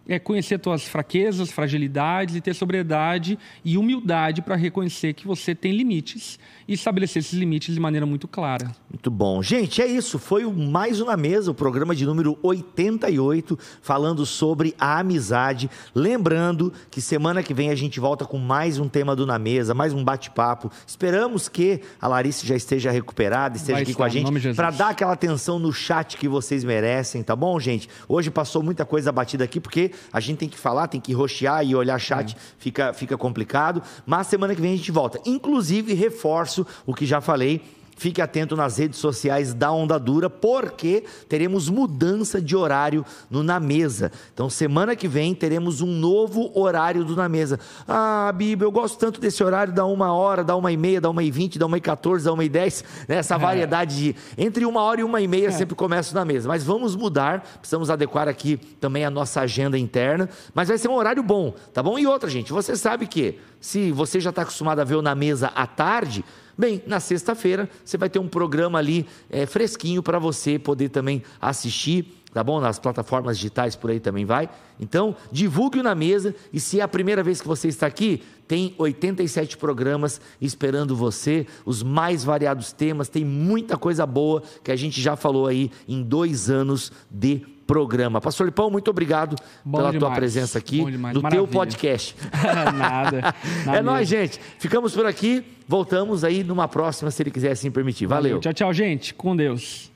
é 0.06 0.18
conhecer 0.18 0.58
tuas 0.58 0.84
fraquezas, 0.84 1.50
fragilidades 1.50 2.36
e 2.36 2.40
ter 2.40 2.54
sobriedade 2.54 3.38
e 3.64 3.78
humildade 3.78 4.42
para 4.42 4.54
reconhecer 4.54 5.14
que 5.14 5.26
você 5.26 5.54
tem 5.54 5.72
limites 5.72 6.38
e 6.68 6.74
estabelecer 6.74 7.20
esses 7.20 7.38
limites 7.38 7.74
de 7.74 7.80
maneira 7.80 8.06
muito 8.06 8.28
clara. 8.28 8.70
Muito 8.90 9.10
bom. 9.10 9.42
Gente, 9.42 9.80
é 9.80 9.86
isso. 9.86 10.18
Foi 10.18 10.44
o 10.44 10.52
Mais 10.52 11.00
Uma 11.00 11.16
Mesa, 11.16 11.50
o 11.50 11.54
programa 11.54 11.94
de 11.94 12.04
número 12.04 12.38
88, 12.42 13.58
falando 13.82 14.26
sobre 14.26 14.74
a 14.78 14.98
amizade. 14.98 15.70
Lembrando 15.94 16.72
que 16.90 17.00
semana 17.00 17.42
que 17.42 17.54
vem 17.54 17.70
a 17.70 17.74
gente 17.74 17.98
volta 18.00 18.24
com 18.24 18.38
mais 18.38 18.78
um 18.78 18.88
tema 18.88 19.16
do 19.16 19.26
Na 19.26 19.38
Mesa, 19.38 19.74
mais 19.74 19.92
um 19.92 20.04
bate-papo. 20.04 20.70
Esperamos 20.86 21.48
que 21.48 21.80
a 22.00 22.08
Larissa 22.08 22.46
já 22.46 22.56
esteja 22.56 22.90
recuperada, 22.90 23.56
esteja 23.56 23.74
Vai 23.74 23.82
aqui 23.82 23.90
estar, 23.92 23.98
com 23.98 24.04
a 24.04 24.08
gente 24.08 24.54
para 24.54 24.70
dar 24.70 24.90
aquela 24.90 25.12
atenção 25.12 25.58
no 25.58 25.72
chat 25.72 26.16
que 26.16 26.28
vocês 26.28 26.64
merecem, 26.64 27.22
tá 27.22 27.34
bom, 27.34 27.58
gente? 27.58 27.88
Hoje 28.08 28.30
passou 28.30 28.62
muita 28.62 28.84
coisa 28.84 29.10
batida 29.10 29.44
aqui, 29.44 29.60
porque 29.60 29.93
a 30.12 30.20
gente 30.20 30.38
tem 30.38 30.48
que 30.48 30.58
falar, 30.58 30.88
tem 30.88 31.00
que 31.00 31.12
roxear 31.12 31.64
e 31.64 31.74
olhar 31.74 31.98
chat, 31.98 32.34
é. 32.34 32.38
fica, 32.58 32.92
fica 32.92 33.16
complicado. 33.16 33.82
Mas 34.04 34.26
semana 34.26 34.54
que 34.54 34.60
vem 34.60 34.74
a 34.74 34.76
gente 34.76 34.92
volta. 34.92 35.20
Inclusive, 35.24 35.94
reforço 35.94 36.66
o 36.86 36.94
que 36.94 37.06
já 37.06 37.20
falei 37.20 37.62
fique 37.96 38.20
atento 38.20 38.56
nas 38.56 38.78
redes 38.78 38.98
sociais 38.98 39.54
da 39.54 39.72
Onda 39.72 39.98
Dura, 39.98 40.28
porque 40.28 41.04
teremos 41.28 41.68
mudança 41.68 42.40
de 42.40 42.56
horário 42.56 43.04
no 43.30 43.42
Na 43.42 43.58
Mesa. 43.60 44.10
Então, 44.32 44.48
semana 44.50 44.96
que 44.96 45.08
vem 45.08 45.34
teremos 45.34 45.80
um 45.80 45.86
novo 45.86 46.50
horário 46.58 47.04
do 47.04 47.16
Na 47.16 47.28
Mesa. 47.28 47.58
Ah, 47.86 48.32
Bíblia, 48.34 48.66
eu 48.66 48.72
gosto 48.72 48.98
tanto 48.98 49.20
desse 49.20 49.42
horário 49.42 49.72
da 49.72 49.84
uma 49.84 50.12
hora, 50.12 50.44
da 50.44 50.56
uma 50.56 50.72
e 50.72 50.76
meia, 50.76 51.00
da 51.00 51.10
uma 51.10 51.22
e 51.22 51.30
vinte, 51.30 51.58
da 51.58 51.66
uma 51.66 51.78
e 51.78 51.80
quatorze, 51.80 52.24
da 52.24 52.32
uma 52.32 52.44
e 52.44 52.48
dez, 52.48 52.84
né? 53.08 53.16
essa 53.16 53.34
é. 53.34 53.38
variedade 53.38 53.96
de 53.96 54.16
entre 54.36 54.64
uma 54.64 54.82
hora 54.82 55.00
e 55.00 55.04
uma 55.04 55.20
e 55.20 55.28
meia 55.28 55.48
é. 55.48 55.50
sempre 55.50 55.74
começa 55.74 56.14
na 56.14 56.24
mesa. 56.24 56.48
Mas 56.48 56.64
vamos 56.64 56.96
mudar, 56.96 57.44
precisamos 57.58 57.90
adequar 57.90 58.28
aqui 58.28 58.56
também 58.80 59.04
a 59.04 59.10
nossa 59.10 59.40
agenda 59.40 59.78
interna, 59.78 60.28
mas 60.54 60.68
vai 60.68 60.78
ser 60.78 60.88
um 60.88 60.94
horário 60.94 61.22
bom, 61.22 61.54
tá 61.72 61.82
bom? 61.82 61.98
E 61.98 62.06
outra, 62.06 62.28
gente, 62.28 62.52
você 62.52 62.76
sabe 62.76 63.06
que 63.06 63.38
se 63.60 63.90
você 63.92 64.20
já 64.20 64.30
está 64.30 64.42
acostumado 64.42 64.80
a 64.80 64.84
ver 64.84 64.96
o 64.96 65.02
na 65.02 65.14
mesa 65.14 65.50
à 65.54 65.66
tarde, 65.66 66.24
Bem, 66.56 66.82
na 66.86 67.00
sexta-feira 67.00 67.68
você 67.84 67.96
vai 67.96 68.08
ter 68.08 68.18
um 68.18 68.28
programa 68.28 68.78
ali 68.78 69.06
é, 69.28 69.44
fresquinho 69.44 70.02
para 70.02 70.18
você 70.18 70.58
poder 70.58 70.88
também 70.88 71.22
assistir, 71.40 72.06
tá 72.32 72.44
bom? 72.44 72.60
Nas 72.60 72.78
plataformas 72.78 73.38
digitais 73.38 73.74
por 73.74 73.90
aí 73.90 73.98
também 73.98 74.24
vai. 74.24 74.48
Então, 74.78 75.16
divulgue-o 75.32 75.82
na 75.82 75.94
mesa 75.94 76.34
e 76.52 76.60
se 76.60 76.80
é 76.80 76.82
a 76.82 76.88
primeira 76.88 77.22
vez 77.22 77.40
que 77.40 77.48
você 77.48 77.68
está 77.68 77.86
aqui, 77.86 78.22
tem 78.46 78.74
87 78.78 79.56
programas 79.56 80.20
esperando 80.40 80.94
você, 80.94 81.46
os 81.64 81.82
mais 81.82 82.22
variados 82.22 82.72
temas, 82.72 83.08
tem 83.08 83.24
muita 83.24 83.76
coisa 83.76 84.06
boa 84.06 84.42
que 84.62 84.70
a 84.70 84.76
gente 84.76 85.00
já 85.00 85.16
falou 85.16 85.46
aí 85.46 85.70
em 85.88 86.02
dois 86.02 86.50
anos 86.50 86.92
de 87.10 87.53
programa. 87.66 88.20
Pastor 88.20 88.46
Lipão, 88.46 88.70
muito 88.70 88.90
obrigado 88.90 89.36
Bom 89.64 89.78
pela 89.78 89.90
demais. 89.90 90.08
tua 90.08 90.16
presença 90.16 90.58
aqui 90.58 90.82
no 90.82 90.98
Maravilha. 90.98 91.30
teu 91.30 91.46
podcast. 91.48 92.14
nada, 92.76 93.34
nada. 93.64 93.78
É 93.78 93.82
nóis, 93.82 94.08
gente. 94.08 94.40
Ficamos 94.58 94.94
por 94.94 95.06
aqui. 95.06 95.44
Voltamos 95.66 96.24
aí 96.24 96.44
numa 96.44 96.68
próxima, 96.68 97.10
se 97.10 97.22
ele 97.22 97.30
quiser 97.30 97.52
assim 97.52 97.70
permitir. 97.70 98.06
Valeu. 98.06 98.22
Valeu. 98.22 98.40
Tchau, 98.40 98.52
tchau, 98.52 98.72
gente. 98.72 99.14
Com 99.14 99.34
Deus. 99.34 99.90